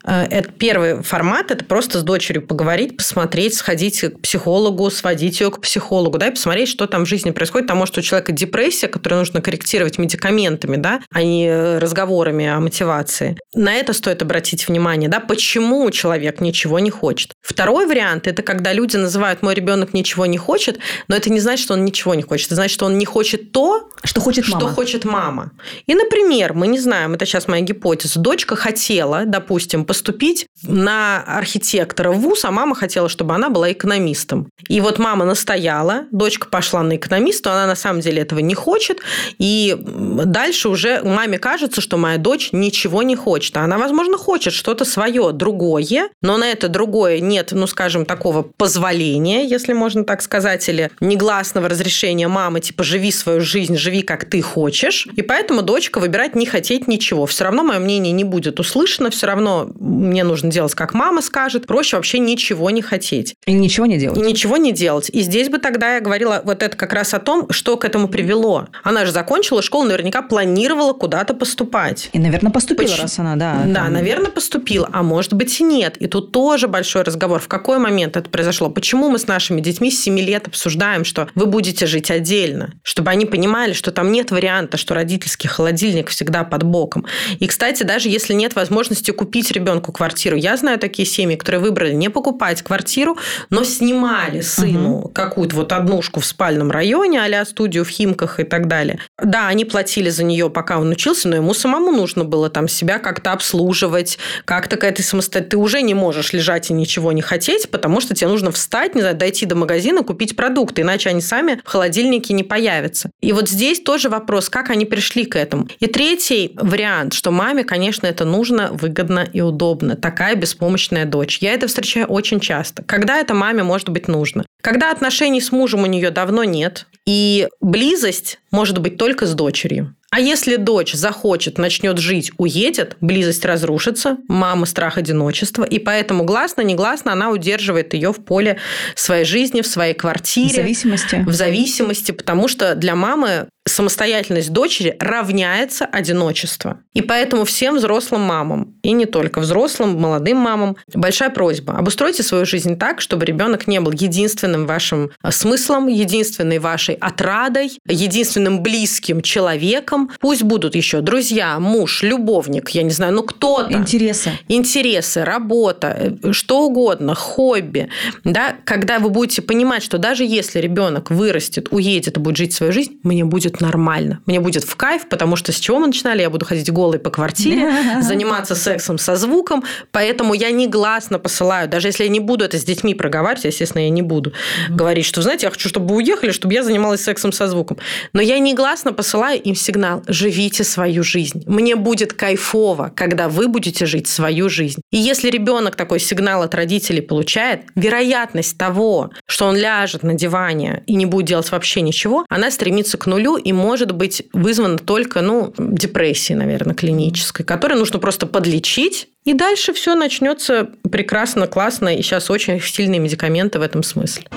[0.05, 5.61] Это первый формат, это просто с дочерью поговорить, посмотреть, сходить к психологу, сводить ее к
[5.61, 7.67] психологу, да, и посмотреть, что там в жизни происходит.
[7.67, 13.37] Потому что у человека депрессия, которую нужно корректировать медикаментами, да, а не разговорами о мотивации.
[13.53, 17.33] На это стоит обратить внимание, да, почему человек ничего не хочет.
[17.41, 21.63] Второй вариант– это когда люди называют «мой ребенок ничего не хочет», но это не значит,
[21.63, 22.47] что он ничего не хочет.
[22.47, 24.59] Это значит, что он не хочет то, что хочет мама.
[24.59, 25.51] Что хочет мама.
[25.85, 32.11] И, например, мы не знаем, это сейчас моя гипотеза, дочка хотела, допустим, поступить на архитектора
[32.11, 34.49] в ВУЗ, а мама хотела, чтобы она была экономистом.
[34.67, 38.99] И вот мама настояла, дочка пошла на экономиста, она на самом деле этого не хочет,
[39.37, 43.57] и дальше уже маме кажется, что моя дочь ничего не хочет.
[43.57, 48.43] А она, возможно, хочет что-то свое, другое, но на это другое нет, ну, скажем, такого
[48.43, 54.25] позволения, если можно так сказать, или негласного разрешения мамы, типа, живи свою жизнь, живи как
[54.25, 55.07] ты хочешь.
[55.15, 57.25] И поэтому дочка выбирать не хотеть ничего.
[57.25, 61.67] Все равно мое мнение не будет услышано, все равно мне нужно делать, как мама скажет.
[61.67, 63.35] Проще вообще ничего не хотеть.
[63.45, 64.17] И ничего не делать.
[64.17, 65.09] И ничего не делать.
[65.09, 68.07] И здесь бы тогда я говорила вот это как раз о том, что к этому
[68.07, 68.67] привело.
[68.83, 72.09] Она же закончила школу, наверняка планировала куда-то поступать.
[72.13, 73.01] И, наверное, поступила, Поч...
[73.01, 73.63] раз она, да.
[73.65, 73.93] Да, там...
[73.93, 75.97] наверное, поступила, а может быть и нет.
[75.97, 77.39] И тут тоже большой разговор.
[77.39, 78.69] В какой момент это произошло?
[78.69, 82.73] Почему мы с нашими детьми с 7 лет обсуждаем, что вы будете жить отдельно?
[82.83, 87.05] Чтобы они понимали, что там нет варианта, что родительский холодильник всегда под боком.
[87.39, 91.93] И, кстати, даже если нет возможности купить ребенку квартиру, я знаю такие семьи, которые выбрали
[91.93, 93.17] не покупать квартиру,
[93.49, 95.09] но снимали сыну угу.
[95.09, 98.99] какую-то вот однушку в спальном районе, а студию в Химках и так далее.
[99.21, 102.99] Да, они платили за нее, пока он учился, но ему самому нужно было там себя
[102.99, 105.51] как-то обслуживать, как-то какая-то самостоятельность.
[105.51, 109.01] Ты уже не можешь лежать и ничего не хотеть, потому что тебе нужно встать, не
[109.01, 113.09] знаю, дойти до магазина, купить продукты, иначе они сами в холодильнике не появятся.
[113.21, 115.67] И вот здесь тоже вопрос, как они пришли к этому.
[115.79, 119.95] И третий вариант, что маме, конечно, это нужно, выгодно и удобно.
[119.95, 121.39] Такая беспомощная дочь.
[121.41, 122.83] Я это встречаю очень часто.
[122.83, 124.45] Когда это маме может быть нужно?
[124.61, 129.95] Когда отношений с мужем у нее давно нет, и близость может быть только с дочерью.
[130.15, 137.13] А если дочь захочет, начнет жить, уедет, близость разрушится, мама страх одиночества, и поэтому гласно-негласно
[137.13, 138.59] она удерживает ее в поле
[138.93, 140.49] своей жизни, в своей квартире.
[140.49, 141.23] В зависимости.
[141.25, 146.79] В зависимости, потому что для мамы самостоятельность дочери равняется одиночество.
[146.93, 151.77] И поэтому всем взрослым мамам, и не только взрослым, молодым мамам, большая просьба.
[151.77, 157.79] Обустройте свою жизнь так, чтобы ребенок не был единственным вашим а, смыслом, единственной вашей отрадой,
[157.87, 160.11] единственным близким человеком.
[160.19, 163.71] Пусть будут еще друзья, муж, любовник, я не знаю, ну кто-то.
[163.73, 164.31] Интересы.
[164.49, 167.89] Интересы, работа, э, что угодно, хобби.
[168.23, 168.55] Да?
[168.65, 172.99] Когда вы будете понимать, что даже если ребенок вырастет, уедет и будет жить свою жизнь,
[173.03, 174.19] мне будет будет нормально.
[174.25, 176.21] Мне будет в кайф, потому что с чего мы начинали?
[176.21, 177.71] Я буду ходить голой по квартире,
[178.01, 182.63] заниматься сексом со звуком, поэтому я негласно посылаю, даже если я не буду это с
[182.63, 184.33] детьми проговаривать, естественно, я не буду
[184.69, 187.77] говорить, что, знаете, я хочу, чтобы вы уехали, чтобы я занималась сексом со звуком.
[188.13, 191.43] Но я негласно посылаю им сигнал, живите свою жизнь.
[191.47, 194.81] Мне будет кайфово, когда вы будете жить свою жизнь.
[194.91, 200.83] И если ребенок такой сигнал от родителей получает, вероятность того, что он ляжет на диване
[200.87, 205.21] и не будет делать вообще ничего, она стремится к нулю, и может быть вызвана только,
[205.21, 212.01] ну, депрессией, наверное, клинической, которую нужно просто подлечить, и дальше все начнется прекрасно, классно, и
[212.01, 214.27] сейчас очень сильные медикаменты в этом смысле.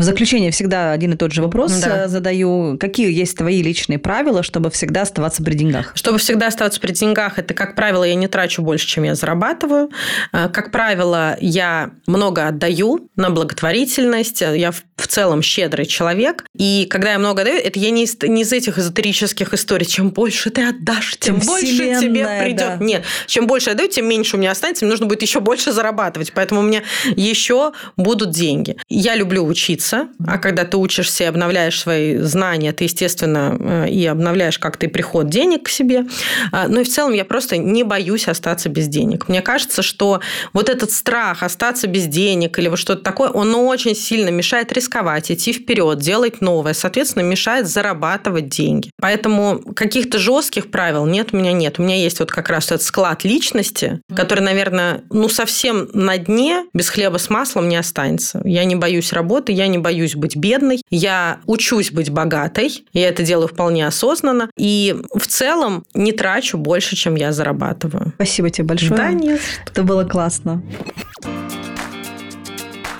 [0.00, 2.04] В заключение всегда один и тот же вопрос да.
[2.04, 2.78] Э, задаю.
[2.78, 5.92] Какие есть твои личные правила, чтобы всегда оставаться при деньгах?
[5.94, 9.90] Чтобы всегда оставаться при деньгах, это, как правило, я не трачу больше, чем я зарабатываю.
[10.32, 14.40] Э, как правило, я много отдаю на благотворительность.
[14.40, 16.46] Я в целом щедрый человек.
[16.56, 19.84] И когда я много отдаю, это я не из, не из этих эзотерических историй.
[19.84, 22.56] Чем больше ты отдашь, тем, тем больше тебе придет.
[22.56, 22.76] Да.
[22.80, 24.86] Нет, чем больше я даю, тем меньше у меня останется.
[24.86, 26.32] Мне нужно будет еще больше зарабатывать.
[26.32, 28.78] Поэтому у меня еще будут деньги.
[28.88, 33.90] Я люблю учиться учиться, а когда ты учишься и обновляешь свои знания, ты, естественно, э,
[33.90, 36.04] и обновляешь как-то и приход денег к себе.
[36.52, 39.28] А, ну и в целом я просто не боюсь остаться без денег.
[39.28, 40.20] Мне кажется, что
[40.52, 45.30] вот этот страх остаться без денег или вот что-то такое, он очень сильно мешает рисковать,
[45.30, 48.90] идти вперед, делать новое, соответственно, мешает зарабатывать деньги.
[49.00, 51.78] Поэтому каких-то жестких правил нет, у меня нет.
[51.78, 56.64] У меня есть вот как раз этот склад личности, который, наверное, ну совсем на дне
[56.74, 58.40] без хлеба с маслом не останется.
[58.44, 63.22] Я не боюсь работы, я не боюсь быть бедной, я учусь быть богатой, я это
[63.22, 68.12] делаю вполне осознанно, и в целом не трачу больше, чем я зарабатываю.
[68.16, 68.96] Спасибо тебе большое.
[68.96, 69.40] Да, нет.
[69.66, 70.62] Это было классно.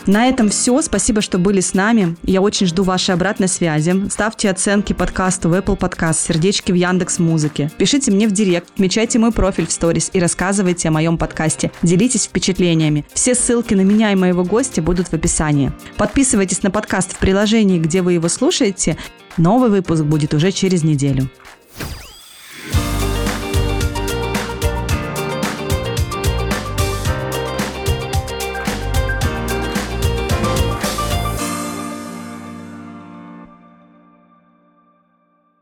[0.06, 0.80] На этом все.
[0.82, 2.16] Спасибо, что были с нами.
[2.22, 4.08] Я очень жду вашей обратной связи.
[4.10, 7.70] Ставьте оценки подкасту в Apple Podcast, сердечки в Яндекс Музыке.
[7.76, 11.70] Пишите мне в директ, отмечайте мой профиль в сторис и рассказывайте о моем подкасте.
[11.82, 13.04] Делитесь впечатлениями.
[13.12, 15.72] Все ссылки на меня и моего гостя будут в описании.
[15.96, 18.96] Подписывайтесь на подкаст в приложении, где вы его слушаете.
[19.36, 21.30] Новый выпуск будет уже через неделю.